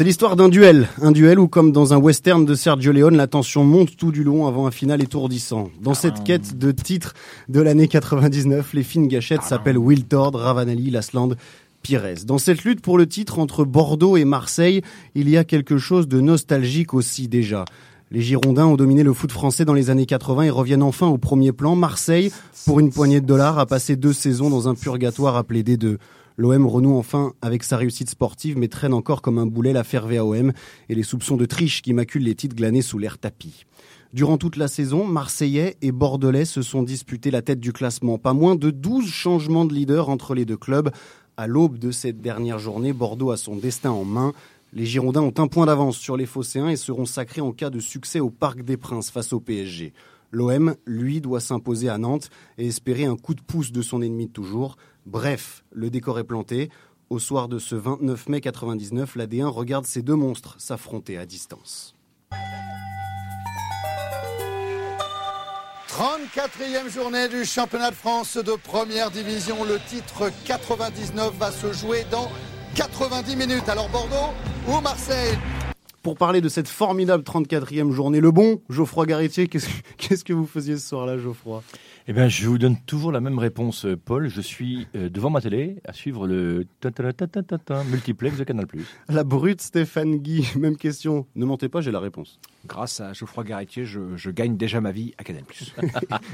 C'est 0.00 0.04
l'histoire 0.04 0.34
d'un 0.34 0.48
duel, 0.48 0.88
un 1.02 1.12
duel 1.12 1.38
où 1.38 1.46
comme 1.46 1.72
dans 1.72 1.92
un 1.92 1.98
western 1.98 2.46
de 2.46 2.54
Sergio 2.54 2.90
Leone, 2.90 3.18
la 3.18 3.26
tension 3.26 3.64
monte 3.64 3.98
tout 3.98 4.12
du 4.12 4.24
long 4.24 4.46
avant 4.46 4.66
un 4.66 4.70
final 4.70 5.02
étourdissant. 5.02 5.68
Dans 5.82 5.92
cette 5.92 6.24
quête 6.24 6.56
de 6.56 6.72
titre 6.72 7.12
de 7.50 7.60
l'année 7.60 7.86
99, 7.86 8.72
les 8.72 8.82
fines 8.82 9.08
gâchettes 9.08 9.42
s'appellent 9.42 9.76
Wiltord, 9.76 10.32
Ravanelli, 10.32 10.90
Lasland, 10.90 11.34
Pires. 11.82 12.24
Dans 12.24 12.38
cette 12.38 12.64
lutte 12.64 12.80
pour 12.80 12.96
le 12.96 13.06
titre 13.06 13.38
entre 13.38 13.66
Bordeaux 13.66 14.16
et 14.16 14.24
Marseille, 14.24 14.80
il 15.14 15.28
y 15.28 15.36
a 15.36 15.44
quelque 15.44 15.76
chose 15.76 16.08
de 16.08 16.22
nostalgique 16.22 16.94
aussi 16.94 17.28
déjà. 17.28 17.66
Les 18.10 18.22
Girondins 18.22 18.68
ont 18.68 18.76
dominé 18.76 19.02
le 19.02 19.12
foot 19.12 19.30
français 19.30 19.66
dans 19.66 19.74
les 19.74 19.90
années 19.90 20.06
80 20.06 20.44
et 20.44 20.50
reviennent 20.50 20.82
enfin 20.82 21.08
au 21.08 21.18
premier 21.18 21.52
plan. 21.52 21.76
Marseille, 21.76 22.32
pour 22.64 22.80
une 22.80 22.90
poignée 22.90 23.20
de 23.20 23.26
dollars, 23.26 23.58
a 23.58 23.66
passé 23.66 23.96
deux 23.96 24.14
saisons 24.14 24.48
dans 24.48 24.66
un 24.66 24.74
purgatoire 24.74 25.36
appelé 25.36 25.62
D2. 25.62 25.98
L'OM 26.40 26.66
renoue 26.66 26.96
enfin 26.96 27.34
avec 27.42 27.62
sa 27.62 27.76
réussite 27.76 28.08
sportive, 28.08 28.56
mais 28.56 28.68
traîne 28.68 28.94
encore 28.94 29.20
comme 29.20 29.36
un 29.36 29.44
boulet 29.44 29.74
l'affaire 29.74 30.06
VAOM 30.06 30.54
et 30.88 30.94
les 30.94 31.02
soupçons 31.02 31.36
de 31.36 31.44
triche 31.44 31.82
qui 31.82 31.92
maculent 31.92 32.22
les 32.22 32.34
titres 32.34 32.56
glanés 32.56 32.80
sous 32.80 32.96
l'air 32.96 33.18
tapis. 33.18 33.66
Durant 34.14 34.38
toute 34.38 34.56
la 34.56 34.66
saison, 34.66 35.04
Marseillais 35.04 35.76
et 35.82 35.92
Bordelais 35.92 36.46
se 36.46 36.62
sont 36.62 36.82
disputés 36.82 37.30
la 37.30 37.42
tête 37.42 37.60
du 37.60 37.74
classement. 37.74 38.16
Pas 38.16 38.32
moins 38.32 38.56
de 38.56 38.70
12 38.70 39.06
changements 39.06 39.66
de 39.66 39.74
leader 39.74 40.08
entre 40.08 40.34
les 40.34 40.46
deux 40.46 40.56
clubs. 40.56 40.90
À 41.36 41.46
l'aube 41.46 41.76
de 41.76 41.90
cette 41.90 42.22
dernière 42.22 42.58
journée, 42.58 42.94
Bordeaux 42.94 43.32
a 43.32 43.36
son 43.36 43.56
destin 43.56 43.90
en 43.90 44.06
main. 44.06 44.32
Les 44.72 44.86
Girondins 44.86 45.20
ont 45.20 45.34
un 45.36 45.46
point 45.46 45.66
d'avance 45.66 45.98
sur 45.98 46.16
les 46.16 46.24
Phocéens 46.24 46.70
et 46.70 46.76
seront 46.76 47.04
sacrés 47.04 47.42
en 47.42 47.52
cas 47.52 47.68
de 47.68 47.80
succès 47.80 48.18
au 48.18 48.30
Parc 48.30 48.62
des 48.62 48.78
Princes 48.78 49.10
face 49.10 49.34
au 49.34 49.40
PSG. 49.40 49.92
L'OM, 50.32 50.74
lui, 50.86 51.20
doit 51.20 51.40
s'imposer 51.40 51.90
à 51.90 51.98
Nantes 51.98 52.30
et 52.56 52.66
espérer 52.66 53.04
un 53.04 53.16
coup 53.16 53.34
de 53.34 53.42
pouce 53.42 53.72
de 53.72 53.82
son 53.82 54.00
ennemi 54.00 54.28
de 54.28 54.32
toujours. 54.32 54.78
Bref, 55.10 55.64
le 55.72 55.90
décor 55.90 56.20
est 56.20 56.24
planté. 56.24 56.70
Au 57.08 57.18
soir 57.18 57.48
de 57.48 57.58
ce 57.58 57.74
29 57.74 58.28
mai 58.28 58.40
99, 58.40 59.16
l'AD1 59.16 59.46
regarde 59.46 59.84
ces 59.84 60.02
deux 60.02 60.14
monstres 60.14 60.54
s'affronter 60.60 61.18
à 61.18 61.26
distance. 61.26 61.96
34e 65.88 66.88
journée 66.88 67.28
du 67.28 67.44
championnat 67.44 67.90
de 67.90 67.96
France 67.96 68.36
de 68.36 68.52
première 68.52 69.10
division. 69.10 69.64
Le 69.64 69.80
titre 69.88 70.30
99 70.44 71.34
va 71.36 71.50
se 71.50 71.72
jouer 71.72 72.06
dans 72.12 72.30
90 72.76 73.34
minutes. 73.34 73.68
Alors 73.68 73.88
Bordeaux 73.88 74.32
ou 74.68 74.80
Marseille? 74.80 75.36
Pour 76.04 76.16
parler 76.16 76.40
de 76.40 76.48
cette 76.48 76.68
formidable 76.68 77.24
34e 77.24 77.90
journée, 77.90 78.20
le 78.20 78.30
bon 78.30 78.62
Geoffroy 78.70 79.06
Garretier, 79.06 79.48
qu'est-ce 79.48 79.68
qu'est-ce 79.98 80.24
que 80.24 80.32
vous 80.32 80.46
faisiez 80.46 80.78
ce 80.78 80.88
soir-là, 80.88 81.18
Geoffroy? 81.18 81.64
Eh 82.10 82.12
bien, 82.12 82.26
je 82.26 82.48
vous 82.48 82.58
donne 82.58 82.76
toujours 82.76 83.12
la 83.12 83.20
même 83.20 83.38
réponse, 83.38 83.86
euh, 83.86 83.96
Paul. 83.96 84.28
Je 84.28 84.40
suis 84.40 84.88
euh, 84.96 85.08
devant 85.08 85.30
ma 85.30 85.40
télé 85.40 85.76
à 85.84 85.92
suivre 85.92 86.26
le 86.26 86.66
multiplex 87.88 88.36
de 88.36 88.42
Canal+. 88.42 88.66
La 89.08 89.22
brute 89.22 89.60
Stéphane 89.60 90.16
Guy, 90.16 90.44
même 90.58 90.76
question. 90.76 91.28
Ne 91.36 91.44
mentez 91.44 91.68
pas, 91.68 91.80
j'ai 91.80 91.92
la 91.92 92.00
réponse. 92.00 92.40
Grâce 92.66 93.00
à 93.00 93.14
Geoffroy 93.14 93.44
Garretier, 93.44 93.86
je, 93.86 94.16
je 94.16 94.30
gagne 94.30 94.56
déjà 94.56 94.80
ma 94.82 94.92
vie 94.92 95.14
à 95.16 95.24
Canal+. 95.24 95.44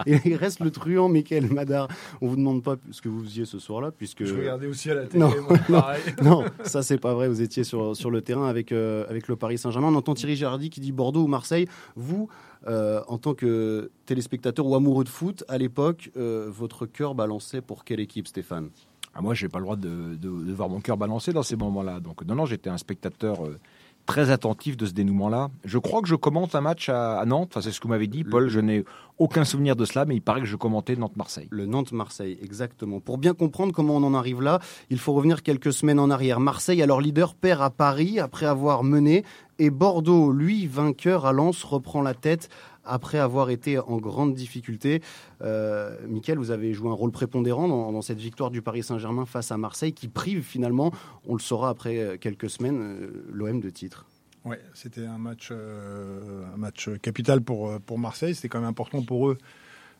Et 0.06 0.18
il 0.24 0.34
reste 0.34 0.58
le 0.60 0.70
truand 0.72 1.08
Michael 1.08 1.52
Madar. 1.52 1.86
On 2.20 2.26
vous 2.26 2.34
demande 2.36 2.62
pas 2.64 2.76
ce 2.90 3.00
que 3.00 3.08
vous 3.08 3.22
faisiez 3.22 3.44
ce 3.44 3.58
soir-là, 3.60 3.92
puisque... 3.92 4.22
aussi 4.68 4.90
à 4.90 4.94
la 4.94 5.06
télé, 5.06 5.20
Non, 5.20 5.30
moi, 5.48 5.56
non, 5.68 5.80
pareil. 5.80 6.02
non, 6.22 6.44
ça 6.64 6.82
c'est 6.82 6.98
pas 6.98 7.14
vrai. 7.14 7.28
Vous 7.28 7.42
étiez 7.42 7.62
sur, 7.62 7.96
sur 7.96 8.10
le 8.10 8.22
terrain 8.22 8.48
avec, 8.48 8.72
euh, 8.72 9.06
avec 9.08 9.28
le 9.28 9.36
Paris 9.36 9.56
Saint-Germain. 9.58 9.88
On 9.88 9.94
entend 9.94 10.14
Thierry 10.14 10.34
Girardi 10.36 10.68
qui 10.68 10.80
dit 10.80 10.90
Bordeaux 10.92 11.22
ou 11.22 11.28
Marseille. 11.28 11.68
Vous, 11.94 12.28
euh, 12.66 13.00
en 13.06 13.18
tant 13.18 13.34
que 13.34 13.90
téléspectateur 14.06 14.66
ou 14.66 14.74
amoureux 14.74 15.04
de 15.04 15.08
foot, 15.08 15.44
à 15.46 15.58
l'époque, 15.58 16.10
euh, 16.16 16.48
votre 16.50 16.86
cœur 16.86 17.14
balançait 17.14 17.60
pour 17.60 17.84
quelle 17.84 18.00
équipe, 18.00 18.26
Stéphane? 18.26 18.70
Ah, 19.14 19.22
moi, 19.22 19.32
j'ai 19.32 19.48
pas 19.48 19.58
le 19.58 19.64
droit 19.64 19.76
de, 19.76 20.14
de- 20.16 20.44
de 20.44 20.52
voir 20.52 20.68
mon 20.68 20.80
cœur 20.80 20.96
balancer 20.98 21.32
dans 21.32 21.42
ces 21.44 21.56
moments-là. 21.56 22.00
Donc, 22.00 22.22
non, 22.26 22.34
non, 22.34 22.44
j'étais 22.46 22.68
un 22.68 22.76
spectateur 22.76 23.46
euh, 23.46 23.58
très 24.06 24.30
attentif 24.30 24.76
de 24.76 24.86
ce 24.86 24.92
dénouement-là. 24.92 25.50
Je 25.64 25.78
crois 25.78 26.00
que 26.00 26.08
je 26.08 26.14
commente 26.14 26.54
un 26.54 26.60
match 26.60 26.88
à, 26.88 27.18
à 27.18 27.24
Nantes. 27.26 27.50
Enfin, 27.52 27.60
c'est 27.60 27.72
ce 27.72 27.80
que 27.80 27.84
vous 27.84 27.92
m'avez 27.92 28.06
dit, 28.06 28.24
Paul. 28.24 28.48
Je 28.48 28.60
n'ai 28.60 28.84
aucun 29.18 29.44
souvenir 29.44 29.76
de 29.76 29.84
cela, 29.84 30.04
mais 30.04 30.14
il 30.14 30.20
paraît 30.20 30.40
que 30.40 30.46
je 30.46 30.56
commentais 30.56 30.96
Nantes-Marseille. 30.96 31.48
Le 31.50 31.66
Nantes-Marseille, 31.66 32.38
exactement. 32.42 33.00
Pour 33.00 33.18
bien 33.18 33.34
comprendre 33.34 33.72
comment 33.72 33.96
on 33.96 34.02
en 34.04 34.14
arrive 34.14 34.42
là, 34.42 34.60
il 34.90 34.98
faut 34.98 35.12
revenir 35.12 35.42
quelques 35.42 35.72
semaines 35.72 35.98
en 35.98 36.10
arrière. 36.10 36.40
Marseille, 36.40 36.82
alors 36.82 37.00
leader, 37.00 37.34
perd 37.34 37.62
à 37.62 37.70
Paris 37.70 38.20
après 38.20 38.46
avoir 38.46 38.84
mené. 38.84 39.24
Et 39.58 39.70
Bordeaux, 39.70 40.32
lui, 40.32 40.66
vainqueur 40.66 41.24
à 41.24 41.32
Lens, 41.32 41.64
reprend 41.64 42.02
la 42.02 42.14
tête 42.14 42.48
après 42.86 43.18
avoir 43.18 43.50
été 43.50 43.78
en 43.78 43.98
grande 43.98 44.34
difficulté. 44.34 45.02
Euh, 45.42 45.96
vous 46.36 46.50
avez 46.50 46.72
joué 46.72 46.88
un 46.88 46.94
rôle 46.94 47.12
prépondérant 47.12 47.68
dans, 47.68 48.02
cette 48.02 48.18
victoire 48.18 48.50
du 48.50 48.62
Paris 48.62 48.82
Saint-Germain 48.82 49.26
face 49.26 49.52
à 49.52 49.56
Marseille 49.56 49.92
qui 49.92 50.08
prive 50.08 50.42
finalement, 50.42 50.92
on 51.26 51.34
le 51.34 51.40
saura 51.40 51.70
après 51.70 51.98
euh, 51.98 52.16
quelques 52.16 52.50
semaines, 52.50 52.80
euh, 52.80 53.26
l'OM 53.32 53.60
de 53.60 53.70
titre. 53.70 54.06
Ouais, 54.44 54.60
c'était 54.74 55.04
un 55.04 55.18
match, 55.18 55.48
euh, 55.50 56.44
un 56.54 56.56
match 56.56 56.88
capital 57.02 57.40
pour, 57.40 57.80
pour 57.80 57.98
Marseille. 57.98 58.34
C'était 58.34 58.48
quand 58.48 58.60
même 58.60 58.68
important 58.68 59.02
pour 59.02 59.28
eux 59.28 59.38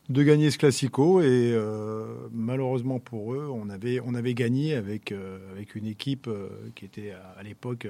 de 0.09 0.23
gagner 0.23 0.53
ce 0.53 0.59
classico 0.59 1.21
et 1.21 1.59
malheureusement 2.31 3.01
pour 3.01 3.35
eux, 3.35 3.51
on 3.53 3.69
avait, 3.69 3.99
on 4.05 4.15
avait 4.15 4.35
gagné 4.35 4.77
avec, 4.77 5.13
avec 5.51 5.75
une 5.75 5.87
équipe 5.87 6.31
qui 6.77 6.85
était 6.85 7.11
à, 7.11 7.43
l'époque 7.43 7.89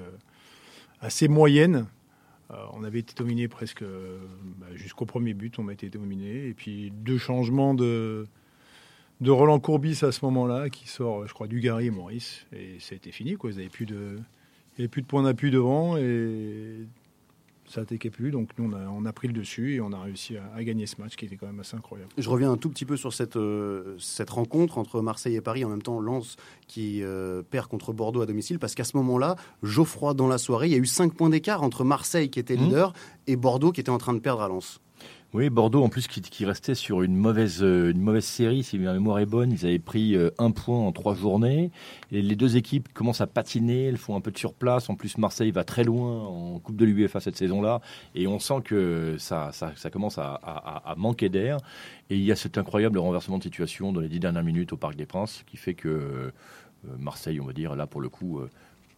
assez 1.03 1.29
moyenne. 1.29 1.85
Euh, 2.51 2.55
on 2.73 2.85
avait 2.85 3.01
été 3.01 3.15
dominé 3.15 3.49
presque 3.49 3.83
euh, 3.83 4.19
bah, 4.59 4.67
jusqu'au 4.75 5.05
premier 5.05 5.35
but, 5.35 5.59
on 5.59 5.69
a 5.69 5.73
été 5.73 5.89
dominé. 5.89 6.49
Et 6.49 6.55
puis 6.55 6.93
deux 6.93 7.19
changements 7.19 7.75
de, 7.75 8.27
Roland 9.25 9.59
Courbis 9.59 9.99
à 10.03 10.13
ce 10.13 10.25
moment-là, 10.27 10.71
qui 10.71 10.89
sort, 10.89 11.27
je 11.27 11.35
crois, 11.35 11.49
Dugarry 11.49 11.87
et 11.87 11.91
Maurice. 11.91 12.47
Et 12.53 12.79
été 12.95 13.11
fini, 13.11 13.35
quoi. 13.35 13.51
Ils 13.51 13.57
n'avaient 13.57 13.69
plus 13.69 13.87
de, 13.87 14.19
il 14.79 14.83
n'y 14.83 14.89
plus 14.89 15.03
de 15.03 15.07
point 15.07 15.23
d'appui 15.23 15.51
devant 15.51 15.97
et 15.97 16.87
ça 17.69 17.83
attaquait 17.83 18.11
plus. 18.11 18.31
Donc 18.31 18.51
nous, 18.59 18.71
on 18.71 18.73
a, 18.73 18.87
on 18.89 19.05
a 19.05 19.13
pris 19.13 19.29
le 19.29 19.35
dessus 19.35 19.75
et 19.75 19.81
on 19.81 19.93
a 19.93 20.01
réussi 20.01 20.37
à, 20.37 20.43
à 20.55 20.65
gagner 20.65 20.87
ce 20.87 21.01
match 21.01 21.17
qui 21.17 21.27
était 21.27 21.37
quand 21.37 21.47
même 21.47 21.61
assez 21.61 21.77
incroyable. 21.77 22.11
Je 22.17 22.29
reviens 22.29 22.51
un 22.53 22.57
tout 22.57 22.69
petit 22.69 22.85
peu 22.85 22.97
sur 22.97 23.13
cette, 23.13 23.37
euh, 23.37 23.97
cette 23.99 24.31
rencontre 24.31 24.79
entre 24.79 25.01
Marseille 25.01 25.37
et 25.37 25.41
Paris, 25.41 25.65
en 25.65 25.69
même 25.69 25.83
temps 25.83 26.01
Lens 26.01 26.37
qui 26.67 27.03
euh, 27.03 27.43
perd 27.43 27.69
contre 27.69 27.93
Bordeaux 27.93 28.23
à 28.23 28.27
domicile, 28.27 28.59
parce 28.59 28.75
qu'à 28.75 28.85
ce 28.85 28.97
moment-là, 28.97 29.37
Geoffroy, 29.63 30.15
dans 30.15 30.29
la 30.29 30.39
soirée, 30.39 30.67
il 30.67 30.73
y 30.73 30.77
a 30.77 30.79
eu 30.79 30.87
5 30.87 31.15
points 31.15 31.31
d'écart 31.31 31.63
entre 31.63 31.85
Marseille 31.85 32.31
qui 32.31 32.39
était 32.39 32.57
leader 32.57 32.93
et 33.27 33.37
Bordeaux 33.37 33.73
qui 33.73 33.81
était 33.81 33.91
en 33.91 33.99
train 33.99 34.15
de 34.15 34.21
perdre 34.21 34.43
à 34.43 34.49
Lens. 34.49 34.81
Oui, 35.35 35.51
Bordeaux, 35.51 35.83
en 35.83 35.89
plus, 35.91 36.07
qui, 36.07 36.45
restait 36.47 36.75
sur 36.75 37.03
une 37.03 37.15
mauvaise, 37.15 37.63
euh, 37.63 37.91
une 37.91 38.01
mauvaise 38.01 38.25
série, 38.25 38.63
si 38.63 38.79
ma 38.79 38.95
mémoire 38.95 39.19
est 39.19 39.27
bonne. 39.27 39.53
Ils 39.53 39.67
avaient 39.67 39.79
pris 39.79 40.15
euh, 40.15 40.31
un 40.39 40.51
point 40.51 40.79
en 40.79 40.93
trois 40.93 41.15
journées. 41.15 41.71
Et 42.11 42.23
les 42.23 42.37
deux 42.37 42.57
équipes 42.57 42.91
commencent 42.95 43.21
à 43.21 43.27
patiner, 43.27 43.85
elles 43.87 43.99
font 43.99 44.17
un 44.17 44.21
peu 44.21 44.31
de 44.31 44.39
surplace. 44.39 44.89
En 44.89 44.95
plus, 44.95 45.19
Marseille 45.19 45.51
va 45.51 45.65
très 45.65 45.85
loin 45.85 46.27
en 46.27 46.59
Coupe 46.61 46.77
de 46.77 46.87
l'UEFA 46.87 47.21
cette 47.21 47.37
saison-là. 47.37 47.83
Et 48.15 48.27
on 48.27 48.39
sent 48.39 48.63
que 48.65 49.17
ça, 49.19 49.51
ça, 49.53 49.91
commence 49.91 50.17
à, 50.17 50.35
à- 50.35 50.95
manquer 50.97 51.29
d'air. 51.29 51.59
Et 52.09 52.17
il 52.17 52.23
y 52.23 52.33
a 52.33 52.37
cet 52.37 52.57
incroyable 52.57 52.99
renversement 52.99 53.37
de 53.37 53.43
situation 53.43 53.93
dans 53.93 54.01
les 54.01 54.09
dix 54.09 54.21
dernières 54.21 54.45
minutes 54.45 54.73
au 54.73 54.77
Parc 54.77 54.97
des 54.97 55.07
Princes 55.07 55.43
qui 55.47 55.59
fait 55.59 55.75
que 55.75 55.89
euh, 55.89 56.31
Marseille, 56.99 57.41
on 57.41 57.47
va 57.47 57.53
dire, 57.53 57.75
là, 57.77 57.87
pour 57.87 58.01
le 58.01 58.09
coup, 58.09 58.41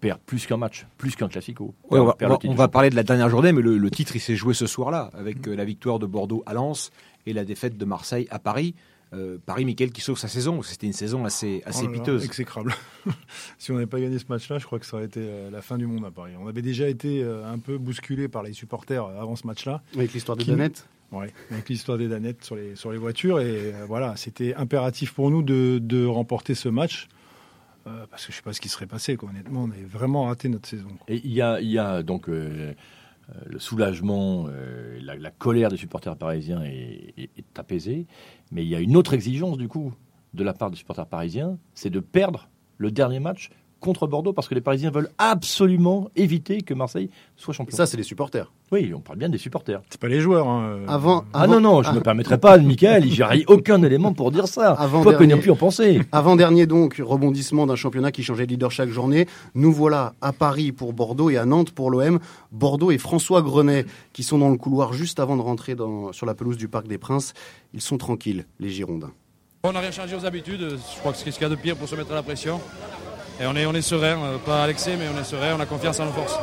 perd 0.01 0.21
plus 0.21 0.47
qu'un 0.47 0.57
match, 0.57 0.87
plus 0.97 1.17
qu'un 1.17 1.29
classico. 1.29 1.75
Ouais, 1.91 1.99
on 1.99 2.05
va, 2.07 2.17
on 2.21 2.29
va- 2.29 2.55
va 2.55 2.69
parler 2.69 2.91
de 2.91 2.97
la 2.97 3.03
dernière 3.03 3.29
journée, 3.29 3.53
mais 3.53 3.63
le, 3.63 3.79
le 3.79 3.91
titre, 3.91 4.15
il 4.17 4.21
s'est 4.21 4.37
joué 4.37 4.55
ce 4.55 4.67
soir-là, 4.67 5.11
avec 5.15 5.47
euh, 5.49 5.55
la 5.57 5.65
victoire 5.65 5.99
de 5.99 6.07
Bordeaux 6.07 6.43
à 6.47 6.55
Lens 6.55 6.91
et 7.27 7.33
la 7.33 7.45
défaite 7.45 7.77
de 7.77 7.85
Marseille 7.85 8.27
à 8.31 8.39
Paris. 8.39 8.75
Euh, 9.15 9.39
Paris, 9.45 9.65
Mickaël, 9.65 9.91
qui 9.91 10.03
sauve 10.03 10.19
sa 10.19 10.29
saison. 10.29 10.61
C'était 10.63 10.87
une 10.87 10.93
saison 10.93 11.25
assez, 11.25 11.63
assez 11.65 11.81
Oh 11.85 11.87
là 11.87 11.93
là, 11.93 11.99
piteuse. 11.99 12.25
exécrable. 12.27 12.75
si 13.59 13.71
on 13.71 13.75
n'avait 13.75 13.87
pas 13.87 13.99
gagné 14.01 14.19
ce 14.19 14.27
match-là, 14.29 14.59
je 14.59 14.67
crois 14.67 14.79
que 14.79 14.85
ça 14.87 14.97
aurait 14.99 15.07
été 15.07 15.21
euh, 15.23 15.51
la 15.51 15.63
fin 15.63 15.79
du 15.79 15.87
monde 15.87 16.05
à 16.05 16.11
Paris. 16.11 16.33
On 16.39 16.47
avait 16.47 16.61
déjà 16.63 16.89
été 16.89 17.23
euh, 17.23 17.51
un 17.51 17.59
peu 17.59 17.79
bousculé 17.79 18.29
par 18.29 18.43
les 18.43 18.53
supporters 18.53 19.05
avant 19.05 19.35
ce 19.35 19.47
match-là. 19.47 19.83
Avec 19.95 20.13
l'histoire 20.13 20.37
de 20.37 20.43
Qui- 20.43 20.51
Danette 20.51 20.87
Ouais, 21.11 21.33
avec 21.51 21.71
l'histoire 21.71 21.97
des 21.97 22.07
Danettes 22.07 22.45
sur 22.45 22.55
les, 22.55 22.77
sur 22.77 22.93
les 22.93 22.99
voitures. 22.99 23.41
Et 23.41 23.73
voilà, 23.89 24.15
c'était 24.17 24.55
impératif 24.55 25.15
pour 25.15 25.31
nous 25.31 25.43
de, 25.43 25.79
de 25.83 26.05
remporter 26.05 26.55
ce 26.55 26.69
match. 26.69 27.09
Euh, 27.89 28.07
parce 28.11 28.27
que 28.27 28.33
je 28.33 28.37
ne 28.37 28.41
sais 28.41 28.45
pas 28.45 28.53
ce 28.53 28.61
qui 28.61 28.69
serait 28.69 28.87
passé. 28.87 29.17
Quoi. 29.17 29.31
Honnêtement, 29.31 29.63
on 29.65 29.71
avait 29.71 29.83
vraiment 29.83 30.25
raté 30.25 30.49
notre 30.49 30.69
saison. 30.69 30.89
Et 31.09 31.21
il 31.25 31.33
y 31.33 31.41
a, 31.41 31.55
a 31.55 32.03
donc 32.03 32.29
euh, 32.29 32.75
le 33.47 33.59
soulagement, 33.59 34.47
euh, 34.49 34.99
la, 35.03 35.31
colère 35.31 35.71
des 35.71 35.77
supporters 35.77 36.17
parisiens 36.17 36.63
est, 36.63 37.15
est- 37.17 37.31
est 37.37 37.59
apaisée. 37.59 38.07
Mais 38.53 38.65
il 38.65 38.69
y 38.69 38.75
a 38.75 38.81
une 38.81 38.97
autre 38.97 39.15
exigence, 39.15 39.59
du 39.59 39.69
coup, 39.69 39.93
de 40.35 40.45
la 40.45 40.53
part 40.53 40.71
des 40.71 40.77
supporters 40.77 41.07
parisiens, 41.07 41.59
c'est 41.75 41.91
de 41.91 42.01
perdre 42.01 42.49
le 42.77 42.91
dernier 42.91 43.21
match 43.21 43.51
contre 43.81 44.07
Bordeaux, 44.07 44.33
parce 44.33 44.49
que 44.49 44.55
les 44.55 44.61
Parisiens 44.61 44.91
veulent 44.91 45.11
absolument 45.19 46.09
éviter 46.17 46.63
que 46.63 46.75
Marseille 46.75 47.11
soit 47.37 47.55
champion. 47.55 47.77
Ça, 47.77 47.87
c'est 47.87 47.97
les 47.97 48.03
supporters. 48.03 48.53
oui, 48.73 48.93
on 48.95 49.01
parle 49.01 49.19
bien 49.19 49.29
des 49.29 49.39
supporters. 49.39 49.81
C'est 49.89 50.01
pas 50.01 50.09
les 50.09 50.21
joueurs. 50.21 50.49
hein. 50.49 50.81
Avant, 50.89 51.25
Ah 51.33 51.43
avant- 51.43 51.55
non, 51.55 51.61
non, 51.61 51.83
je 51.83 51.91
ne 51.91 51.95
me 51.97 52.01
permettrai 52.01 52.39
pas, 52.39 52.59
Michael, 52.59 53.05
j'ai 53.09 53.45
aucun 53.47 53.83
élément 53.83 54.13
pour 54.13 54.31
dire 54.33 54.49
ça. 54.49 54.73
Avant 54.73 55.03
Quoi 55.03 55.13
que 55.15 55.19
dernier. 55.21 55.35
n'y 55.35 55.41
pu 55.41 55.51
en 55.51 55.57
penser. 55.57 56.01
Avant-dernier 56.13 56.67
donc, 56.67 57.01
rebondissement 57.05 57.67
d'un 57.67 57.77
championnat 57.77 58.11
qui 58.13 58.23
changeait 58.23 58.47
de 58.47 58.51
leader 58.53 58.71
chaque 58.71 58.91
journée. 58.91 59.27
Nous 59.55 59.73
voilà 59.73 60.15
à 60.21 60.33
Paris 60.33 60.73
pour 60.73 60.93
Bordeaux 60.93 61.31
et 61.31 61.37
à 61.39 61.47
Nantes 61.47 61.71
pour 61.71 61.91
l'OM. 61.91 62.19
Bordeaux 62.53 62.91
et 62.91 62.99
François 62.99 63.43
Grenet 63.43 63.87
qui 64.13 64.23
sont 64.23 64.39
dans 64.39 64.51
le 64.51 64.57
couloir 64.59 64.93
juste 64.93 65.21
avant 65.21 65.37
de 65.37 65.43
rentrer 65.43 65.75
dans- 65.75 66.13
sur 66.13 66.27
la 66.27 66.35
pelouse 66.35 66.57
du 66.57 66.69
Parc 66.69 66.89
des 66.89 66.99
Princes. 66.99 67.33
Ils 67.75 67.81
sont 67.81 67.97
tranquilles, 67.97 68.45
les 68.61 68.71
Girondins. 68.71 69.13
On 69.65 69.73
n'a 69.73 69.81
rien 69.81 69.91
changé 69.91 70.15
aux 70.17 70.25
habitudes. 70.25 70.61
Je 70.95 70.99
crois 71.01 71.13
que 71.13 71.19
c'est 71.19 71.31
ce 71.31 71.39
qu'il 71.39 71.43
y 71.49 71.51
a 71.51 71.55
de 71.55 71.61
pire 71.61 71.77
pour 71.77 71.89
se 71.89 71.95
mettre 71.97 72.13
à 72.13 72.15
la 72.15 72.23
pression. 72.23 72.61
Et 73.41 73.47
on 73.47 73.55
est, 73.55 73.67
on 73.67 73.73
est 73.75 73.83
serein, 73.83 74.19
euh, 74.25 74.39
pas 74.39 74.65
à 74.65 74.67
l'excès, 74.67 74.97
mais 74.97 75.07
on 75.15 75.19
est 75.21 75.25
serein, 75.25 75.55
on 75.57 75.61
a 75.61 75.67
confiance 75.67 76.01
en 76.01 76.07
nos 76.07 76.13
forces. 76.13 76.39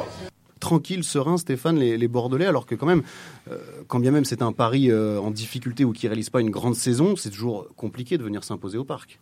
Tranquille, 0.62 1.04
serein, 1.04 1.38
Stéphane, 1.38 1.78
les, 1.78 1.98
les 1.98 2.08
Bordelais, 2.08 2.46
alors 2.46 2.66
que 2.66 2.74
quand 2.76 2.86
même, 2.86 3.04
euh, 3.52 3.58
quand 3.88 4.00
bien 4.00 4.12
même 4.12 4.26
c'est 4.26 4.42
un 4.42 4.54
Paris 4.54 4.90
euh, 4.90 5.20
en 5.20 5.30
difficulté 5.30 5.84
ou 5.84 5.92
qui 5.92 6.08
réalise 6.08 6.30
pas 6.30 6.40
une 6.42 6.50
grande 6.50 6.76
saison, 6.76 7.16
c'est 7.16 7.30
toujours 7.30 7.68
compliqué 7.76 8.18
de 8.18 8.24
venir 8.24 8.44
s'imposer 8.44 8.78
au 8.78 8.86
Parc. 8.86 9.20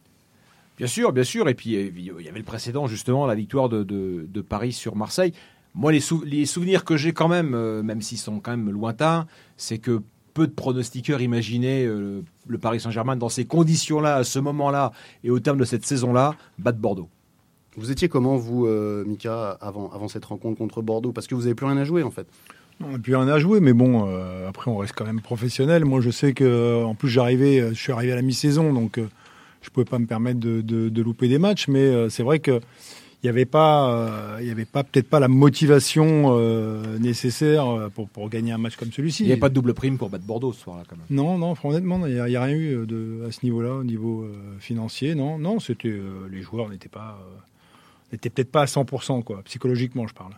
Bien 0.77 0.87
sûr, 0.87 1.11
bien 1.13 1.23
sûr. 1.23 1.49
Et 1.49 1.53
puis, 1.53 1.71
il 1.73 2.03
y 2.21 2.29
avait 2.29 2.39
le 2.39 2.45
précédent, 2.45 2.87
justement, 2.87 3.25
la 3.27 3.35
victoire 3.35 3.69
de, 3.69 3.83
de- 3.83 4.25
de 4.27 4.41
Paris 4.41 4.71
sur 4.71 4.95
Marseille. 4.95 5.33
Moi, 5.75 5.91
les, 5.91 5.99
sou- 5.99 6.23
les 6.25 6.45
souvenirs 6.45 6.83
que 6.85 6.97
j'ai 6.97 7.13
quand 7.13 7.27
même, 7.27 7.53
euh, 7.55 7.81
même 7.83 8.01
s'ils 8.01 8.17
sont 8.19 8.39
quand 8.39 8.51
même 8.51 8.69
lointains, 8.71 9.27
c'est 9.57 9.77
que 9.79 10.01
peu 10.33 10.47
de 10.47 10.51
pronostiqueurs 10.53 11.21
imaginaient 11.21 11.85
euh, 11.85 12.21
le 12.47 12.57
Paris 12.57 12.79
Saint-Germain 12.79 13.15
dans 13.15 13.29
ces 13.29 13.45
conditions-là, 13.45 14.15
à 14.15 14.23
ce 14.23 14.39
moment-là, 14.39 14.91
et 15.23 15.29
au 15.31 15.39
terme 15.39 15.57
de 15.57 15.65
cette 15.65 15.85
saison-là, 15.85 16.35
battre 16.57 16.79
Bordeaux. 16.79 17.09
Vous 17.77 17.91
étiez 17.91 18.07
comment, 18.09 18.35
vous, 18.37 18.65
euh, 18.65 19.03
Mika, 19.05 19.57
avant, 19.61 19.89
avant 19.91 20.07
cette 20.07 20.25
rencontre 20.25 20.57
contre 20.57 20.81
Bordeaux? 20.81 21.11
Parce 21.11 21.27
que 21.27 21.35
vous 21.35 21.41
n'avez 21.41 21.55
plus 21.55 21.65
rien 21.65 21.77
à 21.77 21.83
jouer, 21.83 22.03
en 22.03 22.11
fait. 22.11 22.27
On 22.83 22.89
n'a 22.91 22.99
plus 22.99 23.15
rien 23.15 23.27
à 23.27 23.39
jouer, 23.39 23.59
mais 23.59 23.73
bon, 23.73 24.07
euh, 24.07 24.47
après 24.49 24.69
on 24.69 24.77
reste 24.77 24.93
quand 24.95 25.05
même 25.05 25.21
professionnel. 25.21 25.85
Moi, 25.85 26.01
je 26.01 26.09
sais 26.09 26.33
que, 26.33 26.43
euh, 26.43 26.83
en 26.83 26.95
plus, 26.95 27.09
j'arrivais, 27.09 27.69
je 27.69 27.79
suis 27.79 27.91
arrivé 27.91 28.11
à 28.11 28.15
la 28.15 28.21
mi-saison, 28.23 28.73
donc 28.73 28.97
euh, 28.97 29.07
je 29.61 29.69
pouvais 29.69 29.85
pas 29.85 29.99
me 29.99 30.05
permettre 30.07 30.39
de, 30.39 30.61
de- 30.61 30.89
de 30.89 31.01
louper 31.01 31.27
des 31.27 31.37
matchs. 31.39 31.67
Mais 31.67 31.79
euh, 31.81 32.09
c'est 32.09 32.23
vrai 32.23 32.39
que 32.39 32.59
il 33.21 33.27
n'y 33.27 33.29
avait 33.29 33.45
pas, 33.45 33.89
euh, 33.89 34.37
il 34.41 34.47
y 34.47 34.51
avait 34.51 34.65
pas 34.65 34.83
peut-être 34.83 35.07
pas 35.07 35.21
la 35.21 35.29
motivation 35.29 36.35
euh, 36.37 36.97
nécessaire 36.99 37.89
pour, 37.95 38.09
pour 38.09 38.27
gagner 38.29 38.51
un 38.51 38.57
match 38.57 38.75
comme 38.75 38.91
celui-ci. 38.91 39.23
Il 39.23 39.27
n'y 39.27 39.31
avait 39.31 39.39
pas 39.39 39.47
de 39.47 39.53
double 39.53 39.73
prime 39.73 39.97
pour 39.97 40.09
battre 40.09 40.25
Bordeaux 40.25 40.51
ce 40.51 40.59
soir-là, 40.59 40.83
quand 40.89 40.97
même. 40.97 41.05
Non, 41.09 41.37
non, 41.37 41.53
honnêtement, 41.63 42.05
il 42.05 42.15
n'y 42.15 42.19
a, 42.19 42.27
il 42.27 42.31
y 42.33 42.35
a 42.35 42.43
rien 42.43 42.55
eu 42.57 42.85
de, 42.85 43.23
à 43.25 43.31
ce 43.31 43.39
niveau-là, 43.43 43.75
au 43.75 43.83
niveau 43.85 44.23
euh, 44.23 44.33
financier. 44.59 45.15
Non, 45.15 45.37
non, 45.37 45.59
c'était 45.61 45.87
euh, 45.87 46.27
les 46.29 46.41
joueurs 46.41 46.67
n'étaient 46.67 46.89
pas, 46.89 47.17
n'étaient 48.13 48.30
peut-être 48.30 48.51
pas 48.51 48.62
à 48.62 48.65
100%, 48.65 49.24
quoi, 49.24 49.42
psychologiquement, 49.44 50.07
je 50.07 50.13
parle. 50.13 50.33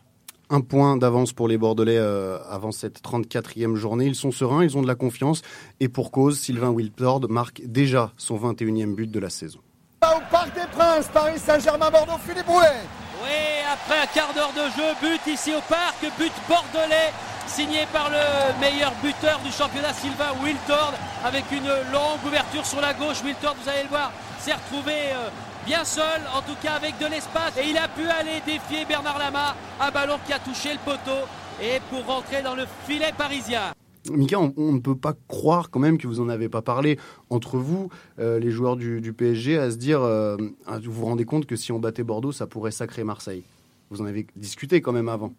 Un 0.49 0.61
point 0.61 0.95
d'avance 0.97 1.33
pour 1.33 1.47
les 1.47 1.57
Bordelais 1.57 1.97
euh, 1.97 2.37
avant 2.49 2.71
cette 2.71 3.01
34e 3.01 3.75
journée. 3.75 4.05
Ils 4.05 4.15
sont 4.15 4.31
sereins, 4.31 4.63
ils 4.63 4.77
ont 4.77 4.83
de 4.83 4.87
la 4.87 4.95
confiance. 4.95 5.41
Et 5.79 5.89
pour 5.89 6.11
cause, 6.11 6.39
Sylvain 6.39 6.69
Wiltord 6.69 7.29
marque 7.29 7.61
déjà 7.65 8.11
son 8.17 8.37
21e 8.37 8.93
but 8.93 9.09
de 9.09 9.19
la 9.19 9.31
saison. 9.31 9.59
Au 10.03 10.21
Parc 10.29 10.53
des 10.53 10.67
Princes, 10.71 11.09
Paris 11.11 11.39
Saint-Germain-Bordeaux, 11.39 12.19
Philippe 12.27 12.45
Rouet. 12.45 12.77
Oui, 13.23 13.65
après 13.73 14.03
un 14.03 14.05
quart 14.13 14.33
d'heure 14.35 14.53
de 14.53 14.69
jeu, 14.77 14.93
but 15.01 15.33
ici 15.33 15.51
au 15.55 15.61
parc, 15.67 15.97
but 16.19 16.31
bordelais, 16.47 17.11
signé 17.47 17.87
par 17.91 18.11
le 18.11 18.59
meilleur 18.61 18.93
buteur 19.01 19.39
du 19.43 19.51
championnat, 19.51 19.93
Sylvain 19.93 20.33
Wiltord, 20.43 20.93
avec 21.23 21.45
une 21.51 21.67
longue 21.91 22.23
ouverture 22.23 22.65
sur 22.65 22.81
la 22.81 22.93
gauche. 22.93 23.23
Wiltord, 23.23 23.55
vous 23.61 23.69
allez 23.69 23.83
le 23.83 23.89
voir, 23.89 24.11
s'est 24.39 24.53
retrouvé 24.53 24.93
euh, 24.93 25.29
bien 25.65 25.83
seul, 25.83 26.21
en 26.35 26.41
tout 26.41 26.55
cas 26.61 26.73
avec 26.73 26.97
de 26.99 27.05
l'espace, 27.07 27.57
et 27.57 27.69
il 27.69 27.77
a 27.77 27.87
pu 27.87 28.03
aller 28.03 28.41
défier 28.45 28.85
Bernard 28.87 29.17
Lama, 29.19 29.55
un 29.79 29.91
ballon 29.91 30.15
qui 30.25 30.33
a 30.33 30.39
touché 30.39 30.69
le 30.73 30.79
poteau, 30.83 31.25
et 31.61 31.79
pour 31.89 32.05
rentrer 32.05 32.41
dans 32.43 32.55
le 32.55 32.63
filet 32.85 33.11
parisien. 33.17 33.73
Mika, 34.11 34.39
on, 34.39 34.53
on 34.57 34.73
ne 34.73 34.79
peut 34.79 34.95
pas 34.95 35.13
croire 35.27 35.71
quand 35.71 35.79
même 35.79 35.97
que 35.97 36.05
vous 36.07 36.19
en 36.19 36.29
avez 36.29 36.47
pas 36.49 36.61
parlé 36.61 36.99
entre 37.31 37.57
vous, 37.57 37.89
euh, 38.19 38.37
les 38.39 38.51
joueurs 38.51 38.75
du, 38.75 39.01
du 39.01 39.13
PSG, 39.13 39.57
à 39.57 39.71
se 39.71 39.77
dire, 39.77 40.01
euh, 40.01 40.37
vous 40.83 40.91
vous 40.91 41.05
rendez 41.05 41.25
compte 41.25 41.47
que 41.47 41.55
si 41.55 41.71
on 41.71 41.79
battait 41.79 42.03
Bordeaux, 42.03 42.31
ça 42.31 42.45
pourrait 42.45 42.71
sacrer 42.71 43.03
Marseille. 43.03 43.43
Vous 43.89 44.01
en 44.01 44.05
avez 44.05 44.27
discuté 44.35 44.81
quand 44.81 44.91
même 44.91 45.09
avant. 45.09 45.33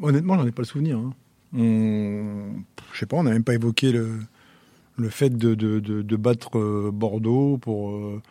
Honnêtement, 0.00 0.36
j'en 0.38 0.46
ai 0.46 0.52
pas 0.52 0.62
le 0.62 0.66
souvenir. 0.66 0.96
hein. 0.98 1.12
On, 1.54 2.62
je 2.94 2.98
sais 2.98 3.04
pas, 3.06 3.16
on 3.18 3.24
n'a 3.24 3.30
même 3.32 3.44
pas 3.44 3.52
évoqué 3.54 3.92
le, 3.92 4.08
le 4.96 5.08
fait 5.10 5.36
de, 5.36 5.54
de- 5.54 5.80
de- 5.80 6.00
de 6.00 6.16
battre 6.16 6.58
euh, 6.58 6.90
Bordeaux 6.90 7.58
pour, 7.58 7.90
euh, 7.90 8.22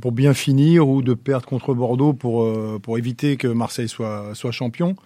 pour, 0.00 0.12
bien 0.12 0.34
finir 0.34 0.88
ou 0.88 1.02
de 1.02 1.14
perdre 1.14 1.46
contre 1.46 1.74
Bordeaux 1.74 2.12
pour, 2.12 2.44
euh, 2.44 2.78
pour 2.82 2.98
éviter 2.98 3.36
que 3.36 3.48
Marseille 3.48 3.88
soit, 3.88 4.34
soit 4.34 4.52
champion. 4.52 4.96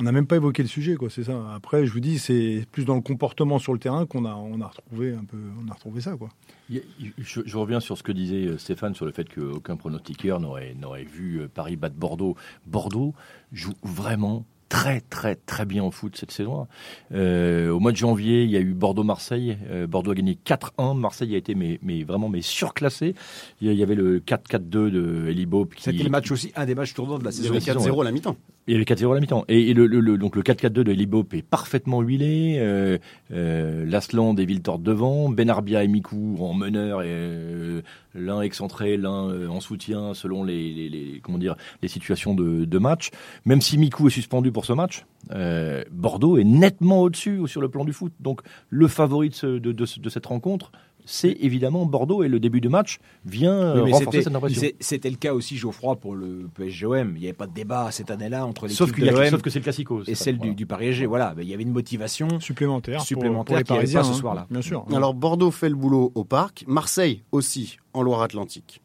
On 0.00 0.04
n'a 0.04 0.12
même 0.12 0.26
pas 0.26 0.36
évoqué 0.36 0.62
le 0.62 0.68
sujet, 0.68 0.94
quoi. 0.94 1.10
C'est 1.10 1.24
ça. 1.24 1.52
Après, 1.54 1.84
je 1.84 1.92
vous 1.92 1.98
dis, 1.98 2.20
c'est 2.20 2.64
plus 2.70 2.84
dans 2.84 2.94
le 2.94 3.00
comportement 3.00 3.58
sur 3.58 3.72
le 3.72 3.80
terrain 3.80 4.06
qu'on 4.06 4.24
a, 4.24 4.34
on 4.34 4.60
a 4.60 4.68
retrouvé 4.68 5.12
un 5.12 5.24
peu, 5.24 5.38
on 5.64 5.68
a 5.68 5.74
retrouvé 5.74 6.00
ça, 6.00 6.12
quoi. 6.16 6.28
Je 6.70 7.56
reviens 7.56 7.80
sur 7.80 7.98
ce 7.98 8.04
que 8.04 8.12
disait 8.12 8.46
euh, 8.46 8.58
Stéphane 8.58 8.94
sur 8.94 9.06
le 9.06 9.12
fait 9.12 9.28
qu'aucun 9.32 9.76
pronostiqueur 9.76 10.38
n'aurait 10.38 10.74
n'aurait 10.74 11.04
vu 11.04 11.40
euh, 11.40 11.48
Paris 11.52 11.76
battre 11.76 11.96
Bordeaux. 11.96 12.36
Bordeaux 12.66 13.14
joue 13.52 13.74
vraiment 13.82 14.44
très 14.68 15.00
très 15.00 15.34
très 15.34 15.64
bien 15.64 15.82
au 15.84 15.90
foot 15.90 16.16
cette 16.16 16.30
saison. 16.30 16.66
Euh, 17.12 17.70
au 17.70 17.80
mois 17.80 17.92
de 17.92 17.96
janvier, 17.96 18.44
il 18.44 18.50
y 18.50 18.56
a 18.56 18.60
eu 18.60 18.74
Bordeaux-Marseille. 18.74 19.56
Euh, 19.70 19.86
Bordeaux 19.86 20.10
a 20.10 20.14
gagné 20.14 20.38
4-1. 20.44 20.94
Marseille 20.98 21.34
a 21.34 21.38
été 21.38 21.54
mais, 21.54 21.78
mais 21.82 22.02
vraiment 22.02 22.28
mais 22.28 22.42
surclassé. 22.42 23.14
Il 23.60 23.72
y 23.72 23.82
avait 23.82 23.94
le 23.94 24.20
4-4-2 24.20 24.90
de 24.90 25.26
Elibo. 25.28 25.64
qui- 25.66 25.82
C'était 25.82 26.02
le 26.04 26.10
match 26.10 26.30
aussi, 26.30 26.52
un 26.56 26.66
des 26.66 26.74
matchs 26.74 26.94
tournants 26.94 27.18
de 27.18 27.24
la 27.24 27.30
Il 27.30 27.34
y 27.34 27.36
saison. 27.42 27.50
avait 27.54 27.60
4-0 27.60 28.00
à 28.00 28.04
la 28.04 28.12
mi-temps. 28.12 28.36
Il 28.66 28.72
y 28.72 28.76
avait 28.76 28.84
4-0 28.84 29.12
à 29.12 29.14
la 29.14 29.20
mi-temps. 29.22 29.44
Et, 29.48 29.70
et 29.70 29.74
le, 29.74 29.86
le- 29.86 30.00
le- 30.00 30.18
donc 30.18 30.36
le 30.36 30.42
4-4-2 30.42 30.84
de 30.84 30.92
Libop 30.92 31.24
est 31.32 31.42
parfaitement 31.42 32.02
huilé. 32.02 32.56
Euh, 32.58 32.98
euh, 33.32 33.86
Lasland 33.86 34.36
et 34.36 34.44
Viltord 34.44 34.78
devant. 34.80 35.30
Benarbia 35.30 35.84
et 35.84 35.88
Mikou 35.88 36.36
en 36.40 36.52
meneur. 36.52 37.02
Et, 37.02 37.06
euh, 37.08 37.80
l'un 38.14 38.42
excentré, 38.42 38.96
l'un 38.96 39.30
euh, 39.30 39.48
en 39.48 39.60
soutien 39.60 40.12
selon 40.12 40.42
les, 40.44 40.72
les- 40.72 40.88
les- 40.88 41.20
comment 41.22 41.38
dire, 41.38 41.54
les 41.82 41.88
situations 41.88 42.34
de, 42.34 42.64
de 42.64 42.78
match. 42.78 43.10
Même 43.46 43.60
si 43.62 43.78
Mikou 43.78 44.08
est 44.08 44.10
suspendu 44.10 44.52
pour 44.52 44.57
ce 44.64 44.72
match, 44.72 45.04
euh, 45.32 45.82
Bordeaux 45.90 46.38
est 46.38 46.44
nettement 46.44 47.02
au-dessus 47.02 47.42
sur 47.46 47.60
le 47.60 47.68
plan 47.68 47.84
du 47.84 47.92
foot. 47.92 48.12
Donc 48.20 48.40
le 48.70 48.88
favori 48.88 49.28
de, 49.30 49.34
ce- 49.34 49.58
de- 49.58 49.72
de 49.72 49.86
ce- 49.86 50.00
de 50.00 50.08
cette 50.08 50.26
rencontre, 50.26 50.70
c'est 51.04 51.36
évidemment 51.40 51.86
Bordeaux. 51.86 52.22
Et 52.22 52.28
le 52.28 52.38
début 52.40 52.60
du 52.60 52.68
match 52.68 52.98
vient 53.24 53.74
Oui, 53.74 53.82
mais 53.86 53.92
renforcer 53.92 54.04
c'était- 54.04 54.22
cette 54.24 54.34
impression. 54.36 54.62
C'était 54.80 55.10
le 55.10 55.16
cas 55.16 55.32
aussi, 55.32 55.56
Geoffroy, 55.56 55.96
pour 55.96 56.14
le 56.14 56.48
PSG-OM. 56.54 57.12
Il 57.16 57.20
n'y 57.20 57.26
avait 57.26 57.32
pas 57.32 57.46
de 57.46 57.54
débat 57.54 57.90
cette 57.90 58.10
année-là 58.10 58.44
entre 58.46 58.64
l'équipe 58.66 58.76
Sauf, 58.78 58.92
de 58.92 59.08
a- 59.08 59.30
sauf 59.30 59.40
que 59.42 59.48
c'est 59.50 59.58
le 59.60 59.62
classico. 59.64 60.02
et 60.06 60.14
celle 60.14 60.38
du, 60.38 60.54
du 60.54 60.66
Paris 60.66 60.88
SG. 60.92 61.06
Voilà, 61.06 61.34
il 61.38 61.48
y 61.48 61.54
avait 61.54 61.62
une 61.62 61.72
motivation. 61.72 62.40
Supplémentaire. 62.40 62.98
pour- 62.98 63.06
Supplémentaire 63.06 63.62
pour, 63.64 63.74
les 63.76 63.78
Parisiens, 63.80 64.00
pas 64.00 64.06
ce 64.06 64.12
hein. 64.12 64.14
soir-là. 64.14 64.46
Bien 64.50 64.62
sûr. 64.62 64.84
Alors 64.94 65.14
Bordeaux 65.14 65.50
fait 65.50 65.68
le 65.70 65.76
boulot 65.76 66.12
au 66.14 66.24
Parc, 66.24 66.64
Marseille 66.66 67.22
aussi 67.32 67.78
en 67.94 68.02
Loire-Atlantique. 68.02 68.80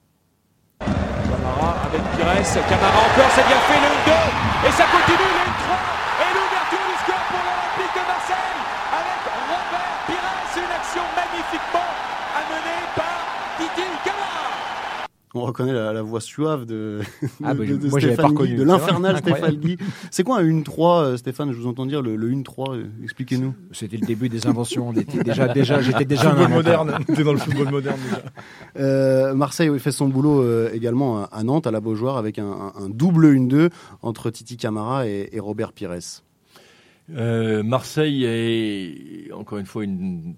Camara 0.79 1.71
avec 1.87 2.01
Pires, 2.15 2.67
Camara 2.69 2.99
encore, 2.99 3.31
c'est 3.35 3.47
bien 3.47 3.59
fait, 3.67 3.79
le 3.79 3.89
1-2, 4.11 4.67
et 4.67 4.71
ça 4.71 4.85
continue, 4.91 5.17
le 5.17 5.62
On 15.35 15.41
reconnaît 15.41 15.73
la, 15.73 15.93
la 15.93 16.01
voix 16.03 16.21
suave 16.21 16.65
de, 16.65 16.99
Ah, 17.43 17.53
de- 17.55 17.59
bah, 17.59 17.65
de- 17.65 17.75
de 17.77 17.89
moi, 17.89 17.99
j'avais 17.99 18.13
Stéphane 18.13 18.35
pas 18.35 18.43
Guy, 18.43 18.51
reconnu. 18.51 18.55
de 18.55 18.63
l'infernal 18.63 19.17
Stéphane 19.17 19.55
Guy. 19.55 19.77
C'est 20.11 20.23
quoi 20.23 20.37
un 20.39 20.43
1-3, 20.43 21.03
euh, 21.03 21.17
Stéphane? 21.17 21.51
Je 21.51 21.57
vous 21.57 21.65
entends 21.65 21.87
dire 21.87 22.03
le, 22.03 22.15
le 22.15 22.29
1-3, 22.31 22.75
euh, 22.75 22.83
expliquez-nous. 23.03 23.55
C'était 23.71 23.97
le 23.97 24.05
début 24.05 24.29
des 24.29 24.45
inventions. 24.45 24.89
On 24.89 24.93
était 24.93 25.23
déjà, 25.23 25.47
déjà, 25.47 25.81
j'étais 25.81 26.05
déjà 26.05 26.29
Football 26.29 26.49
moderne. 26.49 26.97
T'es 27.15 27.23
dans 27.23 27.33
le 27.33 27.39
football 27.39 27.69
moderne 27.71 27.97
déjà. 28.03 28.21
Euh, 28.77 29.33
Marseille 29.33 29.69
oui, 29.69 29.79
fait 29.79 29.91
son 29.91 30.07
boulot 30.07 30.41
euh, 30.43 30.69
également 30.71 31.23
à, 31.23 31.29
à 31.31 31.43
Nantes, 31.43 31.65
à 31.65 31.71
la 31.71 31.79
Beaujoire, 31.79 32.17
avec 32.17 32.37
un, 32.37 32.45
un- 32.45 32.73
un 32.85 32.89
double 32.89 33.35
1-2 33.35 33.69
entre 34.03 34.29
Titi 34.29 34.55
Camara 34.55 35.07
et, 35.07 35.29
et 35.31 35.39
Robert 35.39 35.73
Pires. 35.73 35.93
Euh, 37.15 37.63
Marseille 37.63 38.23
est 38.23 39.31
encore 39.33 39.57
une 39.57 39.65
fois 39.65 39.83
une 39.83 40.35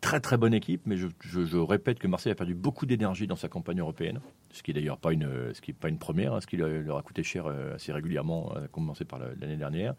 très 0.00 0.20
très 0.20 0.36
bonne 0.36 0.54
équipe, 0.54 0.82
mais 0.86 0.96
je, 0.96 1.06
je- 1.20 1.44
je 1.44 1.56
répète 1.56 1.98
que 1.98 2.06
Marseille 2.06 2.32
a 2.32 2.34
perdu 2.34 2.54
beaucoup 2.54 2.86
d'énergie 2.86 3.26
dans 3.26 3.36
sa 3.36 3.48
campagne 3.48 3.80
européenne, 3.80 4.20
ce 4.52 4.62
qui 4.62 4.70
est 4.70 4.74
d'ailleurs 4.74 4.98
pas 4.98 5.12
une, 5.12 5.28
ce 5.52 5.60
qui 5.60 5.72
est 5.72 5.74
pas 5.74 5.88
une 5.88 5.98
première, 5.98 6.34
hein, 6.34 6.40
ce 6.40 6.46
qui 6.46 6.56
leur 6.56 6.96
a 6.96 7.02
coûté 7.02 7.22
cher 7.22 7.46
euh, 7.46 7.74
assez 7.74 7.92
régulièrement, 7.92 8.52
à 8.54 8.68
commencer 8.68 9.04
par 9.04 9.18
la- 9.18 9.28
l'année 9.40 9.56
dernière. 9.56 9.94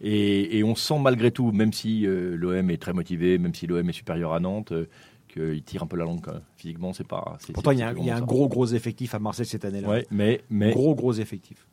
Et, 0.00 0.58
et 0.58 0.64
on 0.64 0.74
sent 0.74 0.98
malgré 1.00 1.30
tout, 1.30 1.52
même 1.52 1.72
si 1.72 2.06
euh, 2.06 2.36
l'OM 2.36 2.70
est 2.70 2.80
très 2.80 2.92
motivé, 2.92 3.38
même 3.38 3.54
si 3.54 3.66
l'OM 3.66 3.88
est 3.88 3.92
supérieur 3.92 4.32
à 4.32 4.40
Nantes, 4.40 4.72
euh, 4.72 4.86
qu'il 5.28 5.62
tire 5.62 5.82
un 5.82 5.86
peu 5.86 5.96
la 5.96 6.04
langue 6.04 6.20
quand 6.22 6.32
même. 6.32 6.42
physiquement. 6.56 6.92
C'est 6.92 7.06
pas. 7.06 7.38
Pourtant, 7.52 7.70
il 7.70 7.78
y 7.78 7.82
a, 7.82 7.90
un- 7.90 7.96
y 7.98 8.10
a 8.10 8.20
gros, 8.20 8.48
gros 8.48 8.66
effectif 8.66 9.14
à 9.14 9.18
Marseille 9.20 9.46
cette 9.46 9.64
année-là. 9.64 9.88
Ouais, 9.88 10.06
mais 10.10 10.40
mais 10.50 10.70
Gros, 10.72 10.94
gros 10.96 11.12
effectif. 11.12 11.66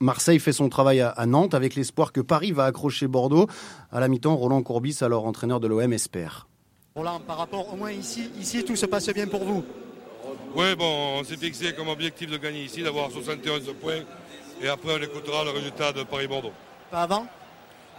Marseille 0.00 0.38
fait 0.40 0.52
son 0.52 0.68
travail 0.68 1.00
à, 1.00 1.10
à 1.10 1.26
Nantes 1.26 1.54
avec 1.54 1.74
l'espoir 1.76 2.12
que 2.12 2.20
Paris 2.20 2.52
va 2.52 2.64
accrocher 2.64 3.06
Bordeaux. 3.08 3.46
À 3.90 4.00
la 4.00 4.08
mi-temps, 4.08 4.34
Roland 4.34 4.62
Courbis, 4.62 4.98
alors 5.02 5.26
entraîneur 5.26 5.60
de 5.60 5.66
l'OM, 5.68 5.92
espère. 5.92 6.48
Roland, 6.94 7.20
par 7.20 7.38
rapport 7.38 7.72
au 7.72 7.76
moins 7.76 7.92
ici, 7.92 8.30
ici 8.38 8.64
tout 8.64 8.76
se 8.76 8.84
passe 8.84 9.08
bien 9.10 9.26
pour 9.26 9.44
vous. 9.44 9.64
Oui, 10.54 10.76
bon, 10.76 11.20
on 11.20 11.24
s'est 11.24 11.38
fixé 11.38 11.72
comme 11.74 11.88
objectif 11.88 12.30
de 12.30 12.36
gagner 12.36 12.64
ici, 12.64 12.82
d'avoir 12.82 13.10
71 13.10 13.72
points. 13.80 14.02
Et 14.60 14.68
après, 14.68 14.94
on 14.98 15.02
écoutera 15.02 15.44
le 15.44 15.50
résultat 15.50 15.92
de 15.92 16.02
Paris-Bordeaux. 16.02 16.52
Pas 16.90 17.02
avant? 17.02 17.26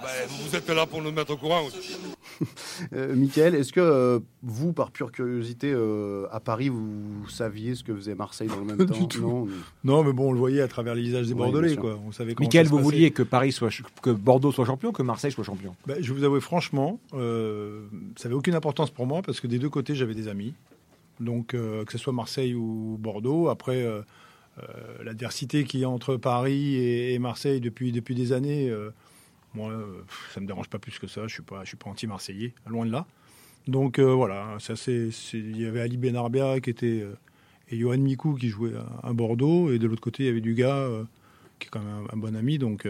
Ben, 0.03 0.09
vous 0.27 0.55
êtes 0.55 0.69
là 0.69 0.85
pour 0.85 1.01
nous 1.01 1.11
mettre 1.11 1.31
au 1.33 1.37
courant 1.37 1.63
aussi. 1.65 1.97
Euh, 2.93 3.15
Michael, 3.15 3.53
est-ce 3.53 3.71
que 3.71 3.79
euh, 3.79 4.19
vous, 4.41 4.73
par 4.73 4.91
pure 4.91 5.11
curiosité, 5.11 5.71
euh, 5.71 6.25
à 6.31 6.39
Paris, 6.39 6.67
vous 6.67 7.29
saviez 7.29 7.75
ce 7.75 7.83
que 7.83 7.95
faisait 7.95 8.15
Marseille 8.15 8.47
dans 8.47 8.57
le 8.57 8.65
même 8.65 8.77
temps 8.87 8.99
du 8.99 9.07
tout. 9.07 9.21
Non, 9.21 9.47
Non, 9.83 10.03
mais 10.03 10.13
bon, 10.13 10.29
on 10.29 10.31
le 10.33 10.39
voyait 10.39 10.61
à 10.61 10.67
travers 10.67 10.95
les 10.95 11.03
visages 11.03 11.27
des 11.27 11.33
Oui, 11.33 11.39
Bordelais, 11.39 11.75
quoi. 11.77 11.99
On 12.05 12.11
savait 12.11 12.35
Michael, 12.37 12.67
vous 12.67 12.79
vouliez 12.79 13.11
que 13.11 13.23
Paris 13.23 13.51
soit, 13.51 13.69
que 14.01 14.09
Bordeaux 14.09 14.51
soit 14.51 14.65
champion, 14.65 14.91
que 14.91 15.03
Marseille 15.03 15.31
soit 15.31 15.43
champion? 15.43 15.75
Ben, 15.85 15.97
je 16.01 16.11
vous 16.11 16.23
avouer 16.23 16.41
franchement, 16.41 16.99
euh, 17.13 17.85
ça 18.17 18.27
n'avait 18.27 18.35
aucune 18.37 18.55
importance 18.55 18.89
pour 18.89 19.05
moi 19.05 19.21
parce 19.21 19.39
que 19.39 19.47
des 19.47 19.59
deux 19.59 19.69
côtés, 19.69 19.95
j'avais 19.95 20.15
des 20.15 20.27
amis. 20.27 20.53
Donc, 21.19 21.53
euh, 21.53 21.85
que 21.85 21.91
ce 21.91 21.97
soit 21.99 22.13
Marseille 22.13 22.55
ou 22.55 22.97
Bordeaux. 22.99 23.47
Après, 23.47 23.83
euh, 23.83 24.01
euh, 24.59 25.03
l'adversité 25.03 25.63
qu'il 25.63 25.79
y 25.79 25.83
a 25.83 25.89
entre 25.89 26.15
Paris 26.15 26.75
et, 26.75 27.13
et 27.13 27.19
Marseille 27.19 27.59
depuis, 27.59 27.91
depuis 27.91 28.15
des 28.15 28.33
années, 28.33 28.69
euh, 28.69 28.89
moi, 29.53 29.71
euh, 29.71 29.85
ça 30.33 30.39
ne 30.39 30.43
me 30.43 30.47
dérange 30.47 30.67
pas 30.69 30.79
plus 30.79 30.97
que 30.99 31.07
ça. 31.07 31.21
Je 31.21 31.25
ne 31.25 31.29
suis 31.29 31.41
pas, 31.43 31.61
je 31.63 31.67
suis 31.69 31.77
pas 31.77 31.89
anti-marseillais, 31.89 32.53
loin 32.67 32.85
de 32.85 32.91
là. 32.91 33.05
Donc, 33.67 33.97
euh, 33.99 34.13
voilà, 34.13 34.57
ça, 34.59 34.75
c'est, 34.75 35.09
il 35.33 35.61
y 35.61 35.65
avait 35.65 35.79
Ali 35.81 35.95
Benarbia 35.97 36.59
qui 36.59 36.69
était, 36.69 37.01
euh, 37.01 37.15
et 37.69 37.77
Johan 37.77 37.97
Mikou 37.97 38.33
qui 38.35 38.49
jouait 38.49 38.73
à, 39.03 39.07
à 39.07 39.13
Bordeaux. 39.13 39.71
Et 39.71 39.79
de 39.79 39.87
l'autre 39.87 40.01
côté, 40.01 40.23
il 40.23 40.25
y 40.25 40.29
avait 40.29 40.41
du 40.41 40.53
gars 40.53 40.75
euh, 40.75 41.03
qui 41.59 41.67
est 41.67 41.69
quand 41.69 41.79
même 41.79 42.05
un, 42.11 42.13
un 42.15 42.17
bon 42.17 42.35
ami. 42.35 42.57
Donc, 42.57 42.87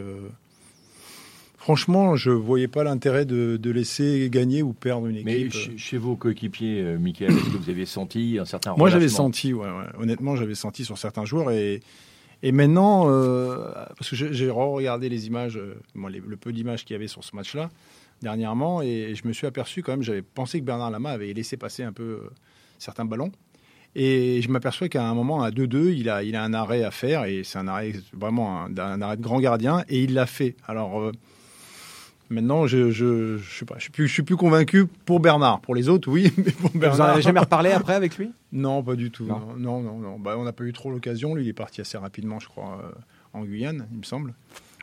Franchement, 1.58 2.18
je 2.18 2.30
voyais 2.30 2.68
pas 2.68 2.84
l'intérêt 2.84 3.24
de, 3.26 3.56
de 3.56 3.72
laisser 3.72 4.28
gagner 4.30 4.62
ou 4.62 4.74
perdre 4.74 5.08
une 5.08 5.24
Mais 5.24 5.40
équipe. 5.42 5.54
chez, 5.54 5.78
chez 5.78 5.98
vos 5.98 6.18
coéquipiers, 6.18 6.98
Michael, 7.00 7.32
est-ce 7.32 7.46
que 7.52 7.58
vous 7.58 7.70
avez 7.70 7.86
senti 7.86 8.38
un 8.38 8.44
certain 8.44 8.76
Moi, 8.76 8.90
j'avais 8.90 9.08
senti, 9.08 9.54
ouais, 9.54 9.66
ouais. 9.70 9.86
honnêtement, 9.98 10.36
j'avais 10.36 10.56
senti 10.56 10.84
sur 10.84 10.98
certains 10.98 11.24
joueurs 11.24 11.52
et, 11.52 11.80
et 12.46 12.52
maintenant, 12.52 13.06
euh, 13.08 13.72
parce 13.98 14.10
que 14.10 14.16
j'ai 14.18 14.50
regardé 14.50 15.08
les 15.08 15.28
images, 15.28 15.58
euh, 15.58 15.76
le 15.96 16.36
peu 16.36 16.52
d'images 16.52 16.84
qu'il 16.84 16.94
y 16.94 16.98
avait 16.98 17.08
sur 17.08 17.24
ce 17.24 17.34
match-là 17.38 17.70
dernièrement, 18.22 18.82
et 18.82 19.16
je 19.16 19.26
me 19.26 19.32
suis 19.32 19.48
aperçu 19.48 19.82
quand 19.82 19.94
même, 19.94 20.04
j'avais 20.04 20.22
pensé 20.22 20.60
que 20.60 20.66
Bernard 20.66 20.92
Lama 20.92 21.12
avait 21.12 21.32
laissé 21.32 21.56
passer 21.56 21.84
un 21.84 21.94
peu 21.94 22.04
euh, 22.04 22.30
certains 22.80 23.06
ballons. 23.06 23.32
Et 23.96 24.42
je 24.42 24.50
m'aperçois 24.50 24.90
qu'à 24.90 25.06
un 25.06 25.14
moment, 25.14 25.42
à 25.42 25.52
2-2, 25.52 25.94
il 25.94 26.10
a, 26.10 26.24
il 26.24 26.36
a 26.36 26.44
un 26.44 26.54
arrêt 26.54 26.84
à 26.84 26.92
faire, 26.92 27.24
et 27.24 27.44
c'est 27.46 27.60
un 27.60 27.68
arrêt 27.70 27.94
vraiment 28.12 28.66
un, 28.66 29.02
arrêt 29.02 29.18
de 29.18 29.22
grand 29.22 29.40
gardien, 29.40 29.86
et 29.88 30.04
il 30.04 30.14
l'a 30.14 30.26
fait. 30.26 30.58
Alors 30.68 31.12
maintenant, 32.34 32.68
je, 32.68 32.92
je, 32.92 33.38
je 33.38 33.58
sais 33.60 33.66
pas, 33.66 33.76
je 33.78 33.84
suis 33.84 33.92
plus, 33.92 34.08
je 34.08 34.14
suis 34.14 34.24
plus 34.24 34.36
convaincu 34.36 34.86
pour 35.06 35.20
Bernard. 35.22 35.62
Pour 35.62 35.74
les 35.76 35.88
autres, 35.88 36.10
oui, 36.12 36.34
mais 36.38 36.52
pour 36.52 36.72
Bernard. 36.72 36.96
Vous 36.98 37.02
en 37.02 37.06
avez 37.06 37.22
jamais 37.22 37.40
reparlé 37.40 37.72
après 37.72 37.94
avec 37.94 38.18
lui? 38.18 38.32
Non, 38.52 38.84
pas 38.84 38.96
du 38.96 39.10
tout. 39.12 39.24
Non. 39.26 39.56
Non, 39.58 39.82
non. 39.82 40.20
Bah, 40.20 40.36
on 40.38 40.44
n'a 40.44 40.52
pas 40.54 40.66
eu 40.66 40.74
trop 40.74 40.92
l'occasion. 40.92 41.34
Lui, 41.36 41.44
il 41.46 41.50
est 41.50 41.54
parti 41.54 41.80
assez 41.80 41.98
rapidement, 41.98 42.40
je 42.40 42.48
crois, 42.50 42.82
euh, 42.84 42.92
en 43.34 43.44
Guyane, 43.46 43.88
il 43.92 44.00
me 44.00 44.04
semble. 44.04 44.34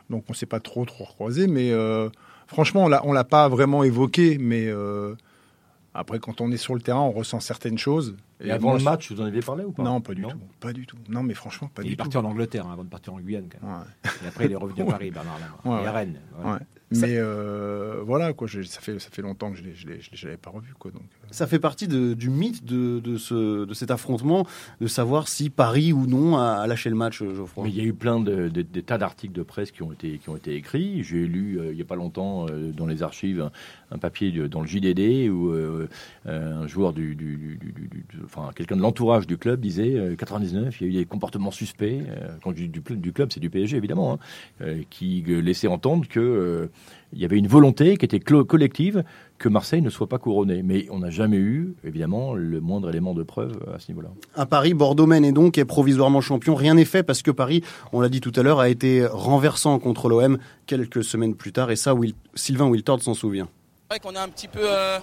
Donc, 0.09 0.23
on 0.27 0.31
ne 0.33 0.35
s'est 0.35 0.45
pas 0.47 0.59
trop, 0.59 0.83
trop 0.85 1.03
recroisé. 1.05 1.47
Mais 1.47 1.71
euh, 1.71 2.09
franchement, 2.47 2.85
on 2.85 2.87
l'a- 2.89 3.05
on 3.05 3.13
l'a 3.13 3.23
pas 3.23 3.47
vraiment 3.47 3.83
évoqué. 3.83 4.37
Mais 4.39 4.65
euh, 4.67 5.15
après, 5.93 6.19
quand 6.19 6.41
on 6.41 6.51
est 6.51 6.57
sur 6.57 6.73
le 6.75 6.81
terrain, 6.81 7.01
on 7.01 7.11
ressent 7.11 7.39
certaines 7.39 7.77
choses. 7.77 8.15
Et 8.43 8.49
avant 8.49 8.69
moi, 8.69 8.77
le 8.79 8.83
match, 8.83 9.11
vous 9.11 9.21
en 9.21 9.25
avez 9.25 9.39
parlé 9.41 9.63
ou 9.63 9.71
pas? 9.71 9.83
Non, 9.83 10.01
pas 10.01 10.13
du 10.15 10.23
tout. 10.23 10.29
Pas 10.59 10.73
du 10.73 10.85
tout. 10.87 10.97
Non, 11.09 11.21
mais 11.21 11.33
franchement, 11.35 11.69
pas 11.73 11.83
Il 11.83 11.87
du 11.87 11.93
est 11.93 11.95
parti 11.95 12.17
en 12.17 12.25
Angleterre 12.25 12.65
hein, 12.65 12.73
avant 12.73 12.83
de 12.83 12.89
partir 12.89 13.13
en 13.13 13.19
Guyane. 13.19 13.47
Quand 13.51 13.65
même. 13.67 13.77
Ouais. 13.77 14.11
Et 14.23 14.27
après, 14.27 14.45
il 14.45 14.51
est 14.51 14.55
revenu 14.57 14.81
à 14.81 14.85
Paris, 14.85 15.11
Bernard 15.11 15.37
Lama. 15.39 15.77
Ouais, 15.77 15.83
et 15.83 15.87
à. 15.87 15.91
Rennes. 15.91 16.19
voilà. 16.35 16.53
Ouais. 16.57 16.65
Mais 16.91 17.15
euh, 17.17 18.01
voilà, 18.05 18.33
quoi. 18.33 18.47
je- 18.47 18.61
ça, 18.63 18.81
fait, 18.81 18.99
ça 18.99 19.09
fait 19.11 19.21
longtemps 19.21 19.51
que 19.51 19.57
je 19.57 19.63
ne 19.63 20.25
l'avais 20.25 20.37
pas 20.37 20.49
revu. 20.49 20.73
Quoi, 20.77 20.91
donc, 20.91 21.03
euh. 21.03 21.27
Ça 21.31 21.47
fait 21.47 21.59
partie 21.59 21.87
de- 21.87 22.13
du 22.13 22.29
mythe 22.29 22.65
de, 22.65 22.99
de, 22.99 23.17
ce, 23.17 23.63
de 23.65 23.73
cet 23.73 23.91
affrontement, 23.91 24.45
de 24.81 24.87
savoir 24.87 25.27
si 25.29 25.49
Paris 25.49 25.93
ou 25.93 26.05
non 26.05 26.37
a, 26.37 26.43
a 26.61 26.67
lâché 26.67 26.89
le 26.89 26.95
match, 26.97 27.19
Geoffroy. 27.23 27.63
Mais 27.65 27.69
il 27.69 27.77
y 27.77 27.81
a 27.81 27.83
eu 27.85 27.93
plein 27.93 28.19
de, 28.19 28.49
de- 28.49 28.61
des 28.61 28.83
tas 28.83 28.97
d'articles 28.97 29.33
de 29.33 29.43
presse 29.43 29.71
qui 29.71 29.83
ont 29.83 29.91
été, 29.93 30.17
qui 30.17 30.29
ont 30.29 30.35
été 30.35 30.53
écrits. 30.55 31.03
J'ai 31.03 31.25
lu 31.25 31.59
euh, 31.59 31.69
il 31.71 31.75
n'y 31.75 31.81
a 31.81 31.85
pas 31.85 31.95
longtemps 31.95 32.45
euh, 32.49 32.71
dans 32.71 32.85
les 32.87 33.03
archives 33.03 33.41
un, 33.41 33.51
un 33.95 33.97
papier 33.97 34.31
de- 34.31 34.47
dans 34.47 34.61
le 34.61 34.67
JDD 34.67 35.29
où 35.29 35.51
un 36.25 36.67
joueur 36.67 36.93
du, 36.93 37.15
du- 37.15 37.37
du- 37.37 37.57
du- 37.57 37.71
du- 37.71 37.87
du- 37.89 38.05
enfin 38.25 38.51
quelqu'un 38.55 38.75
de 38.75 38.81
l'entourage 38.81 39.27
du 39.27 39.37
club 39.37 39.59
disait 39.61 39.95
euh, 39.97 40.15
99, 40.15 40.79
il 40.81 40.87
y 40.87 40.89
a 40.89 40.93
eu 40.93 41.03
des 41.03 41.05
comportements 41.05 41.51
suspects. 41.51 42.01
euh, 42.07 42.35
quand 42.43 42.51
je 42.51 42.63
dis 42.65 42.67
du, 42.69 42.81
du 42.97 43.13
club, 43.13 43.29
c'est 43.33 43.39
du 43.39 43.49
PSG 43.49 43.77
évidemment, 43.77 44.13
hein, 44.13 44.19
euh, 44.61 44.81
qui 44.89 45.23
laissait 45.25 45.67
entendre 45.67 46.07
que 46.07 46.19
euh, 46.19 46.67
il 47.13 47.19
y 47.19 47.25
avait 47.25 47.37
une 47.37 47.47
volonté 47.47 47.97
qui 47.97 48.05
était 48.05 48.19
collective 48.19 49.03
que 49.37 49.49
Marseille 49.49 49.81
ne 49.81 49.89
soit 49.89 50.07
pas 50.07 50.17
couronné. 50.17 50.63
Mais 50.63 50.87
on 50.91 50.99
n'a 50.99 51.09
jamais 51.09 51.37
eu, 51.37 51.75
évidemment, 51.83 52.33
le 52.33 52.61
moindre 52.61 52.89
élément 52.89 53.13
de 53.13 53.23
preuve 53.23 53.57
à 53.75 53.79
ce 53.79 53.91
niveau-là. 53.91 54.09
À 54.35 54.45
Paris, 54.45 54.73
Bordeaux 54.73 55.07
mène 55.07 55.25
et 55.25 55.31
donc 55.33 55.57
est 55.57 55.65
provisoirement 55.65 56.21
champion. 56.21 56.55
Rien 56.55 56.75
n'est 56.75 56.85
fait 56.85 57.03
parce 57.03 57.21
que 57.21 57.31
Paris, 57.31 57.63
on 57.91 57.99
l'a 58.01 58.07
dit 58.09 58.21
tout 58.21 58.31
à 58.35 58.43
l'heure, 58.43 58.59
a 58.61 58.69
été 58.69 59.05
renversant 59.05 59.77
contre 59.79 60.07
l'OM 60.07 60.37
quelques 60.67 61.03
semaines 61.03 61.35
plus 61.35 61.51
tard. 61.51 61.69
Et 61.71 61.75
ça, 61.75 61.93
Will- 61.93 62.13
Sylvain 62.33 62.67
Wiltord 62.67 63.01
s'en 63.01 63.13
souvient. 63.13 63.49
C'est 63.89 63.97
vrai 63.97 63.99
qu'on 63.99 64.15
est 64.17 64.23
un 64.23 64.29
petit 64.29 64.47
peu, 64.47 64.61
euh, 64.63 64.99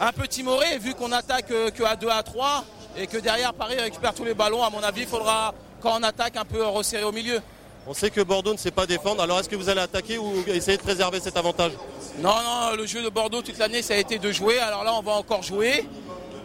un 0.00 0.12
peu 0.12 0.26
timoré 0.28 0.78
vu 0.80 0.92
qu'on 0.94 1.12
attaque 1.12 1.50
euh, 1.50 1.70
que 1.70 1.82
à 1.82 1.96
2 1.96 2.08
à 2.10 2.22
3 2.22 2.64
et 3.00 3.06
que 3.06 3.16
derrière 3.16 3.54
Paris 3.54 3.76
récupère 3.78 4.12
tous 4.12 4.24
les 4.24 4.34
ballons. 4.34 4.62
À 4.62 4.68
mon 4.68 4.80
avis, 4.80 5.00
il 5.02 5.06
faudra, 5.06 5.54
quand 5.80 5.98
on 5.98 6.02
attaque, 6.02 6.36
un 6.36 6.44
peu 6.44 6.62
resserrer 6.62 7.04
au 7.04 7.12
milieu. 7.12 7.38
On 7.88 7.94
sait 7.94 8.10
que 8.10 8.20
Bordeaux 8.20 8.52
ne 8.52 8.58
sait 8.58 8.70
pas 8.70 8.86
défendre, 8.86 9.22
alors 9.22 9.40
est-ce 9.40 9.48
que 9.48 9.56
vous 9.56 9.68
allez 9.70 9.80
attaquer 9.80 10.18
ou 10.18 10.30
essayer 10.48 10.76
de 10.76 10.82
préserver 10.82 11.20
cet 11.20 11.36
avantage 11.38 11.72
Non, 12.20 12.34
non, 12.34 12.76
le 12.76 12.84
jeu 12.86 13.02
de 13.02 13.08
Bordeaux 13.08 13.40
toute 13.40 13.56
l'année, 13.58 13.80
ça 13.80 13.94
a 13.94 13.96
été 13.96 14.18
de 14.18 14.30
jouer. 14.30 14.58
Alors 14.58 14.84
là, 14.84 14.92
on 14.94 15.00
va 15.02 15.12
encore 15.12 15.42
jouer. 15.42 15.86